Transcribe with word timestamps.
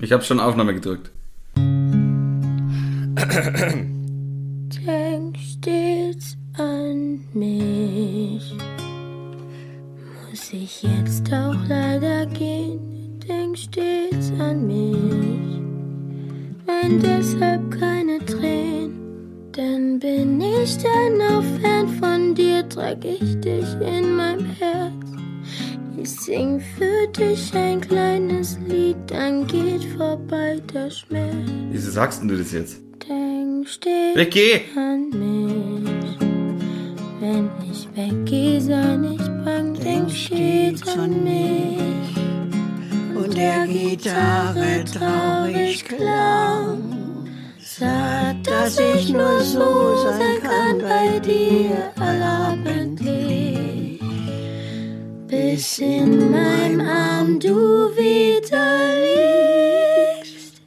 Ich 0.00 0.12
habe 0.12 0.22
schon 0.22 0.38
Aufnahme 0.38 0.74
gedrückt. 0.74 1.10
Denk 4.86 5.36
stets 5.36 6.36
an 6.56 7.20
mich. 7.34 8.54
Muss 10.30 10.52
ich 10.52 10.82
jetzt 10.82 11.32
auch 11.32 11.56
leider 11.68 12.26
gehen? 12.26 13.18
Denk 13.26 13.58
stets 13.58 14.30
an 14.38 14.66
mich. 14.66 15.60
Wenn 16.64 17.00
deshalb 17.00 17.68
keine 17.72 18.24
Tränen, 18.24 19.50
dann 19.52 19.98
bin 19.98 20.40
ich 20.40 20.78
dann 20.78 21.20
auch 21.22 21.42
fern 21.60 21.88
von 21.98 22.34
dir, 22.36 22.68
trag 22.68 23.04
ich 23.04 23.40
dich 23.40 23.66
in 23.80 24.16
meinem 24.16 24.46
Herz. 24.46 25.07
Ich 26.00 26.10
sing 26.10 26.60
für 26.60 27.08
dich 27.08 27.52
ein 27.54 27.80
kleines 27.80 28.56
Lied, 28.68 28.96
dann 29.08 29.44
geht 29.48 29.82
vorbei 29.96 30.60
der 30.72 30.90
Schmerz. 30.90 31.34
Wieso 31.70 31.90
sagst 31.90 32.22
du 32.22 32.36
das 32.36 32.52
jetzt? 32.52 32.80
Denk 33.08 33.68
stets 33.68 34.76
an 34.76 35.10
mich. 35.10 36.18
Wenn 37.20 37.50
ich 37.68 37.88
weggehe, 37.96 38.60
sei 38.60 38.96
nicht 38.96 39.44
bang, 39.44 39.74
denk 39.74 40.08
stets 40.10 40.86
an 40.86 41.24
mich. 41.24 42.16
Und 43.16 43.36
der 43.36 43.66
Gitarre 43.66 44.84
traurig 44.84 45.84
klang, 45.84 47.26
sagt, 47.58 48.46
dass 48.46 48.78
ich 48.78 49.12
nur 49.12 49.40
so 49.40 49.96
sein 50.04 50.42
kann 50.42 50.78
bei 50.78 51.18
dir 51.18 51.90
allabendlich. 51.96 53.07
Bis 55.28 55.78
in 55.78 56.30
meinem 56.30 56.80
Arm 56.80 57.38
du 57.38 57.54
wieder 57.94 58.64
liegst, 60.22 60.62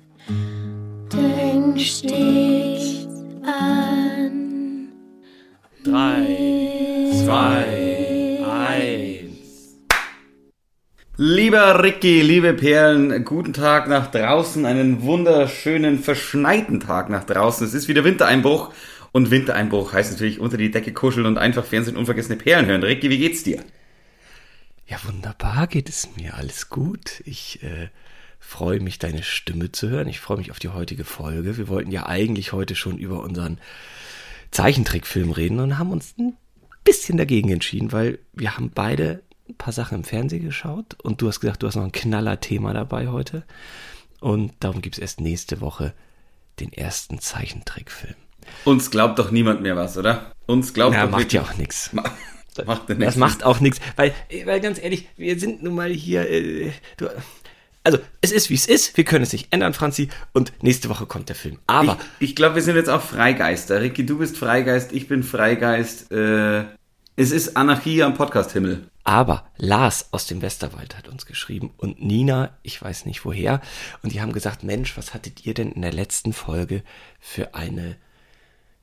denk 1.12 1.80
stets 1.80 3.08
an 3.44 4.90
Drei, 5.84 7.08
zwei, 7.26 8.38
eins. 8.46 9.80
Lieber 11.18 11.84
Ricky, 11.84 12.22
liebe 12.22 12.54
Perlen, 12.54 13.26
guten 13.26 13.54
Tag 13.54 13.88
nach 13.88 14.12
draußen, 14.12 14.68
einen 14.68 15.02
wunderschönen, 15.02 15.98
verschneiten 15.98 16.80
Tag 16.80 17.10
nach 17.10 17.24
draußen. 17.24 17.66
Es 17.66 17.74
ist 17.74 17.88
wieder 17.88 18.04
Wintereinbruch 18.04 18.72
und 19.12 19.32
Wintereinbruch 19.32 19.94
heißt 19.94 20.12
natürlich 20.12 20.40
unter 20.40 20.58
die 20.58 20.70
Decke 20.70 20.94
kuscheln 20.94 21.26
und 21.26 21.40
einfach 21.40 21.66
Fernsehen 21.66 21.98
unvergessene 21.98 22.38
Perlen 22.38 22.68
hören. 22.68 22.84
Ricky, 22.84 23.10
wie 23.10 23.18
geht's 23.18 23.42
dir? 23.42 23.64
Ja, 24.92 24.98
wunderbar 25.06 25.68
geht 25.68 25.88
es 25.88 26.10
mir. 26.18 26.34
Alles 26.36 26.70
gut. 26.70 27.22
Ich 27.24 27.64
äh, 27.64 27.88
freue 28.40 28.82
mich, 28.82 29.00
deine 29.00 29.24
Stimme 29.24 29.72
zu 29.72 29.90
hören. 29.90 30.10
Ich 30.10 30.20
freue 30.20 30.36
mich 30.38 30.52
auf 30.52 30.60
die 30.60 30.68
heutige 30.68 31.06
Folge. 31.06 31.56
Wir 31.58 31.70
wollten 31.70 31.92
ja 31.92 32.08
eigentlich 32.08 32.52
heute 32.52 32.76
schon 32.76 32.98
über 32.98 33.22
unseren 33.24 33.58
Zeichentrickfilm 34.52 35.32
reden 35.32 35.62
und 35.62 35.78
haben 35.78 35.92
uns 35.92 36.16
ein 36.20 36.36
bisschen 36.84 37.18
dagegen 37.18 37.50
entschieden, 37.52 37.94
weil 37.94 38.20
wir 38.34 38.58
haben 38.58 38.70
beide 38.76 39.24
ein 39.48 39.56
paar 39.56 39.72
Sachen 39.72 40.00
im 40.00 40.04
Fernsehen 40.04 40.44
geschaut 40.44 40.96
und 41.02 41.22
du 41.22 41.30
hast 41.30 41.40
gesagt, 41.40 41.64
du 41.64 41.68
hast 41.68 41.76
noch 41.76 41.86
ein 41.86 41.94
Knaller-Thema 41.94 42.74
dabei 42.74 43.08
heute. 43.08 43.44
Und 44.20 44.52
darum 44.60 44.82
gibt's 44.82 45.00
erst 45.00 45.22
nächste 45.22 45.62
Woche 45.62 45.94
den 46.60 46.74
ersten 46.74 47.20
Zeichentrickfilm. 47.20 48.16
Uns 48.66 48.92
glaubt 48.92 49.20
doch 49.20 49.32
niemand 49.32 49.62
mehr 49.62 49.78
was, 49.78 49.98
oder? 49.98 50.34
Uns 50.48 50.74
glaubt 50.74 50.96
Ja, 50.96 51.06
doch 51.06 51.12
macht 51.12 51.22
wirklich- 51.22 51.34
ja 51.42 51.44
auch 51.44 51.56
nichts. 51.56 51.92
Ma- 52.58 52.66
macht 52.66 52.90
ja 52.90 52.96
Das 52.96 53.16
macht 53.16 53.44
auch 53.44 53.60
nichts, 53.60 53.80
weil, 53.96 54.14
weil 54.46 54.60
ganz 54.62 54.82
ehrlich, 54.82 55.08
wir 55.18 55.40
sind 55.40 55.64
nun 55.64 55.76
mal 55.76 55.90
hier. 55.92 56.30
Äh, 56.30 56.72
du, 56.98 57.08
also, 57.84 57.98
es 58.22 58.32
ist 58.32 58.50
wie 58.52 58.54
es 58.56 58.68
ist, 58.68 58.96
wir 58.96 59.04
können 59.06 59.24
es 59.24 59.34
nicht 59.34 59.52
ändern, 59.52 59.74
Franzi, 59.74 60.10
und 60.34 60.54
nächste 60.62 60.88
Woche 60.90 61.06
kommt 61.08 61.30
der 61.30 61.36
Film. 61.36 61.58
Aber 61.66 61.98
Ich, 62.20 62.30
ich 62.30 62.36
glaube, 62.36 62.56
wir 62.56 62.62
sind 62.62 62.76
jetzt 62.76 62.90
auch 62.90 63.02
Freigeister. 63.02 63.82
Ricky, 63.82 64.06
du 64.06 64.20
bist 64.20 64.38
Freigeist, 64.38 64.92
ich 64.94 65.08
bin 65.08 65.24
Freigeist. 65.24 66.12
Äh, 66.12 66.66
es 67.16 67.32
ist 67.32 67.58
Anarchie 67.58 68.04
am 68.04 68.14
Podcast-Himmel. 68.14 68.88
Aber 69.04 69.46
Lars 69.58 70.10
aus 70.12 70.28
dem 70.28 70.44
Westerwald 70.44 70.96
hat 70.96 71.08
uns 71.08 71.26
geschrieben 71.26 71.74
und 71.78 72.04
Nina, 72.04 72.56
ich 72.62 72.80
weiß 72.80 73.06
nicht 73.08 73.26
woher, 73.26 73.60
und 74.04 74.14
die 74.14 74.22
haben 74.22 74.32
gesagt, 74.32 74.64
Mensch, 74.64 74.96
was 74.96 75.14
hattet 75.16 75.44
ihr 75.46 75.56
denn 75.56 75.72
in 75.72 75.82
der 75.82 75.92
letzten 75.92 76.34
Folge 76.34 76.84
für 77.20 77.56
eine, 77.56 77.96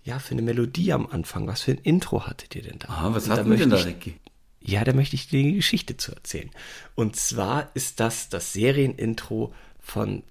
ja, 0.05 0.19
für 0.19 0.33
eine 0.33 0.43
Melodie 0.43 0.93
am 0.93 1.07
Anfang? 1.07 1.47
Was 1.47 1.63
für 1.63 1.73
ein 1.73 1.79
Intro 1.79 2.27
hattet 2.27 2.55
ihr 2.55 2.63
denn 2.63 2.79
da? 2.79 2.89
Ah, 2.89 3.15
was 3.15 3.29
hatten 3.29 3.51
wir 3.51 3.57
denn 3.57 3.71
da, 3.71 3.77
Ricky? 3.77 4.17
Ja, 4.61 4.85
da 4.85 4.93
möchte 4.93 5.17
ich 5.17 5.29
dir 5.29 5.43
die 5.43 5.55
Geschichte 5.55 5.97
zu 5.97 6.13
erzählen. 6.13 6.51
Und 6.95 7.17
zwar 7.17 7.71
ist 7.75 8.01
das 8.01 8.29
das 8.29 8.53
Serienintro 8.53 9.55
von 9.81 10.23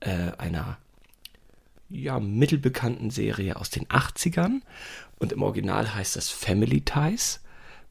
äh, 0.00 0.32
einer 0.38 0.78
ja, 1.88 2.18
mittelbekannten 2.18 3.10
Serie 3.10 3.56
aus 3.56 3.70
den 3.70 3.86
80ern. 3.86 4.60
Und 5.18 5.32
im 5.32 5.42
Original 5.42 5.94
heißt 5.94 6.16
das 6.16 6.30
Family 6.30 6.80
Ties 6.80 7.40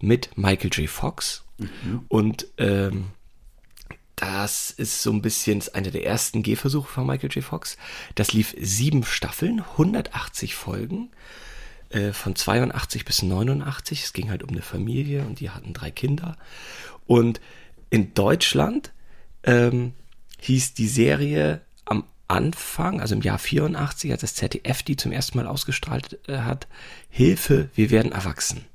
mit 0.01 0.37
Michael 0.37 0.71
J. 0.71 0.89
Fox. 0.89 1.43
Und 2.09 2.47
ähm, 2.57 3.05
das 4.15 4.71
ist 4.71 5.01
so 5.01 5.11
ein 5.11 5.21
bisschen 5.21 5.63
einer 5.73 5.91
der 5.91 6.05
ersten 6.05 6.43
Gehversuche 6.43 6.87
von 6.87 7.05
Michael 7.05 7.31
J. 7.31 7.43
Fox. 7.43 7.77
Das 8.15 8.33
lief 8.33 8.55
sieben 8.59 9.03
Staffeln, 9.03 9.61
180 9.61 10.55
Folgen 10.55 11.11
äh, 11.89 12.13
von 12.13 12.35
82 12.35 13.05
bis 13.05 13.23
89. 13.23 14.03
Es 14.03 14.13
ging 14.13 14.29
halt 14.29 14.43
um 14.43 14.49
eine 14.49 14.61
Familie 14.61 15.23
und 15.25 15.39
die 15.39 15.49
hatten 15.49 15.73
drei 15.73 15.91
Kinder. 15.91 16.37
Und 17.05 17.41
in 17.89 18.13
Deutschland 18.13 18.93
ähm, 19.43 19.93
hieß 20.39 20.73
die 20.73 20.87
Serie 20.87 21.61
am 21.83 22.05
Anfang, 22.27 23.01
also 23.01 23.15
im 23.15 23.21
Jahr 23.21 23.39
84, 23.39 24.11
als 24.11 24.21
das 24.21 24.35
ZDF 24.35 24.81
die 24.83 24.95
zum 24.95 25.11
ersten 25.11 25.37
Mal 25.37 25.47
ausgestrahlt 25.47 26.19
äh, 26.27 26.39
hat, 26.39 26.67
Hilfe, 27.09 27.69
wir 27.75 27.91
werden 27.91 28.11
erwachsen. 28.11 28.65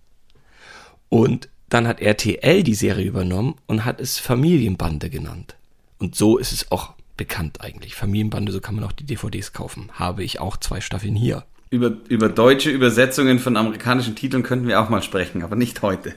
Und 1.09 1.49
dann 1.71 1.89
hat 1.89 2.01
RTL 2.01 2.63
die 2.63 2.75
Serie 2.75 3.07
übernommen 3.07 3.55
und 3.67 3.85
hat 3.85 4.01
es 4.01 4.19
Familienbande 4.19 5.09
genannt. 5.09 5.57
Und 5.99 6.15
so 6.15 6.37
ist 6.37 6.53
es 6.53 6.71
auch 6.71 6.95
bekannt 7.17 7.61
eigentlich. 7.61 7.95
Familienbande, 7.95 8.53
so 8.53 8.61
kann 8.61 8.75
man 8.75 8.85
auch 8.85 8.93
die 8.93 9.05
DVDs 9.05 9.53
kaufen. 9.53 9.91
Habe 9.95 10.25
ich 10.25 10.41
auch 10.41 10.57
zwei 10.57 10.81
Staffeln 10.81 11.15
hier. 11.15 11.45
Über, 11.71 11.93
über 12.09 12.29
deutsche 12.29 12.71
Übersetzungen 12.71 13.39
von 13.39 13.57
amerikanischen 13.57 14.17
Titeln 14.17 14.43
könnten 14.43 14.67
wir 14.67 14.81
auch 14.81 14.89
mal 14.89 15.03
sprechen, 15.03 15.43
aber 15.43 15.55
nicht 15.55 15.83
heute. 15.83 16.15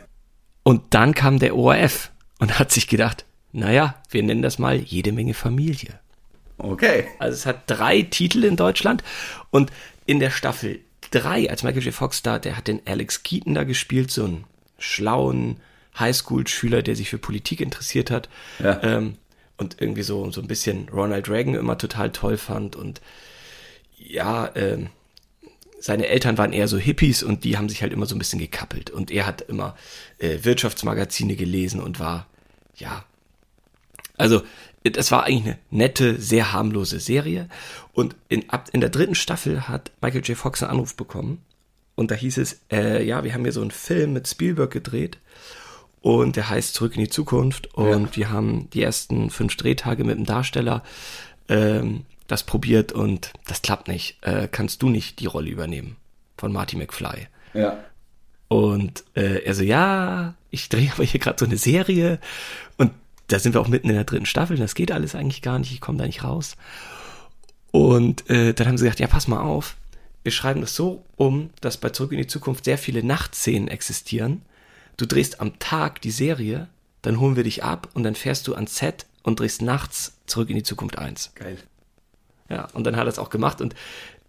Und 0.64 0.82
dann 0.90 1.14
kam 1.14 1.40
der 1.40 1.56
ORF 1.56 2.12
und 2.40 2.58
hat 2.58 2.72
sich 2.72 2.88
gedacht, 2.88 3.26
naja, 3.52 3.96
wir 4.10 4.24
nennen 4.24 4.42
das 4.42 4.58
mal 4.58 4.78
jede 4.78 5.12
Menge 5.12 5.36
Familie. 5.36 6.00
Okay. 6.58 7.06
Also 7.20 7.36
es 7.36 7.46
hat 7.46 7.64
drei 7.68 8.02
Titel 8.02 8.44
in 8.44 8.56
Deutschland 8.56 9.04
und 9.52 9.72
in 10.06 10.20
der 10.20 10.32
Staffel 10.32 10.80
drei, 11.12 11.50
als 11.50 11.64
Michael 11.64 11.84
J. 11.84 11.94
Fox 11.94 12.24
da, 12.24 12.40
der 12.40 12.58
hat 12.58 12.68
den 12.68 12.82
Alex 12.86 13.22
Keaton 13.24 13.54
da 13.54 13.64
gespielt, 13.64 14.10
so 14.10 14.26
einen 14.26 14.46
schlauen 14.78 15.58
Highschool-Schüler, 15.98 16.82
der 16.82 16.96
sich 16.96 17.10
für 17.10 17.18
Politik 17.18 17.62
interessiert 17.62 18.12
hat. 18.12 18.30
Ja. 18.60 18.82
Ähm, 18.84 19.16
und 19.58 19.78
irgendwie 19.80 20.04
so, 20.04 20.32
so 20.32 20.42
ein 20.42 20.48
bisschen 20.48 20.90
Ronald 20.90 21.30
Reagan 21.30 21.54
immer 21.54 21.78
total 21.78 22.12
toll 22.12 22.38
fand 22.38 22.76
und 22.76 23.02
ja, 23.98 24.50
ähm, 24.56 24.90
seine 25.80 26.08
Eltern 26.08 26.38
waren 26.38 26.54
eher 26.54 26.68
so 26.68 26.78
Hippies 26.78 27.24
und 27.24 27.44
die 27.44 27.58
haben 27.58 27.68
sich 27.68 27.82
halt 27.82 27.92
immer 27.92 28.06
so 28.06 28.16
ein 28.16 28.20
bisschen 28.20 28.40
gekappelt. 28.40 28.90
Und 28.90 29.12
er 29.12 29.26
hat 29.26 29.42
immer 29.42 29.76
äh, 30.18 30.40
Wirtschaftsmagazine 30.44 31.36
gelesen 31.36 31.82
und 31.82 32.00
war, 32.00 32.28
ja, 32.76 33.04
also 34.16 34.44
das 34.84 35.12
war 35.12 35.24
eigentlich 35.24 35.46
eine 35.46 35.60
nette, 35.72 36.22
sehr 36.22 36.54
harmlose 36.54 37.02
Serie. 37.02 37.50
Und 37.92 38.16
in, 38.30 38.50
ab, 38.50 38.70
in 38.72 38.80
der 38.80 38.90
dritten 38.90 39.16
Staffel 39.16 39.68
hat 39.68 39.92
Michael 40.02 40.24
J. 40.24 40.38
Fox 40.38 40.64
einen 40.64 40.72
Anruf 40.72 40.96
bekommen. 40.96 41.44
Und 41.96 42.12
da 42.12 42.16
hieß 42.16 42.38
es, 42.38 42.62
äh, 42.72 43.06
ja, 43.06 43.24
wir 43.24 43.34
haben 43.34 43.44
hier 43.44 43.52
so 43.52 43.62
einen 43.62 43.72
Film 43.72 44.14
mit 44.14 44.28
Spielberg 44.28 44.72
gedreht. 44.72 45.18
Und 46.02 46.36
der 46.36 46.50
heißt 46.50 46.74
Zurück 46.74 46.96
in 46.96 47.02
die 47.02 47.10
Zukunft. 47.10 47.74
Und 47.76 48.18
wir 48.18 48.30
haben 48.30 48.70
die 48.72 48.82
ersten 48.82 49.30
fünf 49.30 49.56
Drehtage 49.56 50.04
mit 50.04 50.18
dem 50.18 50.26
Darsteller 50.26 50.84
ähm, 51.50 52.06
das 52.28 52.44
probiert 52.44 52.92
und 52.92 53.34
das 53.48 53.62
klappt 53.62 53.88
nicht. 53.88 54.18
Äh, 54.22 54.48
kannst 54.52 54.82
du 54.82 54.90
nicht 54.90 55.20
die 55.20 55.26
Rolle 55.26 55.50
übernehmen 55.50 55.98
von 56.38 56.52
Marty 56.52 56.76
McFly? 56.78 57.28
Ja. 57.54 57.84
Und 58.48 59.04
äh, 59.16 59.44
er 59.44 59.54
so, 59.54 59.64
ja, 59.64 60.36
ich 60.50 60.70
drehe 60.70 60.92
aber 60.94 61.04
hier 61.04 61.20
gerade 61.20 61.40
so 61.40 61.46
eine 61.46 61.58
Serie 61.58 62.20
und 62.78 62.92
da 63.28 63.40
sind 63.40 63.54
wir 63.54 63.62
auch 63.62 63.68
mitten 63.68 63.90
in 63.90 63.96
der 63.96 64.04
dritten 64.04 64.26
Staffel, 64.26 64.58
das 64.58 64.76
geht 64.76 64.92
alles 64.92 65.16
eigentlich 65.16 65.42
gar 65.42 65.60
nicht, 65.60 65.72
ich 65.72 65.82
komme 65.82 65.98
da 65.98 66.06
nicht 66.06 66.24
raus. 66.24 66.56
Und 67.72 68.30
äh, 68.30 68.54
dann 68.54 68.68
haben 68.68 68.78
sie 68.78 68.84
gesagt, 68.84 69.00
ja, 69.00 69.08
pass 69.08 69.28
mal 69.28 69.42
auf, 69.42 69.76
wir 70.24 70.32
schreiben 70.32 70.62
das 70.62 70.76
so 70.76 71.06
um, 71.16 71.50
dass 71.62 71.78
bei 71.78 71.90
Zurück 71.90 72.12
in 72.12 72.18
die 72.18 72.28
Zukunft 72.28 72.66
sehr 72.66 72.78
viele 72.78 73.04
Nachtszenen 73.04 73.68
existieren. 73.68 74.42
Du 74.98 75.06
drehst 75.06 75.42
am 75.42 75.60
Tag 75.60 76.02
die 76.02 76.12
Serie, 76.12 76.70
dann 77.02 77.20
holen 77.20 77.36
wir 77.36 77.44
dich 77.44 77.64
ab 77.64 77.90
und 77.94 78.04
dann 78.04 78.16
fährst 78.16 78.48
du 78.48 78.56
ans 78.56 78.78
Set 78.78 79.06
und 79.24 79.40
drehst 79.40 79.62
nachts 79.62 80.18
Zurück 80.26 80.50
in 80.50 80.56
die 80.56 80.64
Zukunft 80.64 80.98
1. 80.98 81.34
Geil. 81.36 81.58
Ja, 82.50 82.68
und 82.74 82.86
dann 82.86 82.96
hat 82.96 83.06
er 83.06 83.10
es 83.10 83.20
auch 83.20 83.30
gemacht 83.30 83.62
und 83.62 83.76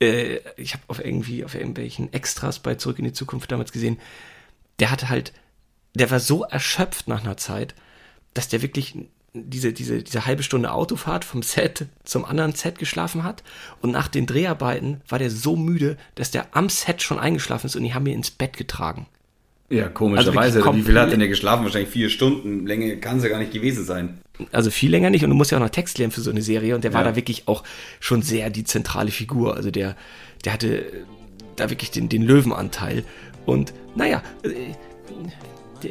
äh, 0.01 0.39
ich 0.57 0.75
habe 0.75 0.85
auf 0.89 1.05
irgendwie 1.05 1.45
auf 1.45 1.55
irgendwelchen 1.55 2.13
Extras 2.13 2.59
bei 2.59 2.75
Zurück 2.75 2.99
in 2.99 3.05
die 3.05 3.13
Zukunft 3.13 3.53
damals 3.53 3.73
gesehen, 3.73 3.99
der 4.81 4.91
hatte 4.91 5.09
halt, 5.09 5.33
der 5.95 6.11
war 6.11 6.21
so 6.21 6.45
erschöpft 6.45 7.07
nach 7.07 7.23
einer 7.23 7.37
Zeit, 7.37 7.75
dass 8.33 8.49
der 8.49 8.63
wirklich 8.63 8.97
diese, 9.35 9.73
diese, 9.73 10.03
diese 10.03 10.27
halbe 10.27 10.43
Stunde 10.45 10.73
Autofahrt 10.73 11.25
vom 11.25 11.43
Set 11.43 11.87
zum 12.05 12.25
anderen 12.25 12.53
Set 12.53 12.79
geschlafen 12.79 13.25
hat. 13.25 13.43
Und 13.83 13.91
nach 13.91 14.07
den 14.09 14.27
Dreharbeiten 14.27 15.01
war 15.09 15.19
der 15.19 15.31
so 15.31 15.57
müde, 15.57 15.97
dass 16.15 16.31
der 16.31 16.47
am 16.57 16.69
Set 16.69 17.03
schon 17.03 17.19
eingeschlafen 17.19 17.67
ist 17.67 17.75
und 17.77 17.83
die 17.83 17.95
haben 17.95 18.07
ihn 18.07 18.15
ins 18.15 18.31
Bett 18.31 18.57
getragen. 18.57 19.07
Ja, 19.71 19.89
komischerweise. 19.89 20.59
Also 20.63 20.75
Wie 20.77 20.83
viel 20.83 20.99
hat 21.01 21.11
denn 21.11 21.19
der 21.19 21.29
geschlafen? 21.29 21.65
Wahrscheinlich 21.65 21.91
vier 21.91 22.11
Stunden. 22.11 22.67
Länge 22.67 22.99
kann 22.99 23.17
es 23.17 23.25
ja 23.25 23.31
gar 23.31 23.39
nicht 23.41 23.53
gewesen 23.53 23.85
sein. 23.85 24.21
Also 24.53 24.71
viel 24.71 24.91
länger 24.91 25.11
nicht 25.11 25.25
und 25.25 25.31
du 25.31 25.37
musst 25.37 25.51
ja 25.51 25.59
auch 25.59 25.63
noch 25.63 25.71
Text 25.71 25.99
lernen 25.99 26.13
für 26.13 26.21
so 26.21 26.31
eine 26.31 26.43
Serie 26.43 26.75
und 26.75 26.85
der 26.85 26.93
war 26.93 27.03
Ja. 27.03 27.11
da 27.11 27.17
wirklich 27.17 27.49
auch 27.49 27.65
schon 27.99 28.23
sehr 28.23 28.51
die 28.51 28.65
zentrale 28.65 29.11
Figur. 29.11 29.57
Also 29.57 29.71
der, 29.71 29.97
der 30.45 30.53
hatte 30.53 30.85
da 31.57 31.71
wirklich 31.71 31.91
den, 31.91 32.09
den 32.09 32.23
Löwenanteil. 32.23 33.05
Und 33.47 33.73
naja, 33.97 34.23
äh, 34.43 34.51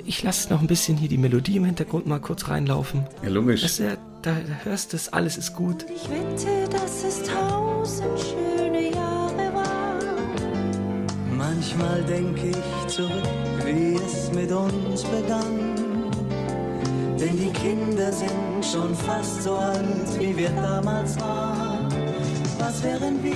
ich 0.06 0.24
lasse 0.24 0.50
noch 0.52 0.62
ein 0.62 0.68
bisschen 0.68 0.98
hier 0.98 1.10
die 1.10 1.18
Melodie 1.18 1.58
im 1.58 1.66
Hintergrund 1.66 2.08
mal 2.08 2.20
kurz 2.20 2.48
reinlaufen. 2.50 3.06
Ja, 3.24 3.30
logisch. 3.30 3.62
Das, 3.62 3.78
da, 3.78 3.96
da 4.22 4.36
hörst 4.64 4.94
du 4.94 4.98
es, 4.98 5.12
alles 5.12 5.38
ist 5.38 5.54
gut. 5.56 5.86
Ich 5.94 6.10
wette, 6.10 6.70
dass 6.70 7.04
es 7.04 7.24
tausend 7.24 8.20
schöne 8.20 8.92
Jahre 8.92 9.54
waren. 9.54 11.06
Manchmal 11.38 12.04
denke 12.04 12.50
ich 12.50 12.88
zurück, 12.88 13.12
wie 13.66 13.96
es 13.96 14.32
mit 14.34 14.52
uns 14.52 15.04
begann. 15.04 15.76
Denn 17.20 17.38
die 17.38 17.52
Kinder 17.52 18.12
sind 18.12 18.66
schon 18.70 18.94
fast 18.96 19.44
so 19.44 19.56
alt, 19.56 20.20
wie 20.20 20.36
wir 20.36 20.50
damals 20.50 21.20
waren. 21.20 21.88
Was 22.60 22.84
wären 22.84 23.24
wir, 23.24 23.34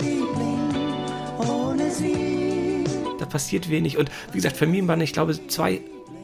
Liebling, 0.00 0.70
ohne 1.38 1.90
sie? 1.90 2.37
Passiert 3.28 3.70
wenig. 3.70 3.98
Und 3.98 4.10
wie 4.32 4.38
gesagt, 4.38 4.56
Familienbande, 4.56 5.04
ich 5.04 5.12
glaube, 5.12 5.38
zwei 5.48 5.80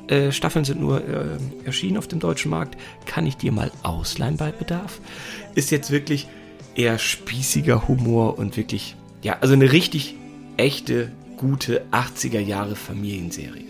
äh, 0.09 0.33
Staffeln 0.33 0.65
sind 0.65 0.81
nur 0.81 1.01
äh, 1.07 1.39
erschienen 1.65 1.97
auf 1.97 2.09
dem 2.09 2.21
deutschen 2.21 2.51
Markt. 2.51 2.77
Kann 3.07 3.27
ich 3.27 3.37
dir 3.37 3.53
mal 3.53 3.71
ausleihen 3.83 4.37
bei 4.37 4.53
Bedarf? 4.53 5.01
Ist 5.55 5.71
jetzt 5.71 5.91
wirklich 5.91 6.29
eher 6.75 6.99
spießiger 6.99 7.89
Humor 7.89 8.39
und 8.39 8.57
wirklich, 8.57 8.97
ja, 9.23 9.39
also 9.41 9.55
eine 9.55 9.73
richtig 9.73 10.15
echte, 10.57 11.11
gute 11.37 11.85
80er 11.93 12.41
Jahre 12.41 12.77
Familienserie. 12.77 13.65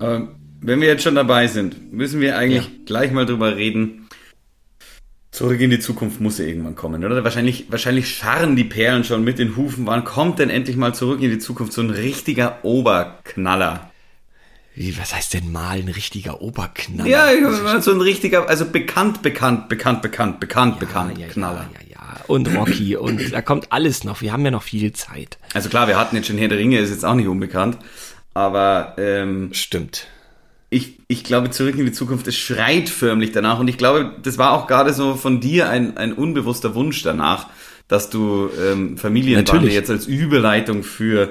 Ähm, 0.00 0.28
wenn 0.60 0.80
wir 0.80 0.88
jetzt 0.88 1.02
schon 1.02 1.14
dabei 1.14 1.46
sind, 1.46 1.92
müssen 1.92 2.20
wir 2.20 2.38
eigentlich 2.38 2.64
Ja. 2.64 2.70
gleich 2.86 3.12
mal 3.12 3.26
drüber 3.26 3.56
reden. 3.56 4.03
Zurück 5.34 5.60
in 5.60 5.70
die 5.70 5.80
Zukunft 5.80 6.20
muss 6.20 6.38
ja 6.38 6.44
irgendwann 6.44 6.76
kommen, 6.76 7.04
oder? 7.04 7.24
Wahrscheinlich, 7.24 7.66
wahrscheinlich 7.68 8.08
scharren 8.08 8.54
die 8.54 8.62
Perlen 8.62 9.02
schon 9.02 9.24
mit 9.24 9.40
den 9.40 9.56
Hufen. 9.56 9.84
Wann 9.84 10.04
kommt 10.04 10.38
denn 10.38 10.48
endlich 10.48 10.76
mal 10.76 10.94
zurück 10.94 11.20
in 11.22 11.30
die 11.30 11.40
Zukunft 11.40 11.72
so 11.72 11.82
ein 11.82 11.90
richtiger 11.90 12.64
Oberknaller? 12.64 13.90
Wie, 14.76 14.96
was 14.96 15.12
heißt 15.12 15.34
denn 15.34 15.50
mal 15.50 15.78
ein 15.78 15.88
richtiger 15.88 16.40
Oberknaller? 16.40 17.10
Ja, 17.10 17.80
so 17.80 17.90
ein 17.90 18.00
richtiger, 18.00 18.48
also 18.48 18.64
bekannt, 18.64 19.22
bekannt, 19.22 19.68
bekannt, 19.68 20.02
bekannt, 20.02 20.38
bekannt, 20.38 20.78
bekannt, 20.78 21.18
ja, 21.18 21.26
ja, 21.26 21.32
Knaller. 21.32 21.68
Ja, 21.74 21.80
ja, 21.80 21.96
ja. 21.96 22.24
Und 22.28 22.54
Rocky 22.54 22.94
und 22.94 23.32
da 23.32 23.42
kommt 23.42 23.72
alles 23.72 24.04
noch. 24.04 24.20
Wir 24.20 24.32
haben 24.32 24.44
ja 24.44 24.52
noch 24.52 24.62
viel 24.62 24.92
Zeit. 24.92 25.38
Also 25.52 25.68
klar, 25.68 25.88
wir 25.88 25.98
hatten 25.98 26.14
jetzt 26.14 26.28
schon 26.28 26.38
Herr 26.38 26.46
der 26.46 26.58
Ringe, 26.58 26.78
ist 26.78 26.90
jetzt 26.90 27.04
auch 27.04 27.14
nicht 27.14 27.26
unbekannt. 27.26 27.78
Aber 28.34 28.94
ähm, 28.98 29.48
Stimmt. 29.52 30.06
Ich, 30.74 30.98
ich 31.08 31.22
glaube, 31.24 31.50
zurück 31.50 31.78
in 31.78 31.86
die 31.86 31.92
Zukunft, 31.92 32.26
es 32.26 32.36
schreit 32.36 32.88
förmlich 32.88 33.32
danach. 33.32 33.58
Und 33.60 33.68
ich 33.68 33.78
glaube, 33.78 34.12
das 34.22 34.38
war 34.38 34.52
auch 34.52 34.66
gerade 34.66 34.92
so 34.92 35.14
von 35.14 35.40
dir 35.40 35.68
ein, 35.68 35.96
ein 35.96 36.12
unbewusster 36.12 36.74
Wunsch 36.74 37.02
danach, 37.02 37.48
dass 37.86 38.10
du 38.10 38.50
ähm, 38.60 38.98
Familienbande 38.98 39.70
jetzt 39.70 39.90
als 39.90 40.06
Überleitung 40.06 40.82
für 40.82 41.30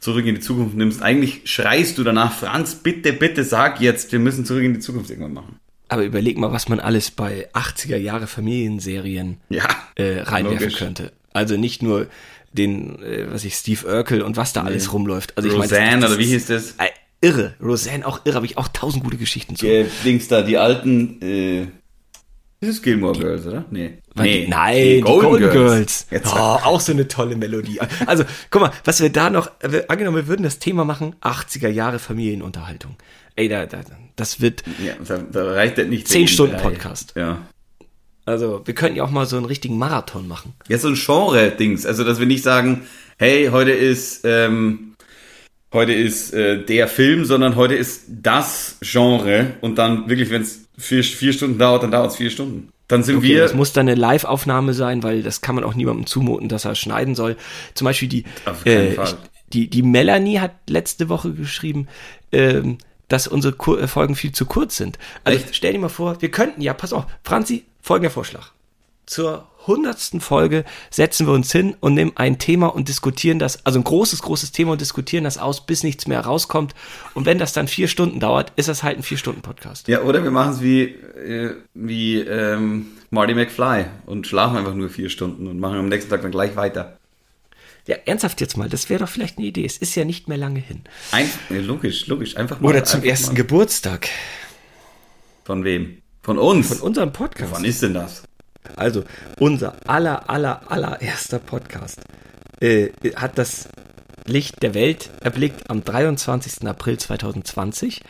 zurück 0.00 0.26
in 0.26 0.34
die 0.34 0.40
Zukunft 0.40 0.74
nimmst. 0.76 1.02
Eigentlich 1.02 1.42
schreist 1.44 1.98
du 1.98 2.04
danach, 2.04 2.32
Franz, 2.32 2.74
bitte, 2.74 3.12
bitte 3.12 3.44
sag 3.44 3.80
jetzt, 3.80 4.10
wir 4.12 4.18
müssen 4.18 4.44
zurück 4.44 4.64
in 4.64 4.74
die 4.74 4.80
Zukunft 4.80 5.10
irgendwann 5.10 5.34
machen. 5.34 5.60
Aber 5.88 6.04
überleg 6.04 6.38
mal, 6.38 6.52
was 6.52 6.68
man 6.68 6.80
alles 6.80 7.10
bei 7.10 7.48
80er 7.52 7.96
Jahre 7.96 8.26
Familienserien 8.26 9.38
Ja. 9.50 9.68
äh, 9.96 10.20
reinwerfen 10.20 10.60
logisch. 10.60 10.78
könnte. 10.78 11.12
Also 11.32 11.56
nicht 11.56 11.82
nur 11.82 12.06
den, 12.52 13.00
äh, 13.02 13.26
was 13.30 13.44
ich, 13.44 13.54
Steve 13.54 13.86
Urkel 13.86 14.22
und 14.22 14.36
was 14.36 14.52
da 14.52 14.62
alles 14.62 14.92
rumläuft. 14.92 15.36
Also 15.36 15.48
ich 15.48 15.54
meine, 15.56 15.70
Roseanne, 15.70 16.06
oder 16.06 16.18
wie 16.18 16.24
hieß 16.26 16.46
das? 16.46 16.74
Irre. 17.20 17.54
Roseanne 17.62 18.06
auch 18.06 18.24
irre, 18.24 18.36
habe 18.36 18.46
ich 18.46 18.56
auch 18.58 18.68
tausend 18.68 19.04
gute 19.04 19.16
Geschichten 19.16 19.56
zu. 19.56 19.66
Äh, 19.66 19.86
Dings 20.04 20.28
da, 20.28 20.42
die 20.42 20.56
alten, 20.56 21.20
äh, 21.20 21.66
das 22.60 22.70
ist 22.70 22.82
Gilmore 22.82 23.18
Girls, 23.18 23.46
oder? 23.46 23.64
Nee. 23.70 23.98
Weil 24.14 24.26
die- 24.44 24.48
Nein, 24.48 24.76
die 24.76 25.00
Golden, 25.00 25.50
Girls. 25.50 26.06
Jetzt 26.10 26.32
oh, 26.34 26.38
auch 26.38 26.80
so 26.80 26.92
eine 26.92 27.08
tolle 27.08 27.36
Melodie. 27.36 27.80
Also, 28.06 28.24
guck 28.50 28.62
mal, 28.62 28.72
was 28.84 29.00
wir 29.00 29.10
da 29.10 29.30
noch, 29.30 29.50
äh, 29.62 29.84
angenommen, 29.88 30.16
wir 30.16 30.26
würden 30.26 30.42
das 30.42 30.58
Thema 30.58 30.84
machen, 30.84 31.14
80er 31.22 31.68
Jahre 31.68 31.98
Familienunterhaltung. 31.98 32.96
Ey, 33.36 33.48
da, 33.48 33.64
da, 33.66 33.80
das 34.16 34.40
wird, 34.40 34.62
Ja, 34.84 34.92
da, 35.06 35.18
da 35.18 35.52
reicht 35.52 35.78
das 35.78 35.86
nicht. 35.86 36.08
Zehn 36.08 36.28
Stunden 36.28 36.56
drei. 36.56 36.62
Podcast. 36.62 37.14
Ja. 37.16 37.38
also, 38.26 38.60
wir 38.66 38.74
könnten 38.74 38.96
ja 38.96 39.04
auch 39.04 39.10
mal 39.10 39.24
so 39.26 39.36
einen 39.36 39.46
richtigen 39.46 39.78
Marathon 39.78 40.28
machen. 40.28 40.52
Ja, 40.68 40.76
so 40.78 40.88
ein 40.88 40.94
Genre-Dings. 40.96 41.86
Also, 41.86 42.04
dass 42.04 42.18
wir 42.18 42.26
nicht 42.26 42.42
sagen, 42.42 42.82
hey, 43.18 43.48
heute 43.52 43.70
ist, 43.72 44.20
ähm, 44.24 44.89
heute 45.72 45.92
ist 45.92 46.32
äh, 46.32 46.64
der 46.64 46.88
Film, 46.88 47.24
sondern 47.24 47.56
heute 47.56 47.74
ist 47.74 48.04
das 48.08 48.76
Genre. 48.80 49.54
Und 49.60 49.76
dann 49.78 50.08
wirklich, 50.08 50.30
wenn 50.30 50.42
es 50.42 50.68
vier, 50.78 51.02
vier 51.04 51.32
Stunden 51.32 51.58
dauert, 51.58 51.82
dann 51.82 51.90
dauert 51.90 52.10
es 52.10 52.16
vier 52.16 52.30
Stunden. 52.30 52.70
Dann 52.88 53.04
sind 53.04 53.18
Okay, 53.18 53.28
wir. 53.28 53.42
das 53.42 53.54
muss 53.54 53.72
dann 53.72 53.88
eine 53.88 53.98
Live-Aufnahme 53.98 54.74
sein, 54.74 55.02
weil 55.04 55.22
das 55.22 55.42
kann 55.42 55.54
man 55.54 55.62
auch 55.62 55.74
niemandem 55.74 56.06
zumuten, 56.06 56.48
dass 56.48 56.64
er 56.64 56.74
schneiden 56.74 57.14
soll. 57.14 57.36
Zum 57.74 57.84
Beispiel 57.84 58.08
die, 58.08 58.24
äh, 58.64 58.96
die, 59.52 59.70
die 59.70 59.82
Melanie 59.82 60.40
hat 60.40 60.52
letzte 60.68 61.08
Woche 61.08 61.32
geschrieben, 61.32 61.86
ähm, 62.32 62.78
dass 63.06 63.28
unsere 63.28 63.52
Kur 63.54 63.80
äh, 63.80 63.86
Folgen 63.86 64.16
viel 64.16 64.32
zu 64.32 64.44
kurz 64.44 64.76
sind. 64.76 64.98
Also 65.22 65.38
Echt? 65.38 65.54
stell 65.54 65.72
dir 65.72 65.78
mal 65.78 65.88
vor, 65.88 66.20
wir 66.20 66.30
könnten, 66.32 66.62
ja, 66.62 66.74
pass 66.74 66.92
auf, 66.92 67.06
Franzi, 67.22 67.64
folgender 67.80 68.10
Vorschlag. 68.10 68.50
Zur 69.10 69.48
hundertsten 69.66 70.20
Folge 70.20 70.64
setzen 70.88 71.26
wir 71.26 71.32
uns 71.32 71.50
hin 71.50 71.74
und 71.80 71.94
nehmen 71.94 72.12
ein 72.14 72.38
Thema 72.38 72.68
und 72.68 72.86
diskutieren 72.86 73.40
das, 73.40 73.66
also 73.66 73.80
ein 73.80 73.82
großes, 73.82 74.22
großes 74.22 74.52
Thema 74.52 74.70
und 74.70 74.80
diskutieren 74.80 75.24
das 75.24 75.36
aus, 75.36 75.66
bis 75.66 75.82
nichts 75.82 76.06
mehr 76.06 76.20
rauskommt. 76.20 76.76
Und 77.14 77.26
wenn 77.26 77.36
das 77.36 77.52
dann 77.52 77.66
vier 77.66 77.88
Stunden 77.88 78.20
dauert, 78.20 78.52
ist 78.54 78.68
das 78.68 78.84
halt 78.84 78.98
ein 78.98 79.02
Vier-Stunden-Podcast. 79.02 79.88
ja, 79.88 80.02
oder 80.02 80.22
wir 80.22 80.30
machen 80.30 80.52
es 80.52 80.62
wie, 80.62 80.82
äh, 80.82 81.56
wie 81.74 82.20
ähm, 82.20 82.86
Marty 83.10 83.34
McFly 83.34 83.86
und 84.06 84.28
schlafen 84.28 84.56
einfach 84.56 84.74
nur 84.74 84.88
vier 84.88 85.10
Stunden 85.10 85.48
und 85.48 85.58
machen 85.58 85.80
am 85.80 85.88
nächsten 85.88 86.08
Tag 86.08 86.22
dann 86.22 86.30
gleich 86.30 86.54
weiter. 86.54 86.96
Ja, 87.88 87.96
ernsthaft 88.06 88.40
jetzt 88.40 88.56
mal, 88.56 88.68
das 88.68 88.90
wäre 88.90 89.00
doch 89.00 89.08
vielleicht 89.08 89.38
eine 89.38 89.48
Idee. 89.48 89.64
Es 89.64 89.76
ist 89.76 89.96
ja 89.96 90.04
nicht 90.04 90.28
mehr 90.28 90.38
lange 90.38 90.60
hin. 90.60 90.82
Ein, 91.10 91.28
logisch, 91.48 92.06
logisch. 92.06 92.36
Einfach 92.36 92.60
mal. 92.60 92.68
Oder 92.68 92.84
zum 92.84 93.02
ersten 93.02 93.32
mal. 93.32 93.34
Geburtstag 93.34 94.08
Von 95.42 95.64
wem? 95.64 96.00
Von 96.22 96.38
uns. 96.38 96.68
von 96.68 96.78
unserem 96.78 97.12
Podcast. 97.12 97.50
Wann 97.52 97.64
ist 97.64 97.82
denn 97.82 97.94
das? 97.94 98.22
Also, 98.76 99.04
unser 99.38 99.74
aller, 99.86 100.28
aller, 100.28 100.62
allererster 100.70 101.38
Podcast 101.38 102.00
äh, 102.60 102.90
hat 103.16 103.38
das 103.38 103.68
Licht 104.26 104.62
der 104.62 104.74
Welt 104.74 105.10
erblickt 105.20 105.68
am 105.70 105.82
23. 105.84 106.66
April 106.66 106.98
2020. 106.98 108.00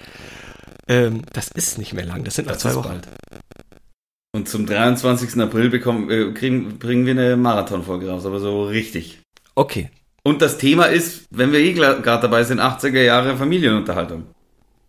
Ähm, 0.89 1.23
das 1.33 1.49
ist 1.49 1.79
nicht 1.79 1.93
mehr 1.93 2.05
lang, 2.05 2.25
das 2.25 2.35
sind 2.35 2.47
noch 2.47 2.55
Das 2.55 2.63
zwei 2.63 2.75
Wochen. 2.75 2.89
bald. 2.89 3.09
Und 4.33 4.49
zum 4.49 4.67
23. 4.67 5.41
April 5.41 5.71
bekommen, 5.71 6.11
äh, 6.11 6.33
kriegen, 6.33 6.79
bringen 6.79 7.05
wir 7.07 7.13
eine 7.13 7.37
Marathonfolge 7.37 8.09
raus, 8.09 8.27
aber 8.27 8.39
so 8.41 8.65
richtig. 8.65 9.21
Okay, 9.55 9.91
Und 10.23 10.43
das 10.43 10.59
Thema 10.59 10.85
ist, 10.85 11.25
wenn 11.31 11.53
wir 11.53 11.59
eh 11.61 11.73
gerade 11.73 12.03
dabei 12.03 12.45
sind, 12.45 12.61
80er 12.61 13.01
Jahre 13.03 13.37
Familienunterhaltung. 13.37 14.25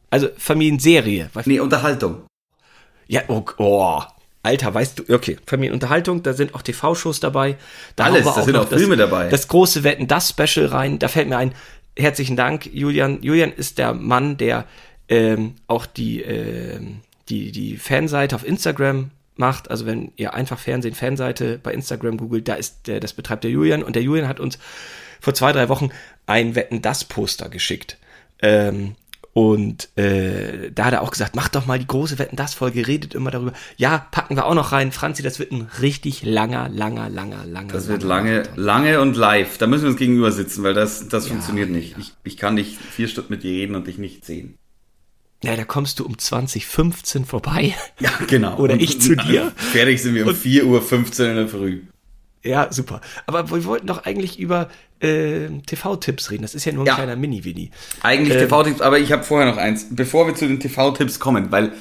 also 0.10 0.28
Familienserie. 0.38 1.30
Nee, 1.46 1.60
Unterhaltung. 1.60 2.24
Ja, 3.08 3.22
oh, 3.28 3.44
oh. 3.58 4.02
Alter, 4.44 4.74
weißt 4.74 5.00
du, 5.00 5.14
okay, 5.14 5.38
Familienunterhaltung, 5.46 6.24
da 6.24 6.34
sind 6.34 6.56
auch 6.56 6.64
TV-Shows 6.64 7.20
dabei. 7.20 7.58
Da 7.96 8.06
Alles, 8.06 8.26
da 8.26 8.42
sind 8.42 8.56
auch 8.56 8.68
Filme 8.68 8.98
das, 8.98 9.10
dabei. 9.10 9.30
Das 9.30 9.48
große 9.48 9.84
Wetten, 9.84 10.08
das 10.08 10.30
Special 10.30 10.66
rein. 10.66 10.98
Da 10.98 11.08
fällt 11.08 11.30
mir 11.30 11.38
ein, 11.38 11.54
herzlichen 11.98 12.36
Dank, 12.36 12.66
Julian. 12.74 13.22
Julian 13.22 13.52
ist 13.52 13.78
der 13.78 13.94
Mann, 13.94 14.38
der 14.38 14.66
ähm, 15.10 15.56
auch 15.68 15.86
die, 15.86 16.22
ähm, 16.22 17.02
die, 17.30 17.52
die 17.52 17.78
Fanseite 17.78 18.36
auf 18.36 18.48
Instagram 18.48 19.12
macht. 19.36 19.70
Also 19.70 19.86
wenn 19.86 20.12
ihr 20.16 20.34
einfach 20.34 20.58
Fernsehen, 20.58 20.96
Fanseite 20.96 21.60
bei 21.62 21.74
Instagram 21.74 22.18
googelt, 22.18 22.48
da 22.48 22.56
ist 22.56 22.88
der, 22.88 23.00
das 23.00 23.14
betreibt 23.14 23.44
der 23.44 23.52
Julian. 23.52 23.84
Und 23.84 23.96
der 23.96 24.04
Julian 24.04 24.28
hat 24.28 24.40
uns 24.40 24.58
vor 25.20 25.34
zwei, 25.34 25.52
drei 25.52 25.70
Wochen 25.70 25.90
ein 26.26 26.56
Wetten, 26.56 26.82
das 26.82 27.04
Poster 27.04 27.50
geschickt. 27.50 27.98
Ähm, 28.42 28.96
und 29.34 29.90
äh, 29.98 30.72
da 30.72 30.86
hat 30.86 30.94
er 30.94 31.02
auch 31.02 31.12
gesagt, 31.12 31.36
macht 31.36 31.56
doch 31.56 31.66
mal 31.66 31.80
die 31.80 31.88
große 31.88 32.20
Wetten 32.20 32.36
das 32.36 32.54
Folge, 32.54 32.86
redet 32.88 33.16
immer 33.16 33.32
darüber. 33.32 33.54
Ja, 33.78 34.06
packen 34.12 34.36
wir 34.36 34.46
auch 34.46 34.54
noch 34.54 34.74
rein. 34.74 34.92
Franzi, 34.92 35.24
das 35.24 35.40
wird 35.40 35.52
ein 35.52 35.70
richtig 35.82 36.24
langer, 36.24 36.68
langer, 36.70 37.10
langer, 37.10 37.46
langer. 37.46 37.72
Das 37.72 37.88
wird 37.88 38.04
langer 38.04 38.22
lange, 38.22 38.44
lange 38.56 39.02
und 39.02 39.16
live. 39.16 39.58
Da 39.58 39.68
müssen 39.68 39.84
wir 39.84 39.90
uns 39.92 40.00
gegenüber 40.00 40.32
sitzen, 40.32 40.64
weil 40.64 40.74
das, 40.74 41.08
das 41.08 41.28
funktioniert 41.28 41.70
ja, 41.70 41.76
nicht. 41.76 41.96
Ich, 41.98 42.14
ich 42.24 42.38
kann 42.38 42.56
nicht 42.56 42.78
vier 42.78 43.08
Stunden 43.08 43.32
mit 43.32 43.44
dir 43.44 43.52
reden 43.52 43.76
und 43.76 43.88
dich 43.88 43.98
nicht 43.98 44.26
sehen. 44.26 44.58
Ja, 45.44 45.56
da 45.56 45.64
kommst 45.64 46.00
du 46.00 46.06
um 46.06 46.18
2015 46.18 47.26
vorbei. 47.26 47.74
Ja, 48.00 48.12
genau. 48.28 48.58
Oder 48.58 48.74
Und- 48.74 48.82
ich 48.82 49.02
zu 49.02 49.16
dir. 49.16 49.52
Fertig 49.56 50.02
sind 50.02 50.14
wir 50.14 50.28
um 50.28 50.34
4.15 50.34 50.64
Uhr 50.66 51.30
in 51.30 51.36
der 51.36 51.48
Früh. 51.48 51.82
Ja, 52.44 52.72
super. 52.72 53.02
Aber 53.28 53.50
wir 53.52 53.66
wollten 53.66 53.88
doch 53.88 54.04
eigentlich 54.06 54.40
über 54.40 54.70
äh, 55.00 55.48
TV-Tipps 55.66 56.32
reden. 56.32 56.42
Das 56.42 56.56
ist 56.56 56.66
ja 56.66 56.72
nur 56.74 56.84
ein 56.84 56.88
Ja. 56.88 56.96
kleiner 56.96 57.16
Mini-Winnie. 57.16 57.72
Eigentlich 58.02 58.36
Ähm. 58.38 58.48
TV-Tipps, 58.50 58.82
aber 58.82 59.00
ich 59.00 59.12
habe 59.12 59.24
vorher 59.24 59.50
noch 59.50 59.58
eins, 59.58 59.88
bevor 59.92 60.28
wir 60.28 60.36
zu 60.36 60.48
den 60.48 60.60
TV-Tipps 60.60 61.20
kommen, 61.20 61.52
weil 61.52 61.72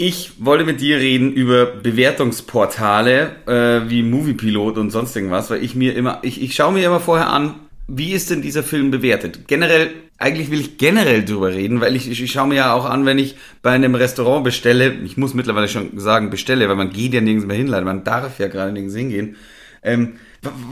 Ich 0.00 0.44
wollte 0.44 0.64
mit 0.64 0.80
dir 0.80 0.98
reden 0.98 1.32
über 1.32 1.66
Bewertungsportale 1.66 3.32
äh, 3.46 3.90
wie 3.90 4.02
Moviepilot 4.04 4.78
und 4.78 4.90
sonst 4.90 5.16
irgendwas, 5.16 5.50
weil 5.50 5.64
ich 5.64 5.74
mir 5.74 5.96
immer, 5.96 6.20
ich, 6.22 6.40
ich 6.40 6.54
schaue 6.54 6.72
mir 6.72 6.86
immer 6.86 7.00
vorher 7.00 7.30
an, 7.30 7.54
wie 7.88 8.12
ist 8.12 8.30
denn 8.30 8.42
dieser 8.42 8.62
Film 8.62 8.90
bewertet? 8.90 9.48
Generell, 9.48 9.90
eigentlich 10.18 10.50
will 10.50 10.60
ich 10.60 10.76
generell 10.76 11.24
drüber 11.24 11.52
reden, 11.52 11.80
weil 11.80 11.96
ich, 11.96 12.08
ich, 12.10 12.22
ich 12.22 12.30
schaue 12.30 12.48
mir 12.48 12.56
ja 12.56 12.74
auch 12.74 12.84
an, 12.84 13.06
wenn 13.06 13.18
ich 13.18 13.36
bei 13.62 13.70
einem 13.70 13.94
Restaurant 13.94 14.44
bestelle, 14.44 14.92
ich 15.04 15.16
muss 15.16 15.32
mittlerweile 15.32 15.68
schon 15.68 15.98
sagen 15.98 16.28
bestelle, 16.28 16.68
weil 16.68 16.76
man 16.76 16.90
geht 16.90 17.14
ja 17.14 17.22
nirgends 17.22 17.46
mehr 17.46 17.56
hin, 17.56 17.66
leider, 17.66 17.86
man 17.86 18.04
darf 18.04 18.38
ja 18.38 18.48
gerade 18.48 18.72
nirgends 18.72 18.94
hingehen. 18.94 19.36
Ähm, 19.82 20.14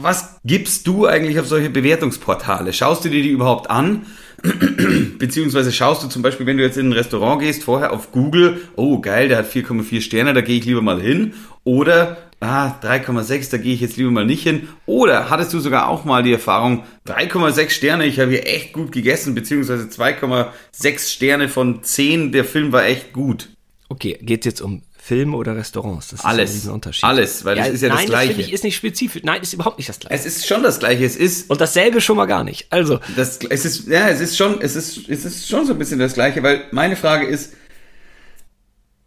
was 0.01 0.39
gibst 0.45 0.85
du 0.85 1.07
eigentlich 1.07 1.39
auf 1.39 1.47
solche 1.47 1.71
Bewertungsportale? 1.71 2.71
Schaust 2.71 3.03
du 3.03 3.09
dir 3.09 3.23
die 3.23 3.29
überhaupt 3.29 3.69
an? 3.69 4.05
Beziehungsweise 5.17 5.71
schaust 5.71 6.03
du 6.03 6.07
zum 6.07 6.21
Beispiel, 6.21 6.45
wenn 6.45 6.57
du 6.57 6.63
jetzt 6.63 6.77
in 6.77 6.89
ein 6.89 6.93
Restaurant 6.93 7.41
gehst, 7.41 7.63
vorher 7.63 7.91
auf 7.91 8.11
Google, 8.11 8.61
oh 8.75 8.99
geil, 8.99 9.27
der 9.27 9.39
hat 9.39 9.51
4,4 9.51 10.01
Sterne, 10.01 10.33
da 10.33 10.41
gehe 10.41 10.59
ich 10.59 10.65
lieber 10.65 10.83
mal 10.83 11.01
hin. 11.01 11.33
Oder, 11.63 12.17
ah, 12.39 12.75
3,6, 12.81 13.51
da 13.51 13.57
gehe 13.57 13.73
ich 13.73 13.81
jetzt 13.81 13.97
lieber 13.97 14.11
mal 14.11 14.25
nicht 14.25 14.43
hin. 14.43 14.67
Oder 14.85 15.29
hattest 15.29 15.53
du 15.53 15.59
sogar 15.59 15.89
auch 15.89 16.05
mal 16.05 16.23
die 16.23 16.33
Erfahrung, 16.33 16.83
3,6 17.07 17.69
Sterne, 17.69 18.05
ich 18.05 18.19
habe 18.19 18.31
hier 18.31 18.47
echt 18.47 18.73
gut 18.73 18.91
gegessen, 18.91 19.35
beziehungsweise 19.35 19.85
2,6 19.85 21.11
Sterne 21.11 21.49
von 21.49 21.83
10, 21.83 22.31
der 22.31 22.45
Film 22.45 22.71
war 22.71 22.85
echt 22.85 23.13
gut. 23.13 23.49
Okay, 23.89 24.17
geht's 24.21 24.45
jetzt 24.45 24.61
um 24.61 24.81
Filme 25.07 25.37
oder 25.37 25.55
Restaurants? 25.55 26.09
Das 26.09 26.19
ist 26.19 26.25
Alles. 26.25 26.49
ein 26.49 26.53
Riesenunterschied. 26.55 27.03
Alles, 27.05 27.45
weil 27.45 27.55
das 27.55 27.69
ist 27.69 27.81
ja 27.81 27.87
das 27.87 27.99
nein, 27.99 28.07
Gleiche. 28.07 28.27
Das 28.27 28.35
finde 28.35 28.47
ich 28.49 28.53
ist 28.53 28.63
nicht 28.65 28.75
spezifisch. 28.75 29.23
Nein, 29.23 29.41
ist 29.41 29.53
überhaupt 29.53 29.77
nicht 29.77 29.87
das 29.87 29.99
Gleiche. 29.99 30.15
Es 30.15 30.25
ist 30.25 30.45
schon 30.45 30.63
das 30.63 30.79
Gleiche, 30.79 31.05
es 31.05 31.15
ist 31.15 31.49
Und 31.49 31.61
dasselbe 31.61 32.01
schon 32.01 32.17
mal 32.17 32.25
gar 32.25 32.43
nicht. 32.43 32.67
Also, 32.71 32.99
Das, 33.15 33.39
es 33.49 33.63
ist, 33.63 33.87
ja, 33.87 34.09
es 34.09 34.19
ist 34.19 34.35
schon, 34.35 34.59
es 34.59 34.75
ist, 34.75 35.07
es 35.07 35.23
ist 35.23 35.47
schon 35.47 35.65
so 35.65 35.71
ein 35.71 35.79
bisschen 35.79 35.99
das 35.99 36.13
Gleiche, 36.13 36.43
weil 36.43 36.65
meine 36.71 36.97
Frage 36.97 37.25
ist, 37.25 37.53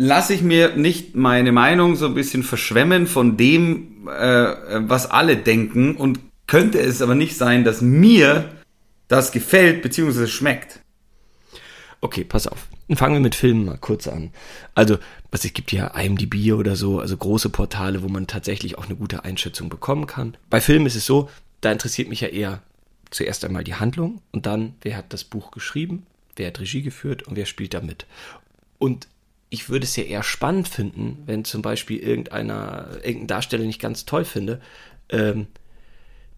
lasse 0.00 0.33
ich 0.33 0.40
mir 0.40 0.76
nicht 0.76 1.14
meine 1.14 1.52
Meinung 1.52 1.95
so 1.95 2.07
ein 2.07 2.14
bisschen 2.14 2.42
verschwemmen 2.42 3.07
von 3.07 3.37
dem, 3.37 4.09
äh, 4.09 4.80
was 4.88 5.11
alle 5.11 5.37
denken 5.37 5.95
und 5.95 6.21
könnte 6.47 6.80
es 6.80 7.02
aber 7.02 7.14
nicht 7.14 7.37
sein, 7.37 7.64
dass 7.64 7.83
mir 7.83 8.50
das 9.09 9.30
gefällt 9.30 9.83
bzw. 9.83 10.26
schmeckt. 10.26 10.80
okay, 12.00 12.25
pass 12.25 12.47
auf. 12.47 12.66
Fangen 12.95 13.16
wir 13.16 13.21
mit 13.21 13.35
Filmen 13.35 13.66
mal 13.66 13.76
kurz 13.76 14.09
an. 14.09 14.33
Also, 14.75 14.99
was 15.30 15.45
es 15.45 15.52
gibt 15.52 15.71
ja 15.71 15.88
IMDb 15.88 16.54
oder 16.54 16.75
so, 16.75 16.99
also 16.99 17.16
große 17.16 17.50
Portale, 17.50 18.02
wo 18.02 18.09
man 18.09 18.26
tatsächlich 18.26 18.78
auch 18.78 18.87
eine 18.87 18.97
gute 18.97 19.25
Einschätzung 19.25 19.69
bekommen 19.69 20.07
kann. 20.07 20.37
Bei 20.49 20.61
Filmen 20.61 20.87
ist 20.87 20.97
es 20.97 21.07
so, 21.07 21.28
da 21.61 21.71
interessiert 21.71 22.09
mich 22.09 22.23
ja 22.23 22.28
eher 22.28 22.62
zuerst 23.11 23.45
einmal 23.45 23.64
die 23.64 23.75
Handlung 23.75 24.23
und 24.33 24.47
dann, 24.47 24.75
wer 24.80 24.97
hat 24.97 25.12
das 25.12 25.25
Buch 25.25 25.50
geschrieben, 25.50 26.07
wer 26.37 26.49
hat 26.49 26.59
Regie 26.59 26.83
geführt 26.83 27.23
und 27.25 27.37
wer 27.37 27.47
spielt 27.47 27.75
da 27.75 27.80
mit. 27.80 28.07
Und 28.78 29.07
ich 29.50 29.69
würde 29.69 29.85
es 29.85 29.97
ja 29.97 30.04
eher 30.04 30.23
spannend 30.23 30.69
finden, 30.69 31.23
wenn 31.26 31.45
zum 31.45 31.61
Beispiel 31.61 31.99
irgendeiner, 31.99 32.88
irgendein 33.02 33.26
Darsteller 33.26 33.62
den 33.62 33.71
ich 33.71 33.80
ganz 33.80 34.07
toll 34.07 34.25
finde, 34.25 34.61
ähm, 35.11 35.49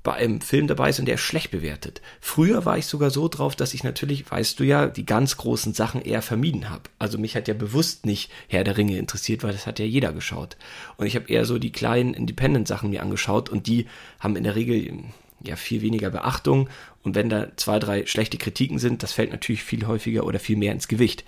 bei 0.02 0.14
einem 0.14 0.40
Film 0.40 0.66
dabei 0.66 0.90
ist 0.90 0.98
und 0.98 1.06
der 1.06 1.14
ist 1.14 1.20
schlecht 1.20 1.52
bewertet. 1.52 2.00
Früher 2.20 2.64
war 2.64 2.76
ich 2.76 2.86
sogar 2.86 3.10
so 3.10 3.28
drauf, 3.28 3.54
dass 3.54 3.72
ich 3.72 3.84
natürlich, 3.84 4.28
weißt 4.28 4.58
du 4.58 4.64
ja, 4.64 4.88
die 4.88 5.06
ganz 5.06 5.36
großen 5.36 5.74
Sachen 5.74 6.02
eher 6.02 6.22
vermieden 6.22 6.70
habe. 6.70 6.84
Also 6.98 7.18
mich 7.18 7.36
hat 7.36 7.46
ja 7.46 7.54
bewusst 7.54 8.04
nicht 8.04 8.30
Herr 8.48 8.64
der 8.64 8.76
Ringe 8.76 8.98
interessiert, 8.98 9.44
weil 9.44 9.52
das 9.52 9.66
hat 9.66 9.78
ja 9.78 9.84
jeder 9.84 10.12
geschaut. 10.12 10.56
Und 10.96 11.06
ich 11.06 11.14
habe 11.14 11.28
eher 11.28 11.44
so 11.44 11.58
die 11.58 11.70
kleinen 11.70 12.14
Independent-Sachen 12.14 12.90
mir 12.90 13.02
angeschaut 13.02 13.48
und 13.48 13.68
die 13.68 13.86
haben 14.18 14.34
in 14.34 14.42
der 14.42 14.56
Regel 14.56 15.04
ja 15.44 15.54
viel 15.54 15.82
weniger 15.82 16.10
Beachtung. 16.10 16.68
Und 17.02 17.14
wenn 17.14 17.28
da 17.28 17.56
zwei, 17.56 17.78
drei 17.78 18.06
schlechte 18.06 18.38
Kritiken 18.38 18.78
sind, 18.78 19.04
das 19.04 19.12
fällt 19.12 19.30
natürlich 19.30 19.62
viel 19.62 19.86
häufiger 19.86 20.24
oder 20.24 20.40
viel 20.40 20.56
mehr 20.56 20.72
ins 20.72 20.88
Gewicht. 20.88 21.24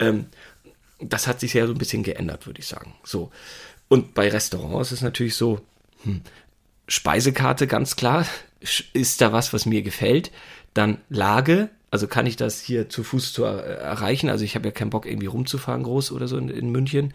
Ähm, 0.00 0.26
das 1.00 1.26
hat 1.26 1.40
sich 1.40 1.54
ja 1.54 1.66
so 1.66 1.72
ein 1.72 1.78
bisschen 1.78 2.02
geändert, 2.02 2.46
würde 2.46 2.60
ich 2.60 2.66
sagen. 2.66 2.94
So. 3.04 3.30
Und 3.88 4.14
bei 4.14 4.28
Restaurants 4.28 4.90
ist 4.90 4.98
es 4.98 5.02
natürlich 5.02 5.36
so, 5.36 5.60
hm, 6.02 6.22
Speisekarte, 6.88 7.66
ganz 7.66 7.96
klar, 7.96 8.26
ist 8.92 9.20
da 9.20 9.32
was, 9.32 9.52
was 9.52 9.66
mir 9.66 9.82
gefällt. 9.82 10.30
Dann 10.74 10.98
Lage, 11.08 11.68
also 11.90 12.06
kann 12.06 12.26
ich 12.26 12.36
das 12.36 12.60
hier 12.60 12.88
zu 12.88 13.02
Fuß 13.02 13.32
zu 13.32 13.44
er 13.44 13.64
erreichen. 13.64 14.28
Also 14.28 14.44
ich 14.44 14.54
habe 14.54 14.66
ja 14.66 14.72
keinen 14.72 14.90
Bock, 14.90 15.06
irgendwie 15.06 15.26
rumzufahren 15.26 15.82
groß 15.82 16.12
oder 16.12 16.28
so 16.28 16.36
in, 16.36 16.48
in 16.48 16.70
München. 16.70 17.14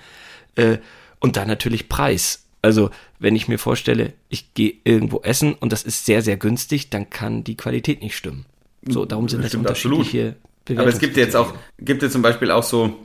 Äh, 0.55 0.77
und 1.19 1.37
dann 1.37 1.47
natürlich 1.47 1.89
Preis. 1.89 2.45
Also 2.61 2.91
wenn 3.19 3.35
ich 3.35 3.47
mir 3.47 3.57
vorstelle, 3.57 4.13
ich 4.29 4.53
gehe 4.53 4.73
irgendwo 4.83 5.21
essen 5.21 5.53
und 5.53 5.71
das 5.71 5.83
ist 5.83 6.05
sehr, 6.05 6.21
sehr 6.21 6.37
günstig, 6.37 6.89
dann 6.89 7.09
kann 7.09 7.43
die 7.43 7.57
Qualität 7.57 8.01
nicht 8.01 8.15
stimmen. 8.15 8.45
So, 8.87 9.05
darum 9.05 9.29
sind 9.29 9.43
das 9.43 9.51
Stimmt, 9.51 9.67
unterschiedliche 9.67 10.35
Aber 10.69 10.87
es 10.87 10.99
gibt 10.99 11.17
jetzt 11.17 11.35
auch, 11.35 11.53
gibt 11.79 12.03
es 12.03 12.11
zum 12.11 12.21
Beispiel 12.21 12.51
auch 12.51 12.63
so, 12.63 12.97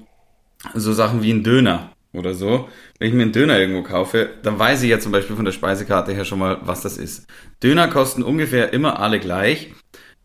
so 0.74 0.92
Sachen 0.92 1.22
wie 1.22 1.32
ein 1.32 1.42
Döner 1.42 1.92
oder 2.12 2.34
so. 2.34 2.68
Wenn 2.98 3.08
ich 3.08 3.14
mir 3.14 3.22
einen 3.22 3.32
Döner 3.32 3.58
irgendwo 3.58 3.82
kaufe, 3.82 4.30
dann 4.42 4.58
weiß 4.58 4.82
ich 4.82 4.90
ja 4.90 4.98
zum 4.98 5.12
Beispiel 5.12 5.36
von 5.36 5.44
der 5.44 5.52
Speisekarte 5.52 6.12
her 6.12 6.24
schon 6.24 6.38
mal, 6.38 6.58
was 6.62 6.82
das 6.82 6.96
ist. 6.98 7.26
Döner 7.62 7.88
kosten 7.88 8.22
ungefähr 8.22 8.72
immer 8.72 8.98
alle 9.00 9.20
gleich. 9.20 9.72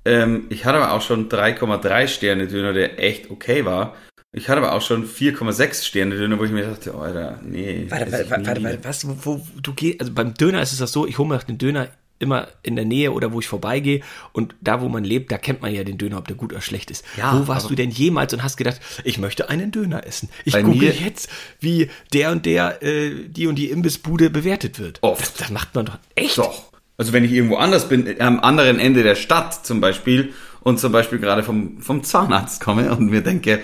Ähm, 0.06 0.46
ich 0.50 0.66
hatte 0.66 0.78
aber 0.78 0.94
auch 0.94 1.02
schon 1.02 1.30
3,3 1.30 2.08
Sterne 2.08 2.48
Döner, 2.48 2.74
der 2.74 3.00
echt 3.00 3.30
okay 3.30 3.66
war. 3.66 3.96
Ich 4.34 4.48
hatte 4.48 4.62
aber 4.62 4.74
auch 4.74 4.82
schon 4.82 5.06
4,6 5.06 5.84
Sterne 5.84 6.16
Döner, 6.16 6.40
wo 6.40 6.46
ich 6.46 6.52
mir 6.52 6.66
dachte, 6.66 6.94
oh, 6.96 7.00
Alter, 7.00 7.40
nee. 7.44 7.86
Warte, 7.90 8.12
warte, 8.12 8.30
warte, 8.30 8.64
warte, 8.64 8.80
was, 8.84 9.08
wo, 9.08 9.18
wo 9.26 9.42
du 9.62 9.74
gehst, 9.74 10.00
also 10.00 10.14
beim 10.14 10.34
Döner 10.34 10.62
ist 10.62 10.72
es 10.72 10.80
das 10.80 10.94
so, 10.94 11.06
ich 11.06 11.18
hole 11.18 11.28
mir 11.28 11.38
den 11.40 11.58
Döner 11.58 11.90
immer 12.22 12.48
in 12.64 12.76
der 12.76 12.86
Nähe 12.86 13.12
oder 13.12 13.34
wo 13.34 13.40
ich 13.40 13.48
vorbeigehe 13.48 14.02
und 14.32 14.56
da, 14.62 14.82
wo 14.82 14.90
man 14.90 15.04
lebt, 15.04 15.32
da 15.32 15.38
kennt 15.38 15.62
man 15.62 15.74
ja 15.74 15.84
den 15.84 15.98
Döner, 15.98 16.18
ob 16.18 16.28
der 16.28 16.36
gut 16.36 16.52
oder 16.52 16.62
schlecht 16.62 16.92
ist. 16.92 17.04
Ja, 17.18 17.40
wo 17.40 17.48
warst 17.48 17.70
du 17.70 17.76
denn 17.76 17.90
jemals 17.90 18.34
und 18.34 18.44
hast 18.44 18.58
gedacht, 18.58 18.80
ich 19.04 19.18
möchte 19.18 19.50
einen 19.50 19.72
Döner 19.72 20.06
essen? 20.06 20.30
Ich 20.46 20.54
google 20.62 20.94
jetzt, 21.00 21.30
wie 21.60 21.90
der 22.14 22.32
und 22.32 22.46
der, 22.46 22.84
äh, 22.84 23.12
die 23.28 23.48
und 23.48 23.56
die 23.56 23.70
Imbissbude 23.70 24.30
bewertet 24.30 24.80
wird. 24.80 25.00
Oft. 25.02 25.22
Das, 25.22 25.34
das 25.34 25.50
macht 25.50 25.76
man 25.76 25.86
doch 25.86 25.98
echt. 26.16 26.38
Doch. 26.38 26.72
Also 26.98 27.14
wenn 27.14 27.24
ich 27.24 27.32
irgendwo 27.32 27.56
anders 27.56 27.90
bin, 27.90 28.22
am 28.22 28.40
anderen 28.40 28.80
Ende 28.80 29.02
der 29.04 29.16
Stadt 29.16 29.66
zum 29.66 29.82
Beispiel 29.82 30.34
und 30.62 30.80
zum 30.80 30.92
Beispiel 30.92 31.20
gerade 31.20 31.42
vom, 31.42 31.82
vom 31.82 32.04
Zahnarzt 32.04 32.62
komme 32.62 32.96
und 32.96 33.10
mir 33.10 33.22
denke, 33.22 33.60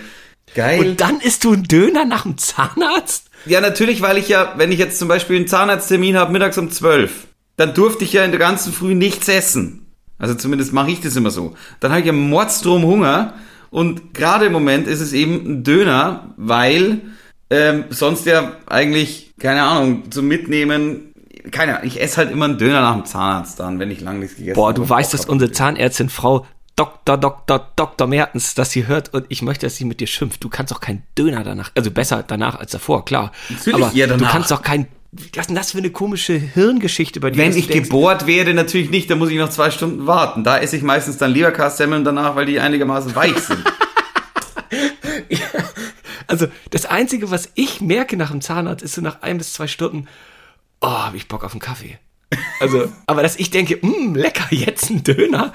geil. 0.55 0.79
Und 0.79 1.01
dann 1.01 1.19
isst 1.19 1.43
du 1.43 1.53
einen 1.53 1.63
Döner 1.63 2.05
nach 2.05 2.23
dem 2.23 2.37
Zahnarzt? 2.37 3.29
ja, 3.45 3.61
natürlich, 3.61 4.01
weil 4.01 4.17
ich 4.17 4.27
ja, 4.29 4.53
wenn 4.57 4.71
ich 4.71 4.79
jetzt 4.79 4.99
zum 4.99 5.07
Beispiel 5.07 5.35
einen 5.35 5.47
Zahnarzttermin 5.47 6.17
habe 6.17 6.31
mittags 6.31 6.57
um 6.57 6.71
12, 6.71 7.26
dann 7.57 7.73
durfte 7.73 8.03
ich 8.03 8.13
ja 8.13 8.23
in 8.23 8.31
der 8.31 8.39
ganzen 8.39 8.71
Früh 8.71 8.95
nichts 8.95 9.27
essen. 9.27 9.87
Also 10.17 10.33
zumindest 10.33 10.73
mache 10.73 10.91
ich 10.91 11.01
das 11.01 11.15
immer 11.15 11.31
so. 11.31 11.53
Dann 11.79 11.91
habe 11.91 11.99
ich 11.99 12.07
ja 12.07 12.13
Mordstrom 12.13 12.83
Hunger 12.83 13.33
und 13.69 14.13
gerade 14.13 14.45
im 14.45 14.53
Moment 14.53 14.87
ist 14.87 15.01
es 15.01 15.13
eben 15.13 15.45
ein 15.45 15.63
Döner, 15.63 16.33
weil 16.37 17.01
ähm, 17.49 17.85
sonst 17.89 18.25
ja 18.25 18.53
eigentlich, 18.67 19.33
keine 19.39 19.63
Ahnung, 19.63 20.09
zum 20.11 20.27
Mitnehmen, 20.27 21.13
keine 21.51 21.75
Ahnung, 21.77 21.87
ich 21.87 22.01
esse 22.01 22.17
halt 22.17 22.31
immer 22.31 22.45
einen 22.45 22.57
Döner 22.57 22.81
nach 22.81 22.93
dem 22.93 23.05
Zahnarzt 23.05 23.59
dann, 23.59 23.79
wenn 23.79 23.91
ich 23.91 24.01
lange 24.01 24.19
nichts 24.19 24.37
gegessen 24.37 24.55
Boah, 24.55 24.69
habe. 24.69 24.81
du 24.81 24.89
weißt, 24.89 25.13
dass 25.13 25.25
unsere 25.25 25.51
Zahnärztin 25.51 26.09
Frau 26.09 26.45
Dr. 26.75 27.17
Dr. 27.17 27.71
Dr. 27.75 28.07
Mertens 28.07 28.53
das 28.53 28.71
sie 28.71 28.85
hört 28.85 29.13
und 29.13 29.25
ich 29.29 29.41
möchte, 29.41 29.65
dass 29.65 29.75
sie 29.77 29.85
mit 29.85 29.99
dir 29.99 30.07
schimpft. 30.07 30.43
Du 30.43 30.49
kannst 30.49 30.71
doch 30.71 30.79
keinen 30.79 31.03
Döner 31.17 31.43
danach, 31.43 31.71
also 31.75 31.89
besser 31.89 32.23
danach 32.25 32.55
als 32.55 32.71
davor, 32.71 33.03
klar. 33.03 33.31
Natürlich 33.49 33.83
Aber 33.83 33.91
du 33.91 34.07
danach. 34.07 34.31
kannst 34.31 34.51
doch 34.51 34.61
kein, 34.61 34.87
was 35.11 35.41
ist 35.41 35.47
denn 35.47 35.55
das 35.55 35.71
für 35.71 35.77
eine 35.77 35.89
komische 35.89 36.33
Hirngeschichte 36.33 37.19
bei 37.19 37.31
dir? 37.31 37.37
Wenn 37.37 37.55
ich 37.55 37.67
denkst, 37.67 37.89
gebohrt 37.89 38.27
werde, 38.27 38.53
natürlich 38.53 38.89
nicht, 38.89 39.09
dann 39.09 39.19
muss 39.19 39.29
ich 39.29 39.37
noch 39.37 39.49
zwei 39.49 39.71
Stunden 39.71 40.05
warten. 40.05 40.43
Da 40.43 40.59
esse 40.59 40.75
ich 40.75 40.83
meistens 40.83 41.17
dann 41.17 41.31
Leberkassemmeln 41.31 42.03
danach, 42.03 42.35
weil 42.35 42.45
die 42.45 42.59
einigermaßen 42.59 43.15
weich 43.15 43.37
sind. 43.37 43.63
Also 46.27 46.47
das 46.71 46.85
Einzige, 46.85 47.31
was 47.31 47.49
ich 47.55 47.81
merke 47.81 48.17
nach 48.17 48.31
dem 48.31 48.41
Zahnarzt, 48.41 48.83
ist 48.83 48.95
so 48.95 49.01
nach 49.01 49.21
ein 49.21 49.37
bis 49.37 49.53
zwei 49.53 49.67
Stunden, 49.67 50.07
oh, 50.81 50.89
habe 50.89 51.17
ich 51.17 51.27
Bock 51.27 51.43
auf 51.43 51.53
einen 51.53 51.61
Kaffee. 51.61 51.97
Also, 52.59 52.91
aber 53.07 53.23
dass 53.23 53.37
ich 53.37 53.49
denke, 53.49 53.79
mh, 53.81 54.17
lecker, 54.17 54.47
jetzt 54.53 54.89
ein 54.89 55.03
Döner, 55.03 55.53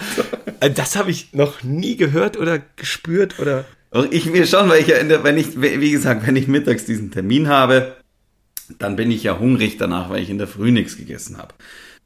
äh, 0.61 0.71
das 0.71 0.97
habe 0.97 1.11
ich 1.11 1.35
noch 1.35 1.63
nie 1.63 1.97
gehört 1.97 2.37
oder 2.37 2.59
gespürt 2.77 3.39
oder... 3.39 3.65
Ich 4.11 4.25
mir 4.25 4.47
schon, 4.47 4.71
weil 4.71 4.81
ich 4.81 4.87
ja, 4.87 5.03
der, 5.03 5.23
wenn 5.23 5.37
ich, 5.37 5.61
wie 5.61 5.91
gesagt, 5.91 6.27
wenn 6.27 6.35
ich 6.35 6.49
mittags 6.49 6.87
diesen 6.87 7.11
Termin 7.11 7.49
habe, 7.49 7.95
dann 8.79 8.97
bin 8.97 9.11
ich 9.11 9.23
ja 9.23 9.39
hungrig 9.39 9.77
danach, 9.77 10.11
weil 10.11 10.23
ich 10.23 10.31
in 10.31 10.39
der 10.39 10.47
Früh 10.47 10.71
nichts 10.71 10.97
gegessen 10.97 11.39
habe. 11.39 11.55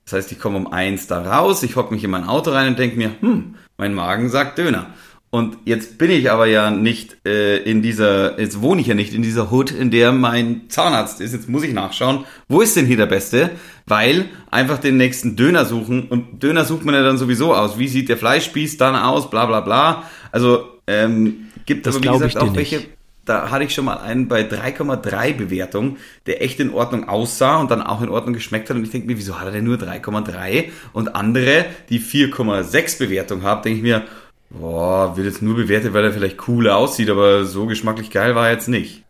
Das 0.05 0.15
heißt, 0.15 0.33
ich 0.33 0.39
komme 0.39 0.57
um 0.57 0.73
eins 0.73 1.07
da 1.07 1.21
raus, 1.23 1.63
ich 1.63 1.77
hocke 1.77 1.93
mich 1.93 2.05
in 2.05 2.11
mein 2.11 2.25
Auto 2.25 2.51
rein 2.51 2.69
und 2.69 2.79
denke 2.79 2.97
mir, 2.97 3.13
hm, 3.21 3.57
mein 3.77 3.93
Magen 3.93 4.29
sagt 4.29 4.59
Döner. 4.59 4.95
Und 5.31 5.59
jetzt 5.65 5.99
bin 5.99 6.11
ich 6.11 6.31
aber 6.31 6.47
ja 6.47 6.71
nicht 6.71 7.19
äh, 7.27 7.59
in 7.59 7.83
dieser, 7.83 8.41
jetzt 8.41 8.63
wohne 8.63 8.81
ich 8.81 8.87
ja 8.87 8.95
nicht 8.95 9.13
in 9.13 9.23
dieser 9.23 9.51
Hut, 9.51 9.73
in 9.73 9.91
der 9.91 10.13
mein 10.13 10.71
Zahnarzt 10.71 11.21
ist. 11.21 11.33
Jetzt 11.33 11.49
muss 11.49 11.65
ich 11.65 11.75
nachschauen, 11.75 12.25
wo 12.49 12.61
ist 12.61 12.77
denn 12.77 12.87
hier 12.87 12.97
der 12.97 13.07
Beste? 13.07 13.51
Weil 13.87 14.27
einfach 14.51 14.79
den 14.79 14.97
nächsten 14.97 15.35
Döner 15.35 15.65
suchen 15.65 16.09
und 16.09 16.43
Döner 16.43 16.65
sucht 16.65 16.85
man 16.85 16.95
ja 16.95 17.03
dann 17.03 17.19
sowieso 17.19 17.55
aus. 17.55 17.79
Wie 17.79 17.89
sieht 17.89 18.09
der 18.09 18.17
Fleischspieß 18.17 18.79
dann 18.79 18.95
aus? 18.95 19.29
Bla 19.29 19.47
bla 19.47 19.61
bla. 19.61 20.05
Also 20.31 20.69
ähm, 20.87 21.49
gibt 21.67 21.87
Das 21.87 21.97
aber 21.97 22.05
wie 22.05 22.09
gesagt 22.09 22.39
auch 22.39 22.55
welche, 22.55 22.77
nicht. 22.77 22.89
Da 23.27 23.51
hatte 23.51 23.65
ich 23.65 23.75
schon 23.75 23.85
mal 23.85 23.99
einen 23.99 24.29
bei 24.29 24.43
3,3 24.43 25.35
Bewertung, 25.35 25.99
der 26.27 26.43
echt 26.43 26.61
in 26.61 26.73
Ordnung 26.73 27.09
aussah 27.09 27.59
und 27.59 27.71
dann 27.71 27.83
auch 27.83 28.01
in 28.01 28.09
Ordnung 28.09 28.33
geschmeckt 28.33 28.71
hat. 28.71 28.77
Und 28.77 28.85
ich 28.85 28.91
denke 28.91 29.07
mir, 29.07 29.19
wieso 29.19 29.39
hat 29.39 29.47
er 29.47 29.53
denn 29.53 29.65
nur 29.65 29.77
3,3? 29.77 30.71
Und 30.93 31.15
andere, 31.15 31.67
die 31.91 32.01
4,6 32.01 32.99
Bewertung 32.99 33.43
haben, 33.43 33.63
denke 33.63 33.79
ich 33.79 33.83
mir, 33.83 34.07
boah, 34.51 35.17
wird 35.17 35.27
jetzt 35.27 35.43
nur 35.43 35.57
bewertet, 35.57 35.93
weil 35.93 36.05
er 36.05 36.13
vielleicht 36.13 36.49
cool 36.49 36.71
aussieht, 36.71 37.11
aber 37.11 37.45
so 37.45 37.67
geschmacklich 37.67 38.11
geil 38.11 38.35
war 38.35 38.47
er 38.47 38.55
jetzt 38.55 38.69
nicht. 38.69 39.03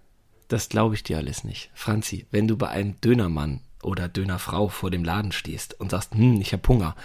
Das 0.49 0.69
glaube 0.69 0.95
ich 0.95 1.03
dir 1.03 1.19
alles 1.19 1.45
nicht. 1.45 1.71
Franzi, 1.75 2.27
wenn 2.31 2.49
du 2.49 2.57
bei 2.57 2.69
einem 2.69 3.01
Dönermann 3.01 3.61
oder 3.83 4.09
Dönerfrau 4.09 4.69
vor 4.69 4.91
dem 4.91 5.05
Laden 5.05 5.33
stehst 5.33 5.79
und 5.81 5.91
sagst, 5.91 6.15
hm, 6.15 6.41
ich 6.41 6.53
habe 6.53 6.67
Hunger, 6.69 6.97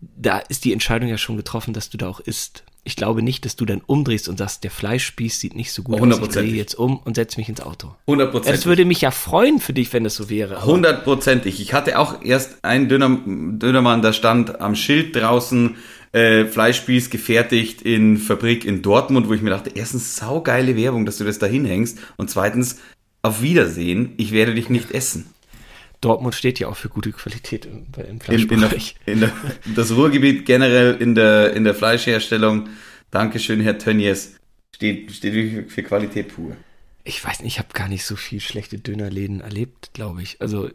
da 0.00 0.38
ist 0.38 0.64
die 0.64 0.72
Entscheidung 0.72 1.08
ja 1.08 1.18
schon 1.18 1.36
getroffen, 1.36 1.72
dass 1.72 1.90
du 1.90 1.96
da 1.96 2.08
auch 2.08 2.20
isst. 2.20 2.64
Ich 2.88 2.96
glaube 2.96 3.20
nicht, 3.20 3.44
dass 3.44 3.54
du 3.54 3.66
dann 3.66 3.82
umdrehst 3.84 4.30
und 4.30 4.38
sagst, 4.38 4.64
der 4.64 4.70
Fleischspieß 4.70 5.38
sieht 5.38 5.54
nicht 5.54 5.72
so 5.72 5.82
gut 5.82 6.00
aus. 6.00 6.20
Ich 6.20 6.28
drehe 6.28 6.54
jetzt 6.54 6.74
um 6.74 6.96
und 6.96 7.16
setze 7.16 7.38
mich 7.38 7.50
ins 7.50 7.60
Auto. 7.60 7.94
Hundertprozentig. 8.06 8.60
Das 8.60 8.64
würde 8.64 8.86
mich 8.86 9.02
ja 9.02 9.10
freuen 9.10 9.60
für 9.60 9.74
dich, 9.74 9.92
wenn 9.92 10.04
das 10.04 10.14
so 10.14 10.30
wäre. 10.30 10.64
Hundertprozentig. 10.64 11.60
Ich 11.60 11.74
hatte 11.74 11.98
auch 11.98 12.22
erst 12.22 12.64
einen 12.64 12.88
Döner, 12.88 13.20
Dönermann, 13.26 14.00
da 14.00 14.14
stand 14.14 14.62
am 14.62 14.74
Schild 14.74 15.14
draußen 15.14 15.76
äh, 16.12 16.46
Fleischspieß 16.46 17.10
gefertigt 17.10 17.82
in 17.82 18.16
Fabrik 18.16 18.64
in 18.64 18.80
Dortmund, 18.80 19.28
wo 19.28 19.34
ich 19.34 19.42
mir 19.42 19.50
dachte, 19.50 19.72
erstens 19.74 20.16
saugeile 20.16 20.74
Werbung, 20.74 21.04
dass 21.04 21.18
du 21.18 21.24
das 21.24 21.38
da 21.38 21.44
hinhängst 21.44 21.98
und 22.16 22.30
zweitens 22.30 22.78
auf 23.20 23.42
Wiedersehen, 23.42 24.14
ich 24.16 24.32
werde 24.32 24.54
dich 24.54 24.70
nicht 24.70 24.92
essen. 24.92 25.26
Dortmund 26.00 26.34
steht 26.34 26.58
ja 26.60 26.68
auch 26.68 26.76
für 26.76 26.88
gute 26.88 27.10
Qualität 27.12 27.66
im, 27.66 27.86
im 27.96 28.04
In, 28.04 28.04
in, 28.06 28.18
der, 28.18 28.20
Fleischbereich. 28.20 28.94
in 29.06 29.20
der, 29.20 29.32
das 29.74 29.92
Ruhrgebiet 29.94 30.46
generell 30.46 30.94
in 31.00 31.14
der, 31.14 31.54
in 31.54 31.64
der 31.64 31.74
Fleischherstellung, 31.74 32.68
Dankeschön, 33.10 33.60
Herr 33.60 33.78
Tönnies, 33.78 34.36
steht, 34.74 35.10
steht 35.12 35.34
wirklich 35.34 35.72
für 35.72 35.82
Qualität 35.82 36.28
pur. 36.34 36.56
Ich 37.04 37.24
weiß 37.24 37.40
nicht, 37.40 37.54
ich 37.54 37.58
habe 37.58 37.68
gar 37.72 37.88
nicht 37.88 38.04
so 38.04 38.16
viel 38.16 38.38
schlechte 38.38 38.78
Dönerläden 38.78 39.40
erlebt, 39.40 39.90
glaube 39.94 40.22
ich. 40.22 40.40
Also, 40.40 40.68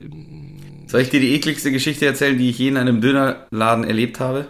Soll 0.88 1.02
ich 1.02 1.10
dir 1.12 1.20
die 1.20 1.36
ekligste 1.36 1.72
Geschichte 1.72 2.06
erzählen, 2.08 2.38
die 2.38 2.50
ich 2.50 2.58
je 2.58 2.70
in 2.70 2.78
einem 2.78 3.02
Dönerladen 3.02 3.84
erlebt 3.84 4.20
habe? 4.20 4.48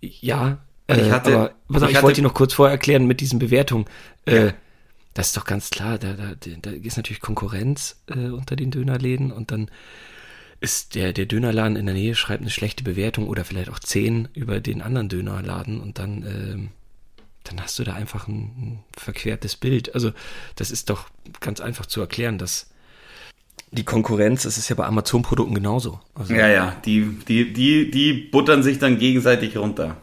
ja. 0.00 0.58
Ich 0.88 0.96
äh, 0.98 1.10
hatte- 1.10 1.34
aber, 1.34 1.54
pass 1.68 1.82
auf, 1.82 1.88
ich 1.88 1.90
ich, 1.92 1.96
hatte- 1.96 2.04
wollte 2.04 2.20
dir 2.20 2.26
noch 2.26 2.34
kurz 2.34 2.52
vorher 2.54 2.72
erklären 2.72 3.06
mit 3.06 3.20
diesen 3.20 3.38
Bewertungen. 3.40 3.86
Äh, 4.24 4.46
Ja. 4.46 4.52
Das 5.16 5.28
ist 5.28 5.36
doch 5.38 5.46
ganz 5.46 5.70
klar, 5.70 5.96
da, 5.96 6.12
da, 6.12 6.34
da 6.60 6.70
ist 6.70 6.98
natürlich 6.98 7.22
Konkurrenz 7.22 8.02
äh, 8.06 8.28
unter 8.28 8.54
den 8.54 8.70
Dönerläden 8.70 9.32
und 9.32 9.50
dann 9.50 9.70
ist 10.60 10.94
der, 10.94 11.14
der 11.14 11.24
Dönerladen 11.24 11.76
in 11.76 11.86
der 11.86 11.94
Nähe 11.94 12.14
schreibt 12.14 12.42
eine 12.42 12.50
schlechte 12.50 12.84
Bewertung 12.84 13.26
oder 13.26 13.46
vielleicht 13.46 13.70
auch 13.70 13.78
zehn 13.78 14.28
über 14.34 14.60
den 14.60 14.82
anderen 14.82 15.08
Dönerladen 15.08 15.80
und 15.80 15.98
dann, 15.98 16.22
ähm, 16.22 16.68
dann 17.44 17.62
hast 17.62 17.78
du 17.78 17.84
da 17.84 17.94
einfach 17.94 18.28
ein, 18.28 18.42
ein 18.58 18.84
verquertes 18.94 19.56
Bild. 19.56 19.94
Also 19.94 20.12
das 20.54 20.70
ist 20.70 20.90
doch 20.90 21.08
ganz 21.40 21.62
einfach 21.62 21.86
zu 21.86 22.02
erklären, 22.02 22.36
dass 22.36 22.68
die 23.70 23.84
Konkurrenz, 23.84 24.42
das 24.42 24.58
ist 24.58 24.68
ja 24.68 24.76
bei 24.76 24.84
Amazon-Produkten 24.84 25.54
genauso. 25.54 25.98
Also, 26.14 26.34
Ja, 26.34 26.48
ja, 26.48 26.76
die, 26.84 27.06
die, 27.26 27.54
die, 27.54 27.90
die 27.90 28.12
buttern 28.12 28.62
sich 28.62 28.78
dann 28.78 28.98
gegenseitig 28.98 29.56
runter. 29.56 29.96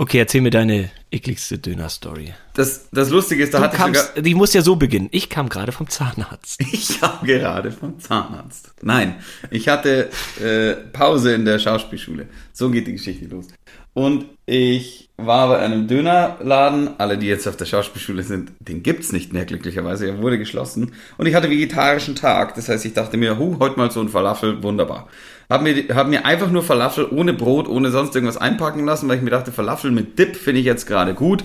Okay, 0.00 0.16
erzähl 0.16 0.40
mir 0.40 0.50
deine 0.50 0.90
ekligste 1.10 1.58
Döner-Story. 1.58 2.32
Das, 2.54 2.88
das 2.90 3.10
Lustige 3.10 3.42
ist, 3.42 3.52
da 3.52 3.58
Du 3.58 3.64
hatte 3.64 3.76
ich 3.76 3.82
sogar, 3.82 3.92
kamst, 4.14 4.26
die 4.26 4.34
muss 4.34 4.54
ja 4.54 4.62
so 4.62 4.76
beginnen. 4.76 5.08
Ich 5.10 5.28
kam 5.28 5.50
gerade 5.50 5.72
vom 5.72 5.90
Zahnarzt. 5.90 6.58
ich 6.72 7.02
habe 7.02 7.26
gerade 7.26 7.70
vom 7.70 8.00
Zahnarzt. 8.00 8.72
Nein, 8.80 9.16
ich 9.50 9.68
hatte 9.68 10.08
äh, 10.42 10.72
Pause 10.90 11.34
in 11.34 11.44
der 11.44 11.58
Schauspielschule. 11.58 12.28
So 12.50 12.70
geht 12.70 12.86
die 12.86 12.92
Geschichte 12.92 13.26
los. 13.26 13.48
Und 13.92 14.24
ich 14.46 15.09
war 15.26 15.48
bei 15.48 15.58
einem 15.58 15.86
Dönerladen. 15.86 16.90
Alle, 16.98 17.18
die 17.18 17.26
jetzt 17.26 17.46
auf 17.46 17.56
der 17.56 17.66
Schauspielschule 17.66 18.22
sind, 18.22 18.52
den 18.60 18.82
gibt's 18.82 19.12
nicht 19.12 19.32
mehr, 19.32 19.44
glücklicherweise. 19.44 20.06
Er 20.06 20.22
wurde 20.22 20.38
geschlossen. 20.38 20.92
Und 21.18 21.26
ich 21.26 21.34
hatte 21.34 21.50
vegetarischen 21.50 22.16
Tag. 22.16 22.54
Das 22.54 22.68
heißt, 22.68 22.84
ich 22.84 22.94
dachte 22.94 23.16
mir, 23.16 23.38
hu, 23.38 23.58
heute 23.58 23.78
mal 23.78 23.90
so 23.90 24.00
ein 24.00 24.08
Falafel, 24.08 24.62
wunderbar. 24.62 25.08
Hab 25.48 25.62
mir, 25.62 25.74
hab 25.94 26.08
mir 26.08 26.24
einfach 26.24 26.50
nur 26.50 26.62
Falafel 26.62 27.06
ohne 27.10 27.32
Brot, 27.32 27.68
ohne 27.68 27.90
sonst 27.90 28.14
irgendwas 28.14 28.36
einpacken 28.36 28.84
lassen, 28.84 29.08
weil 29.08 29.16
ich 29.16 29.22
mir 29.22 29.30
dachte, 29.30 29.52
Falafel 29.52 29.90
mit 29.90 30.18
Dip 30.18 30.36
finde 30.36 30.60
ich 30.60 30.66
jetzt 30.66 30.86
gerade 30.86 31.14
gut. 31.14 31.44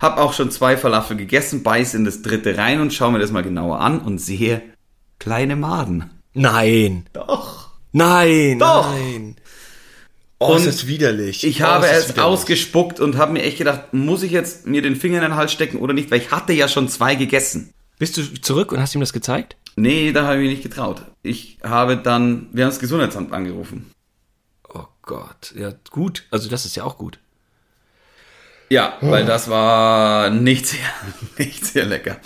Hab 0.00 0.18
auch 0.18 0.32
schon 0.32 0.50
zwei 0.50 0.76
Falafel 0.76 1.16
gegessen, 1.16 1.62
beiß 1.62 1.94
in 1.94 2.04
das 2.04 2.22
dritte 2.22 2.56
rein 2.56 2.80
und 2.80 2.92
schaue 2.92 3.12
mir 3.12 3.18
das 3.18 3.30
mal 3.30 3.42
genauer 3.42 3.80
an 3.80 4.00
und 4.00 4.18
sehe 4.18 4.62
kleine 5.18 5.54
Maden. 5.54 6.10
Nein. 6.34 7.04
Doch. 7.12 7.68
Nein. 7.92 8.58
Doch. 8.58 8.90
Nein. 8.90 9.36
Oh, 10.42 10.52
Und 10.52 10.58
ist 10.58 10.66
das 10.66 10.86
widerlich. 10.86 11.44
Ich 11.44 11.62
oh, 11.62 11.66
habe 11.66 11.86
es 11.86 12.08
widerlich. 12.08 12.22
ausgespuckt 12.24 13.00
und 13.00 13.16
habe 13.16 13.32
mir 13.32 13.42
echt 13.42 13.58
gedacht, 13.58 13.92
muss 13.92 14.22
ich 14.22 14.32
jetzt 14.32 14.66
mir 14.66 14.82
den 14.82 14.96
Finger 14.96 15.18
in 15.18 15.22
den 15.22 15.36
Hals 15.36 15.52
stecken 15.52 15.78
oder 15.78 15.94
nicht, 15.94 16.10
weil 16.10 16.18
ich 16.20 16.30
hatte 16.30 16.52
ja 16.52 16.68
schon 16.68 16.88
zwei 16.88 17.14
gegessen. 17.14 17.72
Bist 17.98 18.16
du 18.16 18.22
zurück 18.40 18.72
und 18.72 18.80
hast 18.80 18.94
ihm 18.94 19.00
das 19.00 19.12
gezeigt? 19.12 19.56
Nee, 19.76 20.12
da 20.12 20.24
habe 20.24 20.36
ich 20.36 20.40
mich 20.48 20.50
nicht 20.58 20.62
getraut. 20.62 21.02
Ich 21.22 21.58
habe 21.62 21.96
dann, 21.96 22.48
wir 22.52 22.64
haben 22.64 22.70
das 22.70 22.80
Gesundheitsamt 22.80 23.32
angerufen. 23.32 23.90
Oh 24.72 24.86
Gott. 25.02 25.54
Ja, 25.56 25.72
gut. 25.90 26.24
Also 26.30 26.48
das 26.48 26.64
ist 26.66 26.76
ja 26.76 26.84
auch 26.84 26.98
gut. 26.98 27.18
Ja, 28.68 28.96
weil 29.02 29.26
das 29.26 29.48
war 29.50 30.30
nicht 30.30 30.66
sehr, 30.66 30.80
nicht 31.38 31.64
sehr 31.64 31.84
lecker. 31.84 32.16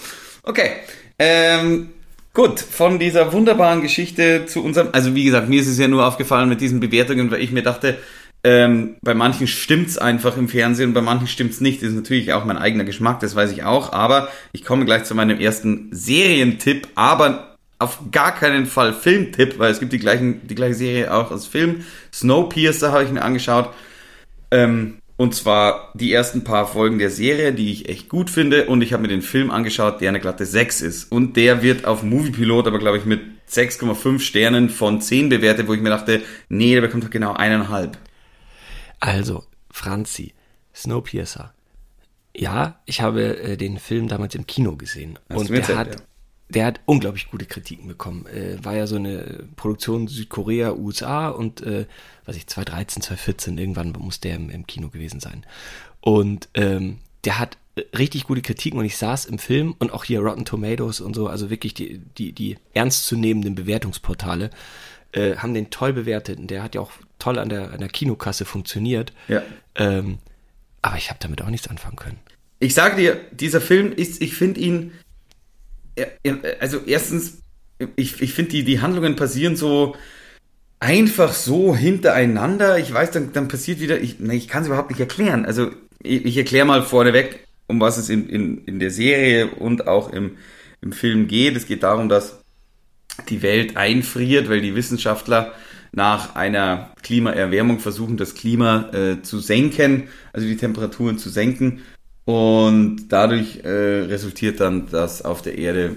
Okay, 0.42 0.76
ähm, 1.18 1.90
gut, 2.36 2.60
von 2.60 2.98
dieser 2.98 3.32
wunderbaren 3.32 3.80
Geschichte 3.80 4.44
zu 4.44 4.62
unserem, 4.62 4.90
also 4.92 5.14
wie 5.14 5.24
gesagt, 5.24 5.48
mir 5.48 5.58
ist 5.58 5.68
es 5.68 5.78
ja 5.78 5.88
nur 5.88 6.06
aufgefallen 6.06 6.50
mit 6.50 6.60
diesen 6.60 6.80
Bewertungen, 6.80 7.30
weil 7.30 7.40
ich 7.40 7.50
mir 7.50 7.62
dachte, 7.62 7.96
ähm, 8.44 8.96
bei 9.00 9.14
manchen 9.14 9.46
stimmt's 9.46 9.96
einfach 9.96 10.36
im 10.36 10.48
Fernsehen, 10.48 10.92
bei 10.92 11.00
manchen 11.00 11.28
stimmt's 11.28 11.62
nicht. 11.62 11.80
Das 11.80 11.88
ist 11.88 11.96
natürlich 11.96 12.34
auch 12.34 12.44
mein 12.44 12.58
eigener 12.58 12.84
Geschmack, 12.84 13.20
das 13.20 13.34
weiß 13.34 13.52
ich 13.52 13.64
auch. 13.64 13.94
Aber 13.94 14.28
ich 14.52 14.64
komme 14.64 14.84
gleich 14.84 15.04
zu 15.04 15.14
meinem 15.14 15.40
ersten 15.40 15.88
Serientipp, 15.92 16.88
aber 16.94 17.56
auf 17.78 18.00
gar 18.12 18.34
keinen 18.34 18.66
Fall 18.66 18.92
Filmtipp, 18.92 19.58
weil 19.58 19.72
es 19.72 19.80
gibt 19.80 19.94
die, 19.94 19.98
gleichen, 19.98 20.46
die 20.46 20.54
gleiche 20.54 20.74
Serie 20.74 21.14
auch 21.14 21.30
als 21.30 21.46
Film. 21.46 21.86
Snowpiercer 22.12 22.92
habe 22.92 23.04
ich 23.04 23.10
mir 23.10 23.22
angeschaut. 23.22 23.70
Ähm, 24.50 24.98
und 25.16 25.34
zwar 25.34 25.92
die 25.94 26.12
ersten 26.12 26.44
paar 26.44 26.66
Folgen 26.66 26.98
der 26.98 27.10
Serie, 27.10 27.52
die 27.52 27.72
ich 27.72 27.88
echt 27.88 28.08
gut 28.08 28.28
finde. 28.28 28.66
Und 28.66 28.82
ich 28.82 28.92
habe 28.92 29.02
mir 29.02 29.08
den 29.08 29.22
Film 29.22 29.50
angeschaut, 29.50 30.00
der 30.00 30.10
eine 30.10 30.20
glatte 30.20 30.44
6 30.44 30.82
ist. 30.82 31.10
Und 31.10 31.36
der 31.36 31.62
wird 31.62 31.86
auf 31.86 32.02
Moviepilot 32.02 32.66
aber, 32.66 32.78
glaube 32.78 32.98
ich, 32.98 33.06
mit 33.06 33.20
6,5 33.50 34.20
Sternen 34.20 34.68
von 34.68 35.00
10 35.00 35.30
bewertet, 35.30 35.68
wo 35.68 35.74
ich 35.74 35.80
mir 35.80 35.90
dachte, 35.90 36.22
nee, 36.48 36.74
der 36.74 36.82
bekommt 36.82 37.04
doch 37.04 37.10
genau 37.10 37.32
eineinhalb. 37.32 37.96
Also, 39.00 39.44
Franzi, 39.70 40.34
Snowpiercer. 40.74 41.54
Ja, 42.36 42.80
ich 42.84 43.00
habe 43.00 43.38
äh, 43.38 43.56
den 43.56 43.78
Film 43.78 44.08
damals 44.08 44.34
im 44.34 44.46
Kino 44.46 44.76
gesehen. 44.76 45.18
Hast 45.30 45.38
und 45.38 45.48
der 45.48 45.56
erzählt, 45.56 45.78
hat, 45.78 45.94
ja. 45.94 46.06
Der 46.48 46.66
hat 46.66 46.80
unglaublich 46.86 47.30
gute 47.30 47.46
Kritiken 47.46 47.88
bekommen. 47.88 48.26
Äh, 48.26 48.64
war 48.64 48.74
ja 48.74 48.86
so 48.86 48.96
eine 48.96 49.44
Produktion 49.56 50.06
Südkorea, 50.06 50.72
USA 50.72 51.28
und, 51.28 51.60
äh, 51.62 51.86
weiß 52.26 52.36
ich, 52.36 52.46
2013, 52.46 53.02
2014, 53.02 53.58
irgendwann 53.58 53.92
muss 53.92 54.20
der 54.20 54.36
im, 54.36 54.50
im 54.50 54.66
Kino 54.66 54.88
gewesen 54.88 55.20
sein. 55.20 55.44
Und 56.00 56.48
ähm, 56.54 56.98
der 57.24 57.38
hat 57.40 57.58
äh, 57.74 57.82
richtig 57.96 58.24
gute 58.24 58.42
Kritiken 58.42 58.78
und 58.78 58.84
ich 58.84 58.96
saß 58.96 59.26
im 59.26 59.38
Film 59.38 59.74
und 59.78 59.92
auch 59.92 60.04
hier 60.04 60.20
Rotten 60.20 60.44
Tomatoes 60.44 61.00
und 61.00 61.14
so, 61.14 61.26
also 61.26 61.50
wirklich 61.50 61.74
die, 61.74 61.98
die, 61.98 62.32
die 62.32 62.58
ernstzunehmenden 62.74 63.56
Bewertungsportale 63.56 64.50
äh, 65.12 65.36
haben 65.36 65.54
den 65.54 65.70
toll 65.70 65.92
bewertet 65.92 66.38
und 66.38 66.50
der 66.50 66.62
hat 66.62 66.76
ja 66.76 66.80
auch 66.80 66.92
toll 67.18 67.38
an 67.38 67.48
der, 67.48 67.72
an 67.72 67.80
der 67.80 67.88
Kinokasse 67.88 68.44
funktioniert. 68.44 69.12
Ja. 69.26 69.42
Ähm, 69.74 70.18
aber 70.80 70.96
ich 70.96 71.10
habe 71.10 71.18
damit 71.20 71.42
auch 71.42 71.50
nichts 71.50 71.66
anfangen 71.66 71.96
können. 71.96 72.18
Ich 72.60 72.74
sage 72.74 72.96
dir, 72.96 73.20
dieser 73.32 73.60
Film 73.60 73.92
ist, 73.92 74.22
ich 74.22 74.34
finde 74.34 74.60
ihn, 74.60 74.92
also 76.60 76.80
erstens, 76.86 77.38
ich, 77.96 78.20
ich 78.20 78.34
finde 78.34 78.52
die, 78.52 78.64
die 78.64 78.80
Handlungen 78.80 79.16
passieren 79.16 79.56
so 79.56 79.96
einfach 80.78 81.32
so 81.32 81.74
hintereinander. 81.74 82.78
Ich 82.78 82.92
weiß, 82.92 83.10
dann, 83.10 83.32
dann 83.32 83.48
passiert 83.48 83.80
wieder, 83.80 84.00
ich, 84.00 84.20
ich 84.20 84.48
kann 84.48 84.62
es 84.62 84.68
überhaupt 84.68 84.90
nicht 84.90 85.00
erklären. 85.00 85.44
Also 85.44 85.70
ich, 86.02 86.24
ich 86.24 86.36
erkläre 86.36 86.66
mal 86.66 86.82
vorneweg, 86.82 87.46
um 87.66 87.80
was 87.80 87.98
es 87.98 88.08
in, 88.08 88.28
in, 88.28 88.64
in 88.64 88.78
der 88.78 88.90
Serie 88.90 89.48
und 89.48 89.86
auch 89.86 90.12
im, 90.12 90.36
im 90.80 90.92
Film 90.92 91.28
geht. 91.28 91.56
Es 91.56 91.66
geht 91.66 91.82
darum, 91.82 92.08
dass 92.08 92.40
die 93.28 93.42
Welt 93.42 93.76
einfriert, 93.76 94.48
weil 94.48 94.60
die 94.60 94.74
Wissenschaftler 94.74 95.54
nach 95.92 96.34
einer 96.34 96.90
Klimaerwärmung 97.02 97.78
versuchen, 97.78 98.18
das 98.18 98.34
Klima 98.34 98.90
äh, 98.92 99.22
zu 99.22 99.38
senken, 99.38 100.08
also 100.32 100.46
die 100.46 100.58
Temperaturen 100.58 101.16
zu 101.18 101.30
senken. 101.30 101.80
Und 102.26 103.06
dadurch 103.10 103.60
äh, 103.62 103.68
resultiert 103.68 104.58
dann, 104.58 104.90
dass 104.90 105.22
auf 105.22 105.42
der 105.42 105.56
Erde 105.58 105.96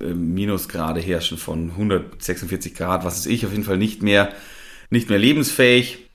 äh, 0.00 0.14
Minusgrade 0.14 1.00
herrschen 1.00 1.36
von 1.36 1.70
146 1.70 2.76
Grad, 2.76 3.04
was 3.04 3.18
ist 3.18 3.26
ich, 3.26 3.44
auf 3.44 3.50
jeden 3.50 3.64
Fall 3.64 3.76
nicht 3.76 4.02
mehr, 4.02 4.32
nicht 4.88 5.10
mehr 5.10 5.18
lebensfähig. 5.18 6.08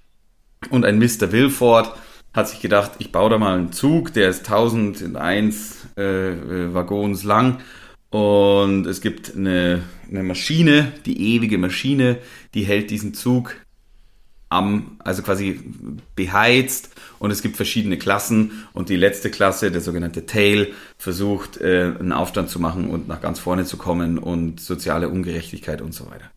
Und 0.70 0.86
ein 0.86 0.98
Mr. 0.98 1.34
Wilford 1.34 1.94
hat 2.34 2.48
sich 2.48 2.62
gedacht, 2.62 2.92
ich 3.00 3.12
baue 3.12 3.30
da 3.30 3.38
mal 3.38 3.58
einen 3.58 3.74
Zug, 3.74 4.14
der 4.14 4.30
ist 4.30 4.50
1001 4.50 5.88
äh, 5.98 6.32
äh, 6.32 6.74
Waggons 6.74 7.26
lang. 7.26 7.60
Und 8.10 8.86
es 8.86 9.02
gibt 9.02 9.36
eine, 9.36 9.84
eine 10.10 10.24
Maschine, 10.24 10.94
die 11.06 11.36
ewige 11.36 11.58
Maschine, 11.58 12.20
die 12.54 12.64
hält 12.64 12.92
diesen 12.92 13.14
Zug 13.14 13.58
am, 14.50 14.98
also 15.00 15.24
quasi 15.24 15.60
beheizt 16.16 16.90
und 17.20 17.32
es 17.32 17.42
gibt 17.42 17.58
verschiedene 17.58 17.98
Klassen 17.98 18.66
und 18.74 18.90
die 18.90 18.96
letzte 18.96 19.30
Klasse, 19.30 19.72
der 19.72 19.82
sogenannte 19.82 20.26
Tail, 20.26 20.74
versucht 20.98 21.58
äh, 21.58 21.94
einen 22.00 22.14
Aufstand 22.14 22.50
zu 22.50 22.60
machen 22.60 22.90
und 22.90 23.08
nach 23.08 23.22
ganz 23.22 23.40
vorne 23.40 23.66
zu 23.66 23.78
kommen 23.78 24.18
und 24.18 24.60
soziale 24.60 25.10
Ungerechtigkeit 25.10 25.82
und 25.82 25.94
so 25.94 26.10
weiter. 26.10 26.32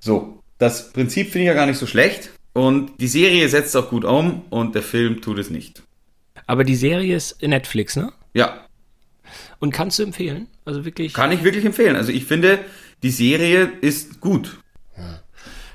So, 0.00 0.42
das 0.58 0.92
Prinzip 0.92 1.30
finde 1.30 1.44
ich 1.44 1.48
ja 1.48 1.54
gar 1.54 1.66
nicht 1.66 1.78
so 1.78 1.86
schlecht 1.86 2.30
und 2.52 2.92
die 3.00 3.08
Serie 3.08 3.48
setzt 3.48 3.76
auch 3.76 3.88
gut 3.88 4.04
um 4.04 4.42
und 4.50 4.74
der 4.74 4.82
Film 4.82 5.20
tut 5.22 5.38
es 5.38 5.50
nicht. 5.50 5.82
Aber 6.46 6.64
die 6.64 6.76
Serie 6.76 7.16
ist 7.16 7.40
Netflix, 7.42 7.96
ne? 7.96 8.12
Ja, 8.34 8.66
Und 9.60 9.70
kannst 9.70 9.98
du 9.98 10.02
empfehlen? 10.02 10.48
Also 10.66 10.84
wirklich, 10.84 11.14
Kann 11.14 11.32
ich 11.32 11.42
wirklich 11.42 11.64
empfehlen. 11.64 11.96
Also 11.96 12.12
ich 12.12 12.26
finde, 12.26 12.58
die 13.02 13.10
Serie 13.10 13.70
ist 13.80 14.20
gut. 14.20 14.58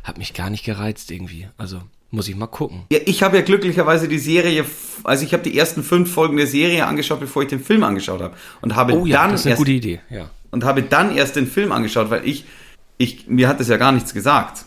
Hat 0.09 0.17
mich 0.17 0.33
gar 0.33 0.49
nicht 0.49 0.65
gereizt 0.65 1.09
irgendwie. 1.11 1.47
Also 1.57 1.81
muss 2.11 2.27
ich 2.27 2.35
mal 2.35 2.47
gucken. 2.47 2.83
Ja, 2.91 2.99
ich 3.05 3.23
habe 3.23 3.37
ja 3.37 3.43
glücklicherweise 3.43 4.07
die 4.07 4.17
Serie, 4.17 4.65
also 5.03 5.23
ich 5.23 5.31
habe 5.33 5.43
die 5.43 5.57
ersten 5.57 5.83
fünf 5.83 6.11
Folgen 6.11 6.37
der 6.37 6.47
Serie 6.47 6.85
angeschaut, 6.87 7.19
bevor 7.19 7.43
ich 7.43 7.49
den 7.49 7.59
Film 7.61 7.83
angeschaut 7.83 8.21
habe. 8.21 8.35
Und 8.61 8.75
habe 8.75 8.93
Oh 8.93 9.05
ja, 9.05 9.21
dann 9.21 9.31
das 9.31 9.41
ist 9.41 9.45
eine 9.45 9.51
erst 9.51 9.59
gute 9.59 9.71
Idee. 9.71 10.01
Ja. 10.09 10.29
und 10.51 10.63
habe 10.63 10.81
dann 10.81 11.15
erst 11.15 11.35
den 11.35 11.47
Film 11.47 11.71
angeschaut, 11.71 12.09
weil 12.09 12.27
ich, 12.27 12.45
ich 12.97 13.27
mir 13.27 13.47
hat 13.47 13.59
das 13.59 13.67
ja 13.67 13.77
gar 13.77 13.91
nichts 13.91 14.13
gesagt. 14.13 14.65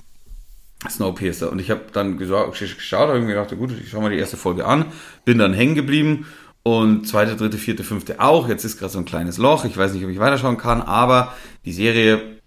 Snowpiercer. 0.89 1.51
Und 1.51 1.61
ich 1.61 1.71
habe 1.71 1.83
dann 1.93 2.17
gesagt, 2.19 2.59
geschaut, 2.59 3.09
habe 3.09 3.21
mir 3.21 3.35
gedacht, 3.35 3.57
gut, 3.57 3.73
ich 3.81 3.91
schaue 3.91 4.03
mal 4.03 4.11
die 4.11 4.19
erste 4.19 4.37
Folge 4.37 4.65
an, 4.65 4.87
bin 5.25 5.39
dann 5.39 5.53
hängen 5.53 5.75
geblieben 5.75 6.27
und 6.63 7.09
zweite, 7.09 7.37
dritte, 7.37 7.59
vierte, 7.59 7.85
fünfte 7.85 8.21
auch. 8.21 8.49
Jetzt 8.49 8.65
ist 8.65 8.79
gerade 8.79 8.93
so 8.93 8.99
ein 8.99 9.05
kleines 9.05 9.39
Loch. 9.39 9.65
Ich 9.65 9.77
weiß 9.77 9.93
nicht, 9.93 10.05
ob 10.05 10.11
ich 10.11 10.19
weiterschauen 10.19 10.59
kann, 10.59 10.83
aber 10.83 11.35
die 11.65 11.73
Serie 11.73 12.41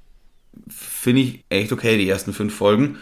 finde 1.06 1.22
ich 1.22 1.46
echt 1.50 1.72
okay, 1.72 1.98
die 1.98 2.10
ersten 2.10 2.34
fünf 2.34 2.54
Folgen. 2.54 2.98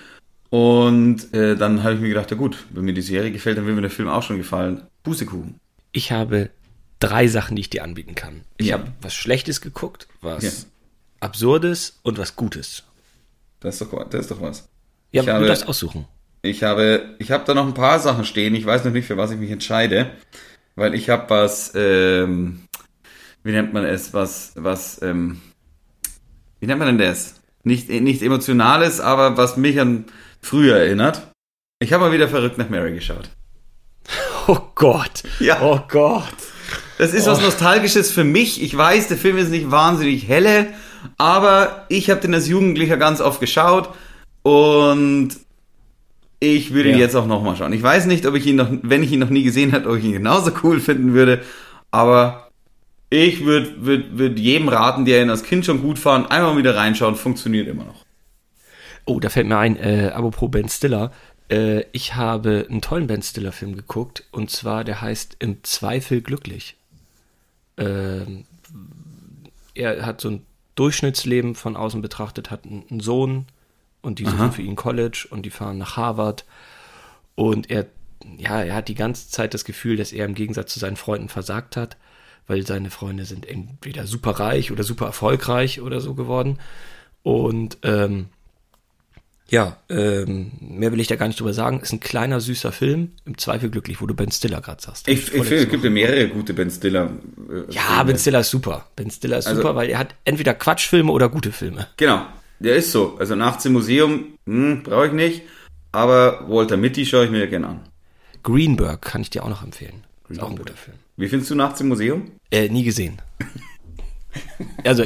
Und 0.49 1.33
äh, 1.33 1.55
dann 1.55 1.81
habe 1.83 1.95
ich 1.95 2.01
mir 2.01 2.09
gedacht, 2.09 2.29
ja 2.29 2.37
gut, 2.37 2.57
wenn 2.71 2.83
mir 2.85 2.93
die 2.93 3.01
Serie 3.01 3.31
gefällt, 3.31 3.57
dann 3.57 3.65
will 3.65 3.73
mir 3.73 3.81
der 3.81 3.89
Film 3.89 4.09
auch 4.09 4.21
schon 4.21 4.37
gefallen. 4.37 4.81
Pustekuchen. 5.03 5.55
Ich 5.93 6.11
habe 6.11 6.49
drei 6.99 7.27
Sachen, 7.27 7.55
die 7.55 7.61
ich 7.61 7.69
dir 7.69 7.83
anbieten 7.83 8.13
kann. 8.13 8.41
Ich 8.57 8.67
Ja. 8.67 8.77
habe 8.77 8.91
was 9.01 9.13
Schlechtes 9.15 9.61
geguckt, 9.61 10.07
was 10.21 10.43
Ja. 10.43 10.51
Absurdes 11.21 11.99
und 12.03 12.17
was 12.17 12.35
Gutes. 12.35 12.83
Das 13.61 13.79
ist 13.81 13.91
doch, 13.93 14.09
das 14.09 14.21
ist 14.21 14.31
doch 14.31 14.41
was. 14.41 14.67
Ja, 15.11 15.21
Ich 15.21 15.25
du 15.27 15.33
habe- 15.33 15.47
darfst 15.47 15.67
aussuchen. 15.67 16.05
Ich 16.41 16.61
habe, 16.63 17.15
ich 17.19 17.31
habe 17.31 17.45
da 17.45 17.53
noch 17.53 17.65
ein 17.65 17.73
paar 17.73 17.99
Sachen 17.99 18.25
stehen. 18.25 18.53
Ich 18.53 18.65
weiß 18.65 18.83
noch 18.83 18.91
nicht, 18.91 19.07
für 19.07 19.15
was 19.15 19.31
ich 19.31 19.37
mich 19.39 19.49
entscheide, 19.49 20.11
weil 20.75 20.93
ich 20.93 21.09
habe 21.09 21.29
was, 21.29 21.71
ähm, 21.73 22.63
wie 23.43 23.51
nennt 23.53 23.71
man 23.73 23.85
es, 23.85 24.13
was, 24.13 24.51
was, 24.55 25.01
ähm, 25.01 25.39
wie 26.59 26.67
nennt 26.67 26.79
man 26.79 26.89
denn 26.89 27.07
das? 27.09 27.35
Nicht, 27.63 27.89
nicht 27.89 28.21
emotionales, 28.21 28.99
aber 28.99 29.37
was 29.37 29.55
mich 29.57 29.79
an 29.79 30.05
früher 30.41 30.75
erinnert. 30.77 31.27
Ich 31.79 31.93
habe 31.93 32.05
mal 32.05 32.11
wieder 32.11 32.27
verrückt 32.27 32.57
nach 32.57 32.69
Mary 32.69 32.93
geschaut. 32.93 33.29
Oh 34.45 34.59
Gott. 34.75 35.23
Ja. 35.39 35.61
Oh 35.61 35.79
Gott. 35.87 36.23
Das 36.97 37.13
ist 37.13 37.27
was 37.27 37.41
Nostalgisches 37.41 38.11
für 38.11 38.25
mich. 38.25 38.61
Ich 38.61 38.75
weiß, 38.75 39.07
der 39.07 39.15
Film 39.15 39.37
ist 39.37 39.49
nicht 39.51 39.71
wahnsinnig 39.71 40.27
helle, 40.27 40.67
aber 41.17 41.85
ich 41.87 42.09
habe 42.09 42.19
den 42.19 42.33
als 42.33 42.49
Jugendlicher 42.49 42.97
ganz 42.97 43.21
oft 43.21 43.39
geschaut 43.39 43.91
und 44.41 45.29
ich 46.41 46.73
würde 46.73 46.89
ihn 46.89 46.95
Ja. 46.95 47.01
jetzt 47.05 47.15
auch 47.15 47.25
nochmal 47.25 47.55
schauen. 47.55 47.71
Ich 47.71 47.81
weiß 47.81 48.05
nicht, 48.07 48.25
ob 48.25 48.35
ich 48.35 48.45
ihn 48.45 48.57
noch, 48.57 48.67
wenn 48.81 49.01
ich 49.01 49.13
ihn 49.13 49.19
noch 49.19 49.29
nie 49.29 49.43
gesehen 49.43 49.71
hätte, 49.71 49.87
ob 49.89 49.97
ich 49.97 50.03
ihn 50.03 50.11
genauso 50.11 50.51
cool 50.61 50.81
finden 50.81 51.13
würde, 51.13 51.41
aber 51.91 52.42
ich 53.13 53.45
würde 53.45 53.85
würd, 53.85 54.17
würd 54.17 54.39
jedem 54.39 54.69
raten, 54.69 55.05
der 55.05 55.21
ihn 55.21 55.29
als 55.29 55.43
Kind 55.43 55.65
schon 55.65 55.81
gut 55.81 55.99
fand, 55.99 56.31
einmal 56.31 56.57
wieder 56.57 56.75
reinschauen, 56.75 57.15
funktioniert 57.15 57.67
immer 57.67 57.85
noch. 57.85 58.05
Oh, 59.05 59.19
da 59.19 59.29
fällt 59.29 59.47
mir 59.47 59.57
ein, 59.57 59.77
äh, 59.77 60.11
apropos 60.13 60.49
Ben 60.49 60.67
Stiller. 60.67 61.11
Äh, 61.49 61.83
ich 61.91 62.15
habe 62.15 62.65
einen 62.69 62.81
tollen 62.81 63.07
Ben 63.07 63.21
Stiller-Film 63.21 63.75
geguckt 63.75 64.23
und 64.31 64.49
zwar, 64.49 64.83
der 64.83 65.01
heißt 65.01 65.35
Im 65.39 65.63
Zweifel 65.63 66.21
glücklich. 66.21 66.75
Ähm, 67.77 68.45
er 69.75 70.05
hat 70.05 70.21
so 70.21 70.29
ein 70.29 70.45
Durchschnittsleben 70.75 71.53
von 71.53 71.75
außen 71.75 72.01
betrachtet, 72.01 72.49
hat 72.49 72.65
einen, 72.65 72.99
Sohn 72.99 73.45
und 74.01 74.17
die 74.17 74.25
suchen 74.25 74.51
für 74.51 74.63
ihn 74.63 74.75
College 74.75 75.27
und 75.29 75.45
die 75.45 75.51
fahren 75.51 75.77
nach 75.77 75.97
Harvard 75.97 76.45
und 77.35 77.69
er, 77.69 77.85
ja, 78.37 78.63
er 78.63 78.73
hat 78.73 78.87
die 78.87 78.95
ganze 78.95 79.29
Zeit 79.29 79.53
das 79.53 79.65
Gefühl, 79.65 79.97
dass 79.97 80.11
er 80.11 80.25
im 80.25 80.33
Gegensatz 80.33 80.73
zu 80.73 80.79
seinen 80.79 80.95
Freunden 80.95 81.29
versagt 81.29 81.77
hat, 81.77 81.97
weil 82.47 82.65
seine 82.65 82.89
Freunde 82.89 83.25
sind 83.25 83.45
entweder 83.47 84.05
super 84.07 84.31
reich 84.31 84.71
oder 84.71 84.83
super 84.83 85.05
erfolgreich 85.05 85.81
oder 85.81 85.99
so 86.01 86.13
geworden 86.13 86.59
und 87.23 87.77
ähm, 87.83 88.25
ja, 89.49 89.77
ähm, 89.89 90.51
mehr 90.61 90.91
will 90.91 90.99
ich 90.99 91.07
da 91.07 91.15
gar 91.15 91.27
nicht 91.27 91.39
drüber 91.39 91.53
sagen. 91.53 91.79
Ist 91.81 91.91
ein 91.93 91.99
kleiner, 91.99 92.39
süßer 92.41 92.71
Film. 92.71 93.11
Im 93.25 93.37
Zweifel 93.37 93.69
glücklich, 93.69 94.01
wo 94.01 94.07
du 94.07 94.15
Ben 94.15 94.31
Stiller 94.31 94.61
gerade 94.61 94.81
sagst. 94.81 95.07
Ich, 95.07 95.25
ich 95.33 95.43
finde, 95.43 95.55
es 95.57 95.69
gibt 95.69 95.83
ja 95.83 95.89
mehrere 95.91 96.27
gute 96.29 96.53
Ben 96.55 96.71
Stiller. 96.71 97.11
Äh, 97.49 97.71
ja, 97.71 97.81
Filme. 97.81 98.05
Ben 98.05 98.17
Stiller 98.17 98.39
ist 98.39 98.49
super. 98.49 98.87
Ben 98.95 99.11
Stiller 99.11 99.37
ist 99.37 99.45
Also- 99.47 99.61
super, 99.61 99.75
weil 99.75 99.89
er 99.89 99.99
hat 99.99 100.15
entweder 100.25 100.53
Quatschfilme 100.55 101.11
oder 101.11 101.29
gute 101.29 101.51
Filme. 101.51 101.87
Genau, 101.97 102.25
der 102.59 102.77
ist 102.77 102.91
so. 102.91 103.15
Also 103.19 103.35
nachts 103.35 103.63
im 103.65 103.73
Museum, 103.73 104.25
hm, 104.47 104.81
brauche 104.83 105.07
ich 105.07 105.13
nicht. 105.13 105.43
Aber 105.91 106.49
Walter 106.49 106.77
Mitty 106.77 107.05
schaue 107.05 107.25
ich 107.25 107.31
mir 107.31 107.39
ja 107.41 107.45
gerne 107.45 107.67
an. 107.67 107.79
Greenberg 108.41 109.01
kann 109.03 109.21
ich 109.21 109.29
dir 109.29 109.43
auch 109.43 109.49
noch 109.49 109.63
empfehlen. 109.63 110.03
Ist 110.29 110.41
auch 110.41 110.49
ein 110.49 110.57
guter 110.57 110.73
Film. 110.73 110.97
Wie 111.17 111.27
findest 111.27 111.51
du 111.51 111.55
nachts 111.55 111.79
im 111.81 111.89
Museum? 111.89 112.31
Äh, 112.51 112.69
nie 112.69 112.83
gesehen. 112.83 113.21
Also, 114.83 115.05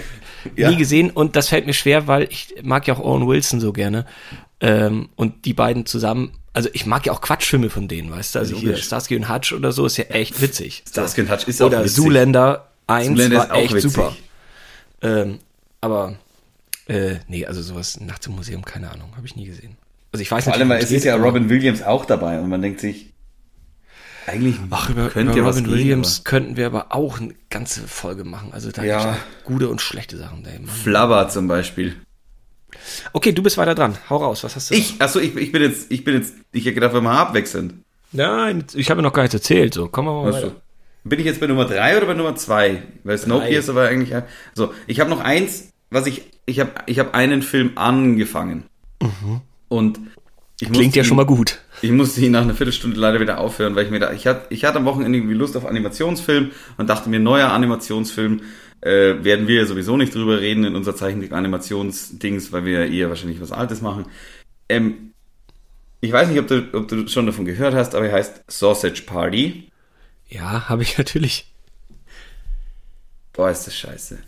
Ja. 0.55 0.69
nie 0.69 0.77
gesehen 0.77 1.09
und 1.11 1.35
das 1.35 1.49
fällt 1.49 1.65
mir 1.65 1.73
schwer, 1.73 2.07
weil 2.07 2.23
ich 2.31 2.55
mag 2.63 2.87
ja 2.87 2.93
auch 2.95 2.99
Owen 2.99 3.27
Wilson 3.27 3.59
so 3.59 3.73
gerne. 3.73 4.05
Ähm, 4.61 5.09
und 5.15 5.43
die 5.45 5.53
beiden 5.53 5.85
zusammen, 5.85 6.31
also 6.53 6.69
ich 6.73 6.85
mag 6.85 7.05
ja 7.05 7.11
auch 7.11 7.19
Quatschfilme 7.21 7.69
von 7.69 7.87
denen, 7.89 8.09
weißt 8.09 8.35
du? 8.35 8.39
Also 8.39 8.55
hier 8.55 8.69
Logisch. 8.69 8.85
Starsky 8.85 9.15
und 9.17 9.27
Hutch 9.29 9.51
oder 9.51 9.71
so 9.73 9.85
ist 9.85 9.97
ja 9.97 10.05
echt 10.05 10.41
witzig. 10.41 10.83
Starsky 10.87 11.21
und 11.21 11.29
Hutch 11.31 11.47
ist 11.47 11.61
auch 11.61 11.67
Oder 11.67 11.83
witzig. 11.83 11.95
Zoolander 11.97 12.67
1 12.87 13.07
Zoolander 13.07 13.37
war 13.37 13.45
ist 13.45 13.51
auch 13.51 13.57
echt 13.57 13.73
witzig. 13.73 13.91
super. 13.91 14.15
Ähm, 15.01 15.39
aber 15.81 16.15
äh, 16.87 17.15
nee, 17.27 17.45
also 17.45 17.61
sowas 17.61 17.99
nachts 17.99 18.25
im 18.27 18.35
Museum, 18.35 18.63
keine 18.63 18.89
Ahnung, 18.89 19.09
habe 19.17 19.27
ich 19.27 19.35
nie 19.35 19.45
gesehen. 19.45 19.75
Also 20.13 20.21
ich 20.21 20.31
weiß 20.31 20.45
Vor 20.45 20.53
nicht, 20.53 20.59
allem, 20.61 20.69
weil 20.69 20.79
wie 20.79 20.83
es 20.85 20.91
ist 20.91 21.03
ja 21.03 21.15
Robin 21.17 21.49
Williams 21.49 21.83
auch 21.83 22.05
dabei 22.05 22.39
und 22.39 22.47
man 22.49 22.61
denkt 22.61 22.79
sich, 22.79 23.11
eigentlich 24.27 24.55
Ach, 24.69 24.89
über, 24.89 25.09
könnte 25.09 25.37
über 25.39 25.47
Robin 25.49 25.63
gehen, 25.63 25.73
Williams 25.73 26.23
könnten 26.23 26.57
wir 26.57 26.65
aber 26.67 26.93
auch 26.93 27.19
eine 27.19 27.33
ganze 27.49 27.87
Folge 27.87 28.23
machen. 28.23 28.49
Also 28.53 28.71
da 28.71 28.83
Ja. 28.83 29.17
gute 29.43 29.69
und 29.69 29.81
schlechte 29.81 30.17
Sachen. 30.17 30.45
Ey, 30.45 30.59
Mann. 30.59 30.67
aber 30.69 30.73
Flubber 30.75 31.29
zum 31.29 31.47
Beispiel. 31.47 31.95
Okay, 33.13 33.31
du 33.31 33.41
bist 33.41 33.57
weiter 33.57 33.73
dran. 33.75 33.97
Hau 34.09 34.17
raus, 34.17 34.43
was 34.43 34.55
hast 34.55 34.69
du? 34.71 34.75
Ich, 34.75 35.01
achso, 35.01 35.19
ich, 35.19 35.35
ich 35.35 35.51
bin 35.51 35.61
jetzt, 35.61 35.91
ich 35.91 36.03
bin 36.03 36.15
jetzt, 36.15 36.33
ich 36.51 36.63
hätte 36.65 36.75
gedacht, 36.75 36.93
wir 36.93 37.01
mal 37.01 37.17
abwechseln. 37.17 37.83
Nein, 38.11 38.63
ich 38.73 38.89
habe 38.89 39.01
noch 39.01 39.13
gar 39.13 39.23
nichts 39.23 39.33
erzählt. 39.35 39.73
So, 39.73 39.89
wir 40.07 40.23
mal 40.23 40.33
weiter. 40.33 40.51
Bin 41.03 41.19
ich 41.19 41.25
jetzt 41.25 41.39
bei 41.39 41.47
Nummer 41.47 41.65
drei 41.65 41.95
oder 41.97 42.05
bei 42.05 42.13
Nummer 42.13 42.35
zwei? 42.35 42.83
Weil 43.03 43.17
Snowpiercer 43.17 43.75
war 43.75 43.87
eigentlich, 43.87 44.13
so, 44.53 44.73
ich 44.87 44.99
habe 44.99 45.09
noch 45.09 45.21
eins, 45.21 45.69
was 45.89 46.05
ich, 46.05 46.23
ich 46.45 46.59
habe, 46.59 46.71
ich 46.85 46.99
habe 46.99 47.13
einen 47.13 47.41
Film 47.41 47.71
angefangen. 47.75 48.63
Und 49.69 49.99
ich 50.59 50.69
Mhm. 50.69 50.73
Klingt 50.73 50.95
ja 50.95 51.03
ihn- 51.03 51.05
schon 51.05 51.17
mal 51.17 51.25
gut. 51.25 51.59
Ich 51.81 51.91
musste 51.91 52.21
ihn 52.21 52.31
nach 52.31 52.41
einer 52.41 52.55
Viertelstunde 52.55 52.99
leider 52.99 53.19
wieder 53.19 53.39
aufhören, 53.39 53.75
weil 53.75 53.85
ich 53.85 53.91
mir 53.91 53.99
da, 53.99 54.11
ich 54.11 54.25
hatte, 54.25 54.47
ich 54.49 54.65
hatte 54.65 54.77
am 54.77 54.85
Wochenende 54.85 55.17
irgendwie 55.17 55.35
Lust 55.35 55.55
auf 55.55 55.65
Animationsfilm 55.65 56.51
und 56.77 56.89
dachte 56.89 57.09
mir, 57.09 57.19
neuer 57.19 57.51
Animationsfilm, 57.51 58.41
äh, 58.81 59.23
werden 59.23 59.47
wir 59.47 59.55
ja 59.57 59.65
sowieso 59.65 59.97
nicht 59.97 60.13
drüber 60.13 60.39
reden 60.39 60.63
in 60.63 60.75
unser 60.75 60.95
Zeichentrick-Animationsdings, 60.95 62.51
weil 62.51 62.65
wir 62.65 62.85
ja 62.85 62.91
eher 62.91 63.09
wahrscheinlich 63.09 63.41
was 63.41 63.51
Altes 63.51 63.81
machen. 63.81 64.05
Ähm, 64.69 65.13
ich 66.01 66.11
weiß 66.11 66.29
nicht, 66.29 66.39
ob 66.39 66.47
du, 66.47 66.67
ob 66.73 66.87
du 66.87 67.07
schon 67.07 67.25
davon 67.25 67.45
gehört 67.45 67.73
hast, 67.73 67.95
aber 67.95 68.07
er 68.07 68.13
heißt 68.13 68.43
Sausage 68.47 69.03
Party. 69.05 69.69
Ja, 70.29 70.69
habe 70.69 70.83
ich 70.83 70.97
natürlich. 70.97 71.51
Boah, 73.33 73.49
ist 73.49 73.65
das 73.65 73.75
scheiße. 73.75 74.19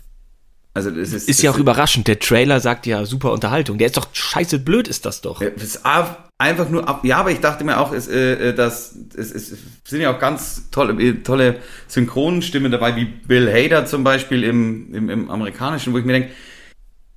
Also, 0.72 0.90
das 0.90 1.12
ist, 1.12 1.28
Ist 1.28 1.42
ja 1.42 1.50
auch 1.50 1.58
überraschend. 1.58 2.06
Der 2.06 2.18
Trailer 2.20 2.60
sagt 2.60 2.86
ja 2.86 3.04
super 3.04 3.32
Unterhaltung. 3.32 3.78
Der 3.78 3.88
ist 3.88 3.96
doch 3.96 4.06
scheiße 4.12 4.60
blöd, 4.60 4.86
ist 4.86 5.04
das 5.04 5.20
doch. 5.20 5.40
Ist 5.40 5.84
einfach 5.84 6.70
nur 6.70 6.88
ab. 6.88 7.04
Ja, 7.04 7.18
aber 7.18 7.32
ich 7.32 7.40
dachte 7.40 7.64
mir 7.64 7.78
auch, 7.78 7.92
es, 7.92 8.08
äh, 8.08 8.50
äh, 8.50 8.54
dass 8.54 8.94
es, 9.16 9.32
es 9.32 9.58
sind 9.84 10.00
ja 10.00 10.14
auch 10.14 10.18
ganz 10.20 10.70
tolle, 10.70 11.00
äh, 11.02 11.22
tolle 11.22 11.56
Synchronstimmen 11.88 12.70
dabei, 12.70 12.96
wie 12.96 13.04
Bill 13.04 13.52
Hader 13.52 13.84
zum 13.84 14.04
Beispiel 14.04 14.44
im, 14.44 14.94
im, 14.94 15.10
im 15.10 15.30
amerikanischen, 15.30 15.92
wo 15.92 15.98
ich 15.98 16.04
mir 16.04 16.14
denke, 16.14 16.30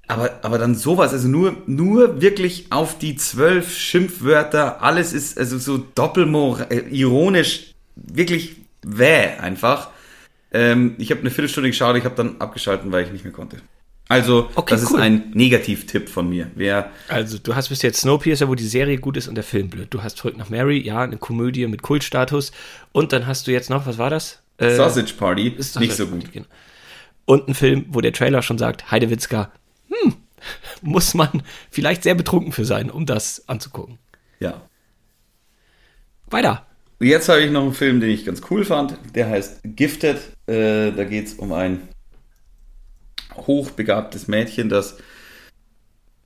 aber, 0.07 0.39
aber 0.41 0.57
dann 0.57 0.75
sowas, 0.75 1.13
also 1.13 1.27
nur, 1.27 1.55
nur 1.65 2.21
wirklich 2.21 2.67
auf 2.71 2.97
die 2.97 3.15
zwölf 3.15 3.75
Schimpfwörter, 3.75 4.81
alles 4.81 5.13
ist 5.13 5.37
also 5.37 5.57
so 5.57 5.77
doppelmor, 5.77 6.67
äh, 6.69 6.79
ironisch, 6.89 7.73
wirklich 7.95 8.57
wäh 8.85 9.37
einfach. 9.39 9.92
Ähm, 10.53 10.95
ich 10.99 11.09
habe 11.11 11.21
eine 11.21 11.31
Viertelstunde 11.31 11.69
geschaut, 11.69 11.95
ich 11.97 12.05
habe 12.05 12.15
dann 12.15 12.39
abgeschalten, 12.39 12.91
weil 12.91 13.05
ich 13.05 13.11
nicht 13.11 13.23
mehr 13.23 13.33
konnte. 13.33 13.57
Also, 14.09 14.49
Okay, 14.55 14.75
das 14.75 14.83
cool. 14.91 14.97
ist 14.97 15.01
ein 15.01 15.31
Negativtipp 15.33 16.09
von 16.09 16.29
mir. 16.29 16.51
Wer 16.55 16.91
Also, 17.07 17.37
du 17.39 17.55
hast 17.55 17.69
bis 17.69 17.81
jetzt 17.81 18.01
Snowpiercer, 18.01 18.47
wo 18.47 18.53
die 18.55 18.67
Serie 18.67 18.97
gut 18.97 19.17
ist 19.17 19.27
und 19.27 19.35
der 19.35 19.43
Film 19.43 19.69
blöd. 19.69 19.87
Du 19.91 20.03
hast 20.03 20.17
Zurück 20.17 20.37
nach 20.37 20.49
Mary, 20.49 20.79
ja, 20.79 21.01
eine 21.01 21.17
Komödie 21.17 21.65
mit 21.67 21.81
Kultstatus. 21.81 22.51
Und 22.91 23.13
dann 23.13 23.25
hast 23.25 23.47
du 23.47 23.51
jetzt 23.51 23.69
noch, 23.69 23.85
was 23.85 23.97
war 23.97 24.09
das? 24.09 24.41
Äh, 24.57 24.75
Sausage 24.75 25.13
Party 25.17 25.47
ist 25.47 25.79
nicht 25.79 25.95
so 25.95 26.05
gut. 26.07 26.31
genau. 26.31 26.45
Und 27.25 27.47
ein 27.47 27.55
Film, 27.55 27.85
wo 27.89 28.01
der 28.01 28.11
Trailer 28.13 28.41
schon 28.41 28.57
sagt, 28.57 28.91
Heidewitzka, 28.91 29.51
hm, 29.87 30.15
muss 30.81 31.13
man 31.13 31.41
vielleicht 31.71 32.03
sehr 32.03 32.13
betrunken 32.13 32.51
für 32.51 32.65
sein, 32.65 32.91
um 32.91 33.05
das 33.05 33.47
anzugucken. 33.47 33.97
Ja. 34.39 34.61
Weiter. 36.27 36.65
Jetzt 37.03 37.27
habe 37.27 37.41
ich 37.41 37.51
noch 37.51 37.63
einen 37.63 37.73
Film, 37.73 37.99
den 37.99 38.11
ich 38.11 38.25
ganz 38.25 38.41
cool 38.49 38.63
fand. 38.63 38.97
Der 39.13 39.29
heißt 39.29 39.59
Gifted. 39.63 40.17
Äh, 40.47 40.91
da 40.91 41.03
geht 41.03 41.27
es 41.27 41.33
um 41.33 41.51
ein 41.51 41.81
hochbegabtes 43.35 44.29
Mädchen, 44.29 44.69
das 44.69 44.97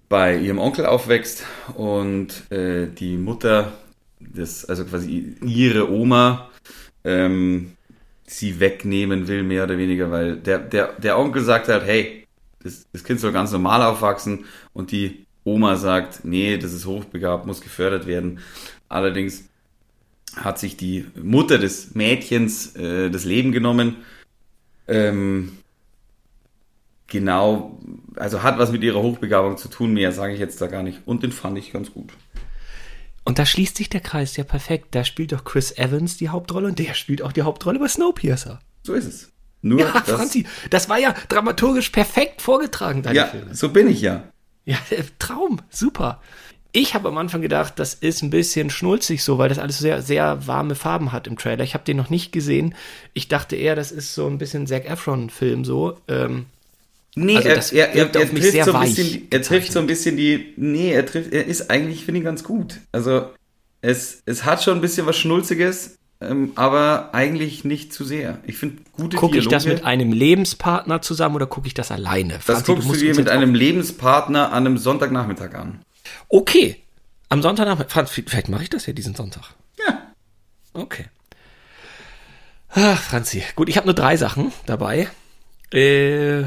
bei 0.07 0.37
ihrem 0.37 0.59
Onkel 0.59 0.85
aufwächst 0.85 1.43
und 1.75 2.49
äh, 2.51 2.87
die 2.87 3.17
Mutter, 3.17 3.73
das, 4.19 4.65
also 4.65 4.85
quasi 4.85 5.35
ihre 5.43 5.91
Oma, 5.91 6.49
ähm, 7.03 7.73
sie 8.25 8.59
wegnehmen 8.59 9.27
will, 9.27 9.43
mehr 9.43 9.63
oder 9.63 9.77
weniger, 9.77 10.11
weil 10.11 10.37
der, 10.37 10.59
der, 10.59 10.93
der 10.93 11.17
Onkel 11.17 11.41
sagt 11.41 11.69
halt, 11.69 11.85
hey, 11.85 12.27
das, 12.63 12.85
das 12.93 13.03
Kind 13.03 13.19
soll 13.19 13.31
ganz 13.31 13.51
normal 13.51 13.81
aufwachsen 13.81 14.45
und 14.73 14.91
die 14.91 15.25
Oma 15.43 15.75
sagt, 15.75 16.23
nee, 16.23 16.57
das 16.57 16.73
ist 16.73 16.85
hochbegabt, 16.85 17.47
muss 17.47 17.61
gefördert 17.61 18.05
werden. 18.05 18.39
Allerdings 18.89 19.46
hat 20.43 20.59
sich 20.59 20.77
die 20.77 21.05
Mutter 21.21 21.57
des 21.57 21.95
Mädchens 21.95 22.75
äh, 22.75 23.09
das 23.09 23.25
Leben 23.25 23.51
genommen. 23.51 23.97
Ähm, 24.87 25.57
genau, 27.07 27.79
also 28.15 28.43
hat 28.43 28.57
was 28.57 28.71
mit 28.71 28.83
ihrer 28.83 29.01
Hochbegabung 29.01 29.57
zu 29.57 29.67
tun, 29.67 29.93
mehr 29.93 30.11
sage 30.11 30.33
ich 30.33 30.39
jetzt 30.39 30.61
da 30.61 30.67
gar 30.67 30.83
nicht. 30.83 31.01
Und 31.05 31.23
den 31.23 31.31
fand 31.31 31.57
ich 31.57 31.71
ganz 31.71 31.91
gut. 31.91 32.13
Und 33.23 33.39
da 33.39 33.45
schließt 33.45 33.75
sich 33.75 33.89
der 33.89 33.99
Kreis 33.99 34.37
ja 34.37 34.45
perfekt. 34.45 34.95
Da 34.95 35.03
spielt 35.03 35.33
doch 35.33 35.43
Chris 35.43 35.77
Evans 35.77 36.15
die 36.15 36.29
Hauptrolle 36.29 36.67
und 36.67 36.79
der 36.79 36.93
spielt 36.93 37.21
auch 37.21 37.33
die 37.33 37.41
Hauptrolle 37.41 37.77
bei 37.77 37.87
Snowpiercer. 37.89 38.59
So 38.83 38.93
ist 38.93 39.05
es. 39.05 39.31
Nur 39.61 39.81
Ja, 39.81 39.91
das, 39.91 40.15
Franzi, 40.15 40.45
das 40.69 40.87
war 40.87 40.97
ja 40.97 41.13
dramaturgisch 41.27 41.89
perfekt 41.89 42.41
vorgetragen, 42.41 43.01
deine 43.01 43.17
ja, 43.17 43.25
Filme. 43.25 43.53
so 43.53 43.69
bin 43.69 43.89
ich 43.89 44.01
ja. 44.01 44.23
Ja, 44.65 44.77
Traum, 45.19 45.61
super. 45.69 46.21
Ich 46.79 46.93
habe 46.93 47.07
am 47.07 47.17
Anfang 47.17 47.41
gedacht, 47.41 47.73
das 47.77 47.95
ist 47.95 48.21
ein 48.21 48.29
bisschen 48.29 48.69
schnulzig 48.69 49.23
so, 49.23 49.39
weil 49.39 49.49
das 49.49 49.57
alles 49.57 49.79
sehr, 49.79 50.03
sehr 50.03 50.45
warme 50.45 50.75
Farben 50.75 51.11
hat 51.11 51.25
im 51.25 51.35
Trailer. 51.35 51.63
Ich 51.63 51.73
habe 51.73 51.83
den 51.83 51.97
noch 51.97 52.11
nicht 52.11 52.31
gesehen. 52.31 52.75
Ich 53.13 53.27
dachte 53.27 53.55
eher, 53.55 53.75
das 53.75 53.91
ist 53.91 54.13
so 54.13 54.27
ein 54.27 54.37
bisschen 54.37 54.67
Zac 54.67 54.85
Efron-Film 54.85 55.65
so. 55.65 55.97
Ähm, 56.07 56.45
Nee, 57.15 57.37
Also 57.37 57.49
er, 57.49 57.55
das 57.55 57.71
er, 57.71 57.95
er, 57.95 58.13
er 58.13 58.25
mich 58.25 58.29
trifft 58.29 58.51
sehr 58.51 58.65
so 58.65 58.73
ein 58.73 58.81
weich 58.81 58.95
bisschen, 58.95 59.27
er 59.31 59.41
trifft 59.41 59.71
so 59.71 59.79
ein 59.79 59.87
bisschen 59.87 60.17
die, 60.17 60.53
nee, 60.55 60.91
er 60.91 61.03
trifft, 61.03 61.33
er 61.33 61.47
ist 61.47 61.71
eigentlich, 61.71 62.05
finde 62.05 62.19
ich, 62.19 62.25
ganz 62.25 62.43
gut. 62.43 62.75
Also, 62.91 63.31
es, 63.81 64.21
es 64.27 64.45
hat 64.45 64.61
schon 64.61 64.75
ein 64.75 64.81
bisschen 64.81 65.07
was 65.07 65.17
Schnulziges, 65.17 65.97
ähm, 66.21 66.51
aber 66.53 67.15
eigentlich 67.15 67.63
nicht 67.63 67.91
zu 67.91 68.05
sehr. 68.05 68.37
Ich 68.45 68.57
finde 68.57 68.83
gute 68.91 69.17
gucke 69.17 69.39
ich 69.39 69.47
das 69.47 69.65
mit 69.65 69.83
einem 69.83 70.11
Lebenspartner 70.11 71.01
zusammen 71.01 71.37
oder 71.37 71.47
gucke 71.47 71.65
ich 71.65 71.73
das 71.73 71.89
alleine? 71.89 72.35
das 72.35 72.43
Franzi, 72.43 72.65
guckst 72.65 72.83
du 72.83 72.87
musst 72.89 73.01
dir 73.01 73.15
mit 73.15 73.29
einem 73.29 73.55
Lebenspartner 73.55 74.53
an 74.53 74.67
einem 74.67 74.77
Sonntagnachmittag 74.77 75.55
an. 75.55 75.79
Okay, 76.29 76.81
am 77.29 77.41
Sonntagnachmittag. 77.41 77.91
Franz, 77.91 78.11
vielleicht 78.11 78.49
mache 78.49 78.63
ich 78.63 78.69
das 78.69 78.85
ja 78.85 78.93
diesen 78.93 79.15
Sonntag. 79.15 79.53
Ja. 79.79 80.13
Okay. 80.73 81.05
Ach, 82.69 83.01
Franzi. 83.01 83.43
Gut, 83.55 83.69
ich 83.69 83.77
habe 83.77 83.87
nur 83.87 83.95
drei 83.95 84.17
Sachen 84.17 84.51
dabei. 84.65 85.09
Äh, 85.71 86.43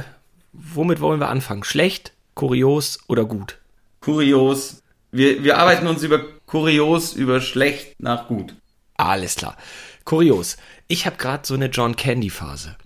womit 0.53 1.01
wollen 1.01 1.21
wir 1.21 1.29
anfangen? 1.29 1.65
Schlecht, 1.65 2.13
kurios 2.35 2.99
oder 3.09 3.25
gut? 3.25 3.59
Kurios. 4.01 4.83
Wir, 5.13 5.43
wir 5.43 5.59
arbeiten 5.59 5.87
uns 5.87 6.03
über 6.03 6.21
kurios, 6.47 7.15
über 7.15 7.41
schlecht 7.41 8.01
nach 8.01 8.29
gut. 8.29 8.55
Alles 8.97 9.35
klar. 9.35 9.57
Kurios. 10.05 10.57
Ich 10.89 11.07
habe 11.07 11.17
gerade 11.17 11.47
so 11.47 11.55
eine 11.55 11.67
John 11.67 11.95
Candy 11.97 12.31
Phase. 12.31 12.77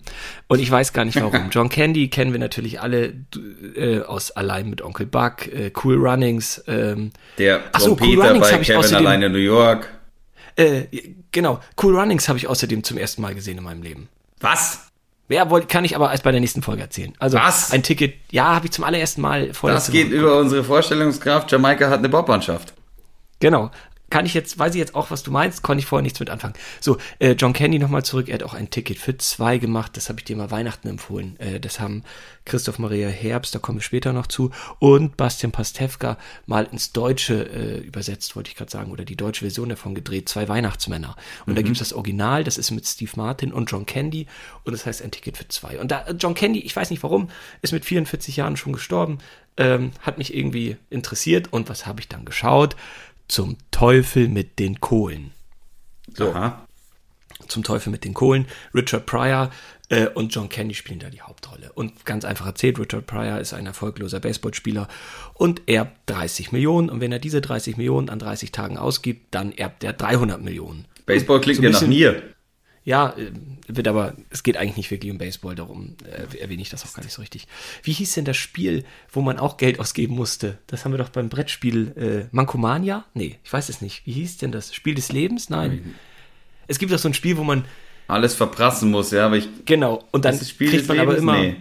Und 0.47 0.59
ich 0.59 0.69
weiß 0.69 0.93
gar 0.93 1.05
nicht 1.05 1.19
warum. 1.19 1.49
John 1.51 1.69
Candy 1.69 2.09
kennen 2.09 2.31
wir 2.33 2.39
natürlich 2.39 2.81
alle 2.81 3.13
äh, 3.75 4.01
aus 4.01 4.31
Allein 4.31 4.69
mit 4.69 4.81
Onkel 4.81 5.05
Buck, 5.07 5.47
äh, 5.47 5.71
Cool 5.83 5.95
Runnings. 5.95 6.63
Ähm, 6.67 7.11
Der 7.37 7.63
Ach 7.71 7.79
so, 7.79 7.97
Cool 7.99 8.21
Runnings 8.21 8.49
bei 8.51 8.57
Kevin 8.59 8.77
außerdem- 8.77 8.95
alleine 8.97 9.25
in 9.27 9.31
New 9.31 9.37
York. 9.39 9.89
äh, 10.55 10.83
genau, 11.31 11.59
Cool 11.81 11.97
Runnings 11.97 12.27
habe 12.29 12.37
ich 12.37 12.47
außerdem 12.47 12.83
zum 12.83 12.97
ersten 12.97 13.21
Mal 13.21 13.33
gesehen 13.33 13.57
in 13.57 13.63
meinem 13.63 13.81
Leben. 13.81 14.07
Was? 14.39 14.81
Ja, 15.27 15.49
wollte, 15.49 15.65
kann 15.65 15.83
ich 15.85 15.95
aber 15.95 16.11
erst 16.11 16.23
bei 16.23 16.31
der 16.31 16.39
nächsten 16.39 16.61
Folge 16.61 16.83
erzählen. 16.83 17.13
Also 17.17 17.37
Was? 17.39 17.71
ein 17.71 17.81
Ticket, 17.81 18.13
ja, 18.31 18.53
habe 18.53 18.67
ich 18.67 18.71
zum 18.71 18.83
allerersten 18.83 19.21
Mal 19.21 19.55
vor 19.55 19.71
Das 19.71 19.89
geht 19.89 20.11
über 20.11 20.37
unsere 20.37 20.63
Vorstellungskraft. 20.63 21.51
Jamaika 21.51 21.89
hat 21.89 21.97
eine 21.99 22.09
Bobmannschaft. 22.09 22.73
Genau. 23.39 23.71
Kann 24.15 24.25
ich 24.25 24.33
jetzt, 24.33 24.57
weiß 24.57 24.73
ich 24.73 24.79
jetzt 24.79 24.95
auch, 24.95 25.11
was 25.11 25.23
du 25.23 25.31
meinst, 25.31 25.61
konnte 25.61 25.79
ich 25.79 25.87
vorher 25.87 26.01
nichts 26.01 26.21
mit 26.21 26.29
anfangen. 26.29 26.53
So, 26.79 26.95
äh, 27.19 27.31
John 27.31 27.51
Candy 27.51 27.79
nochmal 27.79 28.05
zurück, 28.05 28.29
er 28.29 28.35
hat 28.35 28.43
auch 28.43 28.53
ein 28.53 28.69
Ticket 28.69 28.97
für 28.97 29.17
zwei 29.17 29.57
gemacht, 29.57 29.97
das 29.97 30.07
habe 30.07 30.21
ich 30.21 30.23
dir 30.23 30.37
mal 30.37 30.51
Weihnachten 30.51 30.87
empfohlen. 30.87 31.37
Äh, 31.37 31.59
das 31.59 31.81
haben 31.81 32.01
Christoph 32.45 32.79
Maria 32.79 33.09
Herbst, 33.09 33.53
da 33.53 33.59
kommen 33.59 33.79
wir 33.79 33.83
später 33.83 34.13
noch 34.13 34.27
zu, 34.27 34.51
und 34.79 35.17
Bastian 35.17 35.51
Pastewka 35.51 36.17
mal 36.45 36.63
ins 36.71 36.93
Deutsche 36.93 37.43
äh, 37.43 37.79
übersetzt, 37.79 38.37
wollte 38.37 38.51
ich 38.51 38.55
gerade 38.55 38.71
sagen, 38.71 38.89
oder 38.89 39.03
die 39.03 39.17
deutsche 39.17 39.43
Version 39.43 39.67
davon 39.67 39.95
gedreht, 39.95 40.29
zwei 40.29 40.47
Weihnachtsmänner. 40.47 41.17
Und 41.45 41.57
da 41.57 41.61
gibt's 41.61 41.79
das 41.79 41.91
Original, 41.91 42.45
das 42.45 42.57
ist 42.57 42.71
mit 42.71 42.87
Steve 42.87 43.11
Martin 43.17 43.51
und 43.51 43.69
John 43.69 43.85
Candy, 43.85 44.27
und 44.63 44.71
das 44.71 44.85
heißt 44.85 45.01
ein 45.01 45.11
Ticket 45.11 45.35
für 45.35 45.49
zwei. 45.49 45.77
Und 45.77 45.91
da, 45.91 46.03
äh, 46.03 46.13
John 46.13 46.35
Candy, 46.35 46.59
ich 46.59 46.73
weiß 46.73 46.89
nicht 46.89 47.03
warum, 47.03 47.29
ist 47.61 47.73
mit 47.73 47.83
44 47.83 48.37
Jahren 48.37 48.55
schon 48.55 48.71
gestorben, 48.71 49.17
ähm, 49.57 49.91
hat 50.01 50.17
mich 50.17 50.35
irgendwie 50.35 50.77
interessiert, 50.89 51.51
und 51.51 51.69
was 51.69 51.85
habe 51.85 51.99
ich 51.99 52.07
dann 52.07 52.25
geschaut? 52.25 52.75
Zum 53.27 53.57
Teufel 53.71 54.27
mit 54.27 54.59
den 54.59 54.79
Kohlen. 54.79 55.31
So. 56.15 56.31
Aha. 56.31 56.65
Zum 57.47 57.63
Teufel 57.63 57.91
mit 57.91 58.05
den 58.05 58.13
Kohlen. 58.13 58.47
Richard 58.73 59.05
Pryor 59.05 59.51
äh, 59.89 60.07
und 60.07 60.33
John 60.33 60.49
Candy 60.49 60.73
spielen 60.73 60.99
da 60.99 61.09
die 61.09 61.21
Hauptrolle. 61.21 61.71
Und 61.73 62.05
ganz 62.05 62.25
einfach 62.25 62.45
erzählt, 62.45 62.79
Richard 62.79 63.05
Pryor 63.05 63.39
ist 63.39 63.53
ein 63.53 63.65
erfolgloser 63.65 64.19
Baseballspieler 64.19 64.87
und 65.33 65.61
erbt 65.67 65.97
30 66.07 66.51
Millionen. 66.51 66.89
Und 66.89 67.01
wenn 67.01 67.11
er 67.11 67.19
diese 67.19 67.41
30 67.41 67.77
Millionen 67.77 68.09
an 68.09 68.19
30 68.19 68.51
Tagen 68.51 68.77
ausgibt, 68.77 69.33
dann 69.33 69.51
erbt 69.51 69.83
er 69.83 69.93
300 69.93 70.41
Millionen. 70.41 70.85
Baseball 71.05 71.41
klingt 71.41 71.57
So 71.57 71.63
ja 71.63 71.69
nach 71.69 71.81
mir. 71.85 72.34
Ja, 72.85 73.09
äh, 73.17 73.31
wird 73.67 73.87
aber, 73.87 74.13
es 74.29 74.43
geht 74.43 74.57
eigentlich 74.57 74.77
nicht 74.77 74.91
wirklich 74.91 75.11
um 75.11 75.17
Baseball, 75.17 75.55
darum 75.55 75.95
äh, 76.05 76.37
erwähne 76.37 76.61
ich 76.61 76.69
das 76.69 76.85
auch 76.85 76.93
gar 76.93 77.03
nicht 77.03 77.13
so 77.13 77.21
richtig. 77.21 77.47
Wie 77.83 77.91
hieß 77.93 78.13
denn 78.13 78.25
das 78.25 78.37
Spiel, 78.37 78.85
wo 79.11 79.21
man 79.21 79.39
auch 79.39 79.57
Geld 79.57 79.79
ausgeben 79.79 80.15
musste? 80.15 80.59
Das 80.67 80.85
haben 80.85 80.91
wir 80.93 80.99
doch 80.99 81.09
beim 81.09 81.27
Brettspiel 81.29 81.91
äh, 81.97 82.35
Mankomania? 82.35 83.03
Nee, 83.15 83.37
ich 83.43 83.51
weiß 83.51 83.69
es 83.69 83.81
nicht. 83.81 84.05
Wie 84.05 84.11
hieß 84.13 84.37
denn 84.37 84.51
das? 84.51 84.73
Spiel 84.73 84.93
des 84.93 85.11
Lebens? 85.11 85.49
Nein. 85.49 85.95
Es 86.67 86.77
gibt 86.79 86.91
doch 86.93 86.99
so 86.99 87.09
ein 87.09 87.13
Spiel, 87.15 87.37
wo 87.37 87.43
man, 87.43 87.65
Alles 88.07 88.35
verprassen 88.35 88.91
muss, 88.91 89.09
ja, 89.11 89.25
aber 89.25 89.37
ich. 89.37 89.49
genau, 89.65 90.03
und 90.11 90.23
dann 90.25 90.33
Das 90.33 90.43
ist 90.43 90.51
Spiel 90.51 90.69
kriegt 90.69 90.87
man 90.87 90.99
aber 90.99 91.13
Lebens? 91.13 91.21
immer. 91.23 91.37
Nee. 91.39 91.55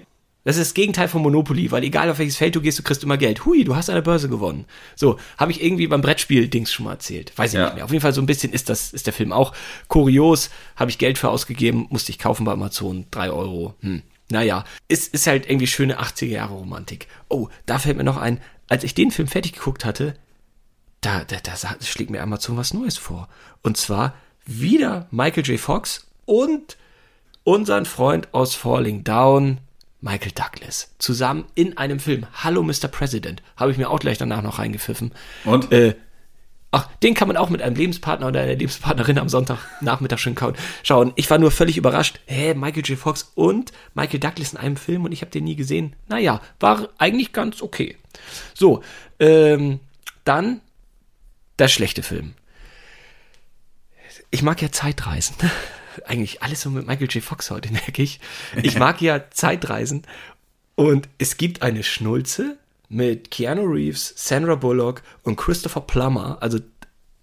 Das 0.45 0.57
ist 0.57 0.69
das 0.69 0.75
Gegenteil 0.75 1.09
von 1.09 1.23
Monopoly, 1.23 1.71
weil 1.73 1.83
egal 1.85 2.11
auf 2.11 2.19
welches 2.19 2.37
Feld 2.37 2.55
du 2.55 2.61
gehst, 2.61 2.79
du 2.79 2.83
kriegst 2.83 3.03
immer 3.03 3.17
Geld. 3.17 3.45
Hui, 3.47 3.65
du 3.65 3.75
hast 3.75 3.89
an 3.89 3.95
der 3.95 4.03
Börse 4.03 4.29
gewonnen. 4.29 4.67
So, 4.95 5.19
habe 5.39 5.53
ich 5.53 5.63
irgendwie 5.63 5.87
beim 5.87 6.03
Brettspiel-Dings 6.03 6.71
schon 6.71 6.85
mal 6.85 6.93
erzählt. 6.93 7.33
Weiß 7.37 7.53
ich 7.55 7.59
Ja. 7.59 7.65
nicht 7.67 7.75
mehr. 7.77 7.85
Auf 7.85 7.91
jeden 7.91 8.03
Fall 8.03 8.13
so 8.13 8.21
ein 8.21 8.27
bisschen 8.27 8.53
ist 8.53 8.69
das, 8.69 8.93
ist 8.93 9.07
der 9.07 9.15
Film 9.15 9.33
auch 9.33 9.55
kurios. 9.89 10.51
Habe 10.77 10.91
ich 10.91 10.99
Geld 10.99 11.17
für 11.17 11.31
ausgegeben, 11.31 11.87
musste 11.89 12.13
ich 12.13 12.19
kaufen 12.19 12.45
bei 12.45 12.53
Amazon. 12.53 13.07
Drei 13.11 13.31
Euro. 13.31 13.75
Hm. 13.81 14.03
Naja, 14.31 14.65
ist, 14.89 15.15
ist 15.15 15.27
halt 15.27 15.49
irgendwie 15.49 15.67
schöne 15.67 16.01
80er 16.01 16.27
Jahre 16.27 16.55
Romantik. 16.55 17.09
Oh, 17.29 17.49
da 17.67 17.79
fällt 17.79 17.97
mir 17.97 18.05
noch 18.05 18.17
ein, 18.17 18.41
als 18.69 18.85
ich 18.85 18.95
den 18.95 19.11
Film 19.11 19.29
fertig 19.29 19.53
geguckt 19.55 19.85
hatte, 19.85 20.15
da, 21.01 21.25
da, 21.25 21.37
da 21.43 21.57
schlägt 21.85 22.11
mir 22.11 22.23
Amazon 22.23 22.57
was 22.57 22.73
Neues 22.75 22.97
vor. 22.97 23.29
Und 23.63 23.77
zwar 23.77 24.15
wieder 24.47 25.07
Michael 25.11 25.45
J. 25.47 25.61
Fox 25.61 26.07
und 26.27 26.77
unseren 27.45 27.85
Freund 27.85 28.33
aus 28.33 28.55
Falling 28.55 29.05
Down, 29.05 29.59
Michael 30.05 30.33
Douglas, 30.33 30.91
zusammen 30.99 31.47
in 31.55 31.79
einem 31.79 31.99
Film. 31.99 32.27
Hallo 32.35 32.63
Mr. 32.63 32.89
President. 32.89 33.43
Habe 33.57 33.73
ich 33.73 33.79
mir 33.79 33.89
auch 33.89 33.99
gleich 33.99 34.19
danach 34.19 34.43
noch 34.43 34.59
reingepfiffen. 34.59 35.13
Und? 35.47 35.73
Äh, 35.73 35.95
ach, 36.73 36.91
den 37.03 37.15
kann 37.15 37.27
man 37.27 37.39
auch 37.39 37.49
mit 37.49 37.63
einem 37.63 37.75
Lebenspartner 37.75 38.27
oder 38.27 38.43
einer 38.43 38.55
Lebenspartnerin 38.55 39.19
am 39.19 39.31
Sonntagnachmittag 39.31 40.19
schön 40.19 40.35
kauen. 40.35 40.57
schauen. 40.83 41.15
Ich 41.17 41.31
war 41.31 41.39
nur 41.39 41.51
völlig 41.51 41.79
überrascht. 41.79 42.21
Hä, 42.27 42.53
Michael 42.53 42.85
J. 42.85 42.99
Fox 42.99 43.33
und 43.35 43.73
Michael 43.95 44.21
Douglas 44.21 44.53
in 44.53 44.59
einem 44.59 44.77
Film 44.77 45.07
und 45.07 45.13
ich 45.13 45.23
habe 45.23 45.31
den 45.31 45.45
nie 45.45 45.57
gesehen. 45.57 45.97
Naja, 46.07 46.43
war 46.61 46.91
eigentlich 46.99 47.33
ganz 47.33 47.63
okay. 47.63 47.97
So, 48.53 48.83
ähm, 49.19 49.81
dann 50.25 50.61
der 51.59 51.69
schlechte 51.69 52.03
Film. 52.03 52.35
Ich 54.31 54.43
mag 54.43 54.61
ja 54.61 54.71
Zeitreisen. 54.71 55.37
Eigentlich 56.05 56.43
alles 56.43 56.63
so 56.63 56.71
mit 56.71 56.87
Michael 56.87 57.09
J. 57.09 57.23
Fox 57.23 57.51
heute, 57.51 57.73
merke 57.73 58.03
ich. 58.03 58.21
Ich 58.63 58.79
mag 58.79 59.01
ja 59.01 59.31
Zeitreisen. 59.31 60.03
Und 60.75 61.09
es 61.19 61.37
gibt 61.37 61.63
eine 61.63 61.83
Schnulze 61.83 62.59
mit 62.89 63.31
Keanu 63.31 63.65
Reeves, 63.65 64.13
Sandra 64.17 64.57
Bullock 64.57 65.03
und 65.23 65.37
Christopher 65.37 65.81
Plummer, 65.83 66.39
also 66.41 66.59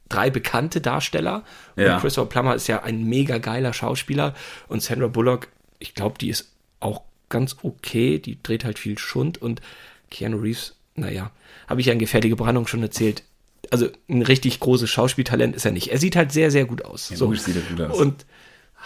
drei 0.09 0.29
bekannte 0.29 0.81
Darsteller. 0.81 1.43
Ja. 1.75 1.95
Und 1.95 2.01
Christopher 2.01 2.29
Plummer 2.29 2.55
ist 2.55 2.67
ja 2.67 2.83
ein 2.83 3.05
mega 3.05 3.37
geiler 3.37 3.73
Schauspieler. 3.73 4.35
Und 4.67 4.83
Sandra 4.83 5.07
Bullock, 5.07 5.47
ich 5.79 5.95
glaube, 5.95 6.17
die 6.19 6.29
ist 6.29 6.51
auch 6.79 7.01
ganz 7.29 7.57
okay. 7.63 8.19
Die 8.19 8.41
dreht 8.41 8.65
halt 8.65 8.79
viel 8.79 8.97
Schund. 8.97 9.41
Und 9.41 9.61
Keanu 10.09 10.37
Reeves, 10.37 10.75
naja, 10.95 11.31
habe 11.67 11.81
ich 11.81 11.87
ja 11.87 11.93
in 11.93 11.99
Gefährliche 11.99 12.35
Brandung 12.35 12.67
schon 12.67 12.83
erzählt. 12.83 13.23
Also 13.69 13.87
ein 14.09 14.21
richtig 14.21 14.59
großes 14.59 14.89
Schauspieltalent 14.89 15.55
ist 15.55 15.65
er 15.65 15.71
nicht. 15.71 15.91
Er 15.91 15.97
sieht 15.97 16.15
halt 16.15 16.31
sehr, 16.31 16.51
sehr 16.51 16.65
gut 16.65 16.83
aus. 16.83 17.07
so. 17.07 17.25
logisch 17.25 17.41
sieht 17.41 17.55
er 17.55 17.61
gut 17.61 17.81
aus. 17.81 17.97
Und 17.97 18.25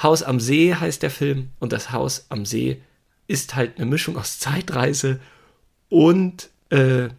Haus 0.02 0.24
am 0.24 0.40
See 0.40 0.74
heißt 0.74 1.04
der 1.04 1.12
Film. 1.12 1.50
Und 1.60 1.72
das 1.72 1.92
Haus 1.92 2.26
am 2.30 2.46
See 2.46 2.82
ist 3.28 3.56
halt 3.56 3.78
eine 3.78 3.86
Mischung 3.86 4.18
aus 4.18 4.40
Zeitreise 4.40 5.20
und 5.90 6.50
äh, 6.70 7.10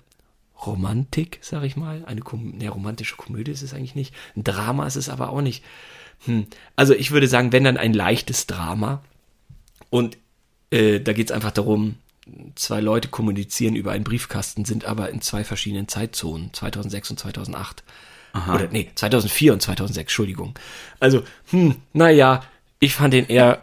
Romantik, 0.64 1.38
sag 1.42 1.64
ich 1.64 1.76
mal. 1.76 2.04
Eine 2.06 2.20
Kom 2.20 2.56
ne, 2.56 2.68
romantische 2.68 3.16
Komödie 3.16 3.50
ist 3.50 3.62
es 3.62 3.74
eigentlich 3.74 3.94
nicht. 3.94 4.14
Ein 4.36 4.44
Drama 4.44 4.86
ist 4.86 4.96
es 4.96 5.08
aber 5.08 5.30
auch 5.30 5.42
nicht. 5.42 5.64
Hm. 6.24 6.46
Also 6.76 6.94
ich 6.94 7.10
würde 7.10 7.28
sagen, 7.28 7.52
wenn 7.52 7.64
dann 7.64 7.76
ein 7.76 7.92
leichtes 7.92 8.46
Drama. 8.46 9.02
Und 9.90 10.16
äh, 10.70 11.00
da 11.00 11.12
geht 11.12 11.30
es 11.30 11.34
einfach 11.34 11.52
darum, 11.52 11.96
zwei 12.54 12.80
Leute 12.80 13.08
kommunizieren 13.08 13.76
über 13.76 13.92
einen 13.92 14.04
Briefkasten, 14.04 14.64
sind 14.64 14.84
aber 14.84 15.10
in 15.10 15.20
zwei 15.20 15.44
verschiedenen 15.44 15.88
Zeitzonen, 15.88 16.52
2006 16.52 17.10
und 17.10 17.18
2008. 17.20 17.84
Oder 18.52 18.68
nee, 18.70 18.90
2004 18.94 19.54
und 19.54 19.62
2006, 19.62 20.02
Entschuldigung. 20.02 20.58
Also, 21.00 21.22
hm, 21.50 21.76
naja, 21.94 22.42
ich 22.80 22.94
fand 22.94 23.14
den 23.14 23.26
eher 23.26 23.60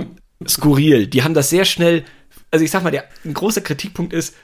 skurril. 0.48 1.08
Die 1.08 1.24
haben 1.24 1.34
das 1.34 1.50
sehr 1.50 1.66
schnell, 1.66 2.04
also 2.52 2.64
ich 2.66 2.72
sag 2.72 2.84
mal, 2.84 2.92
der 2.92 3.06
ein 3.26 3.34
großer 3.34 3.62
Kritikpunkt 3.62 4.14
ist, 4.14 4.36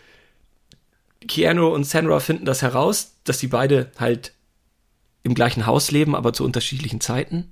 Keanu 1.28 1.68
und 1.68 1.84
Sandra 1.84 2.20
finden 2.20 2.46
das 2.46 2.62
heraus, 2.62 3.16
dass 3.24 3.40
die 3.40 3.48
beide 3.48 3.92
halt 3.98 4.34
im 5.24 5.34
gleichen 5.34 5.66
Haus 5.66 5.92
leben, 5.92 6.16
aber 6.16 6.34
zu 6.34 6.46
unterschiedlichen 6.46 7.02
Zeiten. 7.02 7.52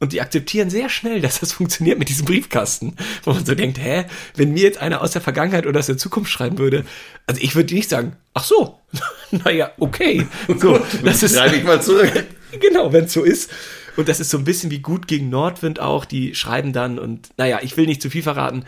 Und 0.00 0.12
die 0.12 0.20
akzeptieren 0.20 0.70
sehr 0.70 0.88
schnell, 0.88 1.20
dass 1.20 1.40
das 1.40 1.52
funktioniert 1.52 1.98
mit 1.98 2.08
diesem 2.08 2.24
Briefkasten, 2.24 2.96
wo 3.22 3.32
man 3.32 3.46
so 3.46 3.54
denkt, 3.54 3.78
hä, 3.78 4.06
wenn 4.34 4.52
mir 4.52 4.64
jetzt 4.64 4.78
einer 4.78 5.00
aus 5.00 5.12
der 5.12 5.22
Vergangenheit 5.22 5.66
oder 5.66 5.78
aus 5.78 5.86
der 5.86 5.96
Zukunft 5.96 6.30
schreiben 6.30 6.58
würde, 6.58 6.84
also 7.26 7.40
ich 7.40 7.54
würde 7.54 7.74
nicht 7.74 7.88
sagen, 7.88 8.16
ach 8.32 8.44
so, 8.44 8.80
naja, 9.30 9.72
okay, 9.78 10.26
so, 10.58 10.80
das 11.04 11.22
ist, 11.22 11.36
Schreibe 11.36 11.56
ich 11.56 11.64
mal 11.64 11.80
zurück. 11.80 12.12
genau, 12.60 12.92
wenn 12.92 13.04
es 13.04 13.12
so 13.12 13.22
ist. 13.22 13.50
Und 13.96 14.08
das 14.08 14.20
ist 14.20 14.30
so 14.30 14.38
ein 14.38 14.44
bisschen 14.44 14.70
wie 14.70 14.80
gut 14.80 15.06
gegen 15.06 15.28
Nordwind 15.28 15.80
auch, 15.80 16.04
die 16.04 16.34
schreiben 16.34 16.72
dann 16.72 16.98
und, 16.98 17.30
naja, 17.36 17.60
ich 17.62 17.76
will 17.76 17.86
nicht 17.86 18.02
zu 18.02 18.10
viel 18.10 18.22
verraten. 18.22 18.64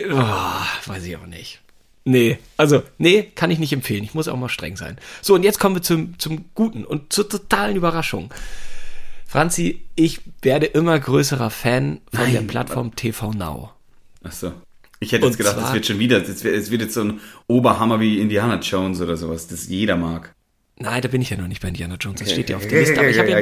Oh, 0.00 0.86
weiß 0.86 1.04
ich 1.04 1.16
auch 1.16 1.26
nicht. 1.26 1.60
Nee, 2.04 2.38
also, 2.56 2.84
nee, 2.98 3.32
kann 3.34 3.50
ich 3.50 3.58
nicht 3.58 3.72
empfehlen. 3.72 4.04
Ich 4.04 4.14
muss 4.14 4.28
auch 4.28 4.36
mal 4.36 4.48
streng 4.48 4.76
sein. 4.76 4.96
So, 5.22 5.34
und 5.34 5.42
jetzt 5.42 5.58
kommen 5.58 5.74
wir 5.74 5.82
zum, 5.82 6.16
zum 6.20 6.44
Guten 6.54 6.84
und 6.84 7.12
zur 7.12 7.28
totalen 7.28 7.76
Überraschung. 7.76 8.32
Franzi, 9.26 9.82
ich 9.96 10.20
werde 10.40 10.66
immer 10.66 10.96
größerer 10.98 11.50
Fan 11.50 12.00
von 12.12 12.24
Nein, 12.24 12.32
der 12.32 12.40
Plattform 12.42 12.94
TV 12.94 13.32
Now. 13.32 13.72
Ach 14.22 14.30
so. 14.30 14.52
Ich 15.00 15.10
hätte 15.12 15.26
jetzt 15.26 15.32
Und 15.32 15.38
gedacht, 15.38 15.58
es 15.60 15.74
wird 15.74 15.86
schon 15.86 15.98
wieder, 15.98 16.22
es 16.22 16.70
wird 16.70 16.80
jetzt 16.80 16.94
so 16.94 17.02
ein 17.02 17.20
Oberhammer 17.48 17.98
wie 17.98 18.20
Indiana 18.20 18.60
Jones 18.60 19.00
oder 19.00 19.16
sowas, 19.16 19.48
das 19.48 19.66
jeder 19.66 19.96
mag. 19.96 20.35
Nein, 20.78 21.00
da 21.00 21.08
bin 21.08 21.22
ich 21.22 21.30
ja 21.30 21.36
noch 21.36 21.48
nicht 21.48 21.62
bei 21.62 21.68
Indiana 21.68 21.96
Jones. 21.98 22.20
Das 22.20 22.30
steht 22.30 22.50
ja 22.50 22.56
auf 22.56 22.66
der 22.66 22.80
Liste. 22.80 22.98
Aber 22.98 23.08
ich 23.08 23.18
habe 23.18 23.30
ja, 23.30 23.40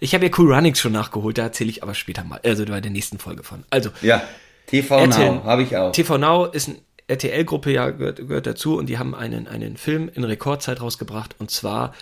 ich 0.00 0.14
habe 0.14 0.26
ja 0.26 0.30
Cool 0.36 0.52
Runnings 0.52 0.80
schon 0.80 0.92
nachgeholt. 0.92 1.38
Da 1.38 1.44
erzähle 1.44 1.70
ich 1.70 1.82
aber 1.82 1.94
später 1.94 2.24
mal. 2.24 2.40
Also 2.44 2.64
bei 2.66 2.80
der 2.80 2.90
nächsten 2.90 3.18
Folge 3.18 3.42
von. 3.42 3.64
Also, 3.70 3.90
Ja, 4.02 4.22
TV 4.66 4.98
RTL 4.98 5.32
Now 5.36 5.44
habe 5.44 5.62
ich 5.62 5.76
auch. 5.76 5.92
TV 5.92 6.18
Now 6.18 6.46
ist 6.46 6.68
eine 6.68 6.78
RTL-Gruppe, 7.06 7.70
ja, 7.70 7.90
gehört, 7.90 8.16
gehört 8.16 8.46
dazu 8.46 8.78
und 8.78 8.86
die 8.86 8.98
haben 8.98 9.14
einen, 9.14 9.46
einen 9.46 9.76
Film 9.76 10.10
in 10.12 10.24
Rekordzeit 10.24 10.80
rausgebracht 10.80 11.36
und 11.38 11.50
zwar, 11.50 11.94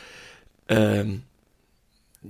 ähm, 0.68 1.23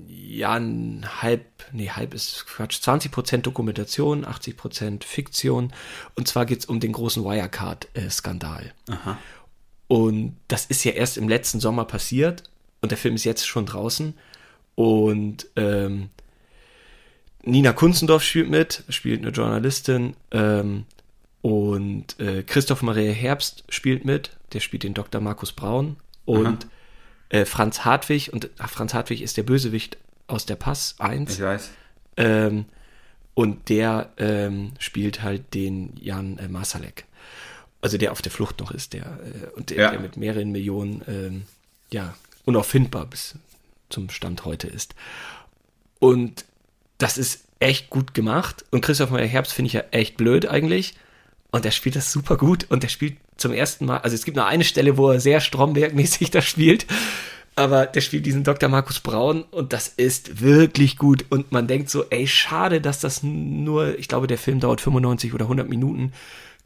ja, 0.08 0.54
ein 0.54 1.06
halb, 1.20 1.44
nee, 1.72 1.90
halb 1.90 2.14
ist 2.14 2.46
Quatsch, 2.46 2.80
20% 2.82 3.38
Dokumentation, 3.38 4.24
80% 4.24 5.04
Fiktion 5.04 5.72
und 6.14 6.28
zwar 6.28 6.46
geht's 6.46 6.64
um 6.64 6.80
den 6.80 6.92
großen 6.92 7.22
Wirecard-Skandal. 7.24 8.72
Aha. 8.88 9.18
Und 9.88 10.36
das 10.48 10.66
ist 10.66 10.84
ja 10.84 10.92
erst 10.92 11.18
im 11.18 11.28
letzten 11.28 11.60
Sommer 11.60 11.84
passiert 11.84 12.44
und 12.80 12.90
der 12.90 12.98
Film 12.98 13.14
ist 13.14 13.24
jetzt 13.24 13.46
schon 13.46 13.66
draußen. 13.66 14.14
Und 14.74 15.46
ähm, 15.56 16.10
Nina 17.44 17.72
Kunzendorf 17.72 18.22
spielt 18.22 18.48
mit, 18.48 18.84
spielt 18.88 19.20
eine 19.20 19.30
Journalistin. 19.30 20.14
Ähm, 20.30 20.84
und 21.42 22.18
äh, 22.20 22.42
Christoph 22.44 22.82
Maria 22.82 23.12
Herbst 23.12 23.64
spielt 23.68 24.04
mit, 24.04 24.30
der 24.52 24.60
spielt 24.60 24.84
den 24.84 24.94
Dr. 24.94 25.20
Markus 25.20 25.52
Braun. 25.52 25.96
Und 26.24 26.68
äh, 27.28 27.44
Franz 27.44 27.84
Hartwig, 27.84 28.32
und 28.32 28.50
ach, 28.58 28.70
Franz 28.70 28.94
Hartwig 28.94 29.22
ist 29.22 29.36
der 29.36 29.42
Bösewicht 29.42 29.98
aus 30.28 30.46
der 30.46 30.56
Pass 30.56 30.94
1. 30.98 31.34
Ich 31.34 31.40
weiß. 31.40 31.70
Ähm, 32.16 32.66
und 33.34 33.68
der 33.68 34.12
ähm, 34.18 34.72
spielt 34.78 35.22
halt 35.22 35.54
den 35.54 35.96
Jan 35.96 36.38
äh, 36.38 36.48
Masalek. 36.48 37.06
Also 37.82 37.98
der 37.98 38.12
auf 38.12 38.22
der 38.22 38.32
Flucht 38.32 38.60
noch 38.60 38.70
ist, 38.70 38.94
der 38.94 39.02
äh, 39.02 39.56
und 39.56 39.68
der, 39.70 39.76
Ja. 39.76 39.90
der 39.90 40.00
mit 40.00 40.16
mehreren 40.16 40.50
Millionen 40.52 41.02
ähm, 41.06 41.42
ja 41.90 42.14
unauffindbar 42.46 43.04
bis 43.06 43.34
zum 43.90 44.08
Stand 44.08 44.44
heute 44.46 44.68
ist. 44.68 44.94
Und 45.98 46.44
das 46.98 47.18
ist 47.18 47.44
echt 47.60 47.90
gut 47.90 48.14
gemacht. 48.14 48.64
Und 48.70 48.80
Christoph 48.80 49.10
Meyer 49.10 49.26
Herbst 49.26 49.52
finde 49.52 49.66
ich 49.68 49.72
ja 49.74 49.84
echt 49.90 50.16
blöd 50.16 50.46
eigentlich. 50.48 50.94
Und 51.50 51.64
der 51.64 51.70
spielt 51.70 51.96
das 51.96 52.10
super 52.10 52.36
gut. 52.36 52.66
Und 52.70 52.82
der 52.82 52.88
spielt 52.88 53.16
zum 53.36 53.52
ersten 53.52 53.84
Mal, 53.86 53.98
also 53.98 54.14
es 54.14 54.24
gibt 54.24 54.36
nur 54.36 54.46
eine 54.46 54.64
Stelle, 54.64 54.96
wo 54.96 55.10
er 55.10 55.20
sehr 55.20 55.40
Stromberg-mäßig 55.40 56.30
da 56.32 56.40
spielt. 56.42 56.86
Aber 57.54 57.84
der 57.86 58.00
spielt 58.00 58.24
diesen 58.24 58.44
Dr. 58.44 58.70
Markus 58.70 59.00
Braun 59.00 59.42
und 59.42 59.74
das 59.74 59.88
ist 59.88 60.40
wirklich 60.40 60.96
gut. 60.96 61.26
Und 61.28 61.52
man 61.52 61.66
denkt 61.66 61.90
so, 61.90 62.04
ey, 62.08 62.26
schade, 62.26 62.80
dass 62.80 63.00
das 63.00 63.22
nur, 63.22 63.98
ich 63.98 64.08
glaube, 64.08 64.26
der 64.26 64.38
Film 64.38 64.58
dauert 64.58 64.80
95 64.80 65.34
oder 65.34 65.44
100 65.44 65.68
Minuten, 65.68 66.12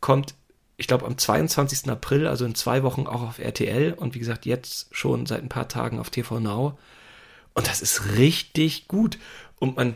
kommt, 0.01 0.35
ich 0.77 0.87
glaube, 0.87 1.07
am 1.07 1.17
22. 1.17 1.89
April, 1.91 2.27
also 2.27 2.45
in 2.45 2.55
zwei 2.55 2.83
Wochen 2.83 3.07
auch 3.07 3.23
auf 3.23 3.39
RTL 3.39 3.95
und 3.95 4.15
wie 4.15 4.19
gesagt, 4.19 4.45
jetzt 4.45 4.95
schon 4.95 5.27
seit 5.27 5.43
ein 5.43 5.49
paar 5.49 5.69
Tagen 5.69 5.99
auf 5.99 6.11
TV 6.11 6.39
Now. 6.39 6.79
Und 7.55 7.67
das 7.67 7.81
ist 7.81 8.17
richtig 8.17 8.87
gut. 8.87 9.19
Und 9.59 9.77
man, 9.77 9.95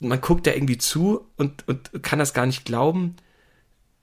man 0.00 0.20
guckt 0.20 0.46
da 0.46 0.52
irgendwie 0.52 0.78
zu 0.78 1.26
und, 1.36 1.68
und 1.68 2.02
kann 2.02 2.18
das 2.18 2.32
gar 2.32 2.46
nicht 2.46 2.64
glauben, 2.64 3.16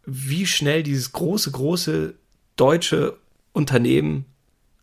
wie 0.06 0.46
schnell 0.46 0.84
dieses 0.84 1.12
große, 1.14 1.52
große 1.52 2.14
deutsche 2.56 3.18
Unternehmen 3.54 4.26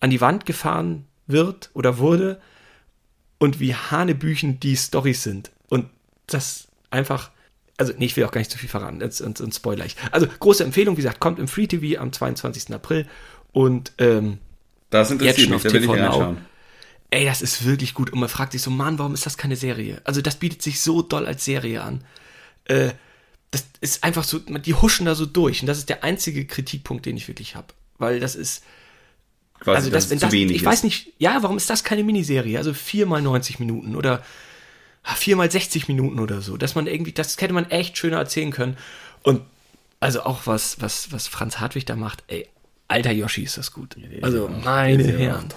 an 0.00 0.10
die 0.10 0.20
Wand 0.20 0.46
gefahren 0.46 1.06
wird 1.28 1.70
oder 1.74 1.98
wurde 1.98 2.40
und 3.38 3.60
wie 3.60 3.74
hanebüchen 3.74 4.58
die 4.58 4.74
Storys 4.74 5.22
sind. 5.22 5.52
Und 5.68 5.88
das 6.26 6.68
einfach, 6.90 7.30
also 7.82 7.92
nee, 7.98 8.06
ich 8.06 8.16
will 8.16 8.24
auch 8.24 8.30
gar 8.30 8.40
nicht 8.40 8.50
zu 8.50 8.58
viel 8.58 8.68
verraten, 8.68 9.00
jetzt 9.00 9.20
und, 9.20 9.54
spoiler 9.54 9.84
ich. 9.84 9.96
Also 10.12 10.26
große 10.38 10.62
Empfehlung, 10.62 10.96
wie 10.96 11.02
gesagt, 11.02 11.18
kommt 11.20 11.38
im 11.40 11.48
Free 11.48 11.66
TV 11.66 12.00
am 12.00 12.12
22. 12.12 12.72
April 12.72 13.06
und 13.52 13.92
ähm, 13.98 14.38
Das 14.90 15.10
Jetzt 15.10 15.20
interessiert 15.20 15.40
schon 15.40 15.50
mich, 15.50 15.56
auf 15.56 15.62
da 15.64 15.72
will 15.72 15.82
ich 15.84 15.90
reinschauen. 15.90 16.38
ey, 17.10 17.24
das 17.24 17.42
ist 17.42 17.64
wirklich 17.66 17.92
gut. 17.94 18.10
Und 18.12 18.20
man 18.20 18.28
fragt 18.28 18.52
sich 18.52 18.62
so, 18.62 18.70
Mann, 18.70 18.98
warum 18.98 19.14
ist 19.14 19.26
das 19.26 19.36
keine 19.36 19.56
Serie? 19.56 20.00
Also 20.04 20.22
das 20.22 20.36
bietet 20.36 20.62
sich 20.62 20.80
so 20.80 21.02
doll 21.02 21.26
als 21.26 21.44
Serie 21.44 21.82
an. 21.82 22.04
Äh, 22.66 22.90
das 23.50 23.64
ist 23.80 24.04
einfach 24.04 24.24
so, 24.24 24.38
die 24.38 24.74
huschen 24.74 25.04
da 25.06 25.14
so 25.14 25.26
durch. 25.26 25.60
Und 25.60 25.66
das 25.66 25.78
ist 25.78 25.88
der 25.88 26.04
einzige 26.04 26.46
Kritikpunkt, 26.46 27.04
den 27.04 27.16
ich 27.16 27.28
wirklich 27.28 27.54
habe. 27.56 27.66
Weil 27.98 28.20
das 28.20 28.34
ist, 28.34 28.62
Quasi, 29.60 29.76
also 29.76 29.90
das, 29.90 30.08
wenn 30.10 30.18
das, 30.18 30.32
wenig 30.32 30.56
ich 30.56 30.62
ist. 30.62 30.66
weiß 30.66 30.82
nicht, 30.84 31.12
ja, 31.18 31.42
warum 31.42 31.56
ist 31.56 31.68
das 31.68 31.84
keine 31.84 32.02
Miniserie? 32.02 32.56
Also 32.58 32.72
viermal 32.74 33.20
90 33.22 33.60
Minuten 33.60 33.94
oder 33.94 34.24
viermal 35.04 35.50
60 35.50 35.88
Minuten 35.88 36.18
oder 36.18 36.40
so. 36.40 36.56
Dass 36.56 36.74
man 36.74 36.86
irgendwie, 36.86 37.12
das 37.12 37.40
hätte 37.40 37.54
man 37.54 37.70
echt 37.70 37.98
schöner 37.98 38.18
erzählen 38.18 38.50
können. 38.50 38.76
Und 39.22 39.42
also 40.00 40.22
auch 40.22 40.46
was, 40.46 40.80
was, 40.80 41.12
was 41.12 41.28
Franz 41.28 41.60
Hartwig 41.60 41.86
da 41.86 41.96
macht, 41.96 42.24
ey, 42.26 42.48
alter 42.88 43.12
Yoshi 43.12 43.42
ist 43.42 43.56
das 43.56 43.72
gut. 43.72 43.96
Also 44.20 44.48
meine 44.48 45.04
Herren. 45.04 45.48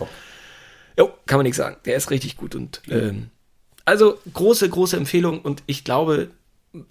Jo, 0.98 1.12
kann 1.26 1.40
man 1.40 1.44
nichts 1.44 1.58
sagen. 1.58 1.78
Der 1.86 1.98
ist 1.98 2.12
richtig 2.12 2.38
gut 2.38 2.56
und 2.56 2.82
ähm, 2.90 3.30
also 3.84 4.18
große, 4.34 4.70
große 4.70 4.98
Empfehlung 4.98 5.42
und 5.42 5.62
ich 5.66 5.84
glaube, 5.84 6.30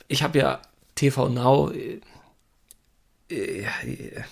ich 0.09 0.23
habe 0.23 0.39
ja 0.39 0.63
TV 0.95 1.29
Now, 1.29 1.73
äh, 1.73 2.01
äh, 3.31 3.65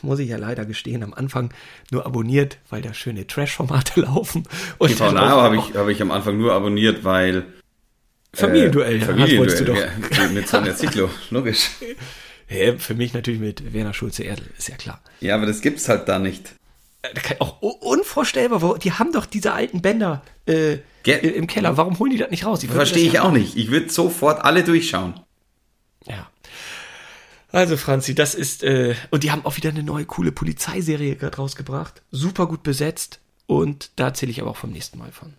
muss 0.02 0.18
ich 0.18 0.28
ja 0.28 0.36
leider 0.36 0.64
gestehen, 0.64 1.02
am 1.02 1.14
Anfang 1.14 1.52
nur 1.90 2.06
abonniert, 2.06 2.58
weil 2.68 2.82
da 2.82 2.92
schöne 2.92 3.26
Trash-Formate 3.26 4.00
laufen. 4.02 4.44
Und 4.78 4.88
TV 4.88 5.10
Now 5.12 5.40
habe 5.40 5.56
ich, 5.56 5.74
habe 5.74 5.92
ich 5.92 6.02
am 6.02 6.10
Anfang 6.10 6.38
nur 6.38 6.52
abonniert, 6.52 7.02
weil 7.04 7.46
Familienduell, 8.34 8.96
äh, 8.96 9.00
Familienduell, 9.04 9.38
wolltest 9.38 9.60
du 9.60 9.64
doch. 9.66 9.76
Ja, 9.76 10.28
mit 10.28 10.48
Sonja 10.48 10.74
Zietlow, 10.74 11.10
logisch. 11.30 11.70
Hä, 12.46 12.76
für 12.78 12.94
mich 12.94 13.14
natürlich 13.14 13.40
mit 13.40 13.72
Werner 13.72 13.94
Schulze-Erdl, 13.94 14.42
ist 14.58 14.68
ja 14.68 14.76
klar. 14.76 15.02
Ja, 15.20 15.34
aber 15.36 15.46
das 15.46 15.60
gibt's 15.60 15.88
halt 15.88 16.08
da 16.08 16.18
nicht. 16.18 16.54
Äh, 17.02 17.10
Auch 17.38 17.60
unvorstellbar, 17.60 18.62
wo- 18.62 18.76
die 18.76 18.92
haben 18.92 19.12
doch 19.12 19.26
diese 19.26 19.52
alten 19.52 19.82
Bänder 19.82 20.22
äh, 20.46 20.78
im 21.04 21.46
Keller. 21.46 21.76
Warum 21.76 21.98
holen 21.98 22.10
die 22.12 22.18
das 22.18 22.30
nicht 22.30 22.44
raus? 22.46 22.64
Verstehe 22.64 23.06
ich 23.06 23.14
ja- 23.14 23.22
auch 23.22 23.32
nicht. 23.32 23.56
Ich 23.56 23.70
würde 23.70 23.90
sofort 23.90 24.44
alle 24.44 24.64
durchschauen. 24.64 25.14
Ja. 26.06 26.28
Also 27.50 27.76
Franzi, 27.76 28.14
das 28.14 28.34
ist, 28.34 28.62
äh, 28.62 28.94
und 29.10 29.24
die 29.24 29.30
haben 29.30 29.44
auch 29.44 29.56
wieder 29.56 29.70
eine 29.70 29.82
neue 29.82 30.04
coole 30.06 30.32
Polizeiserie 30.32 31.16
gerade 31.16 31.36
rausgebracht. 31.36 32.00
Super 32.10 32.46
gut 32.46 32.62
besetzt. 32.62 33.20
Und 33.46 33.90
da 33.96 34.06
erzähle 34.06 34.30
ich 34.30 34.40
aber 34.40 34.50
auch 34.50 34.56
vom 34.56 34.70
nächsten 34.70 34.98
Mal 34.98 35.12
von. 35.12 35.34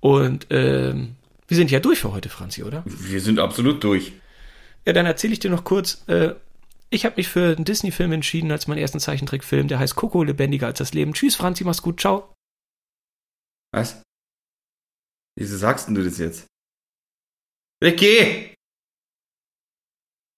Und 0.00 0.46
ähm, 0.50 1.14
wir 1.48 1.56
sind 1.56 1.70
ja 1.70 1.80
durch 1.80 2.00
für 2.00 2.12
heute, 2.12 2.28
Franzi, 2.28 2.62
oder? 2.62 2.82
Wir 2.86 3.20
sind 3.20 3.38
absolut 3.38 3.82
durch. 3.84 4.12
Ja, 4.86 4.92
dann 4.92 5.06
erzähle 5.06 5.32
ich 5.32 5.38
dir 5.38 5.50
noch 5.50 5.64
kurz. 5.64 6.06
Äh, 6.08 6.34
ich 6.90 7.04
habe 7.04 7.16
mich 7.16 7.28
für 7.28 7.54
einen 7.56 7.64
Disney-Film 7.64 8.12
entschieden 8.12 8.50
als 8.50 8.66
meinen 8.66 8.78
ersten 8.78 9.00
Zeichentrickfilm. 9.00 9.68
Der 9.68 9.78
heißt 9.78 9.96
Coco, 9.96 10.22
lebendiger 10.22 10.66
als 10.66 10.78
das 10.78 10.92
Leben. 10.92 11.14
Tschüss, 11.14 11.36
Franzi, 11.36 11.64
mach's 11.64 11.82
gut, 11.82 12.00
ciao. 12.00 12.34
Was? 13.72 14.02
Wieso 15.38 15.56
sagst 15.56 15.88
denn 15.88 15.94
du 15.94 16.04
das 16.04 16.18
jetzt? 16.18 16.46
Ricky! 17.82 18.54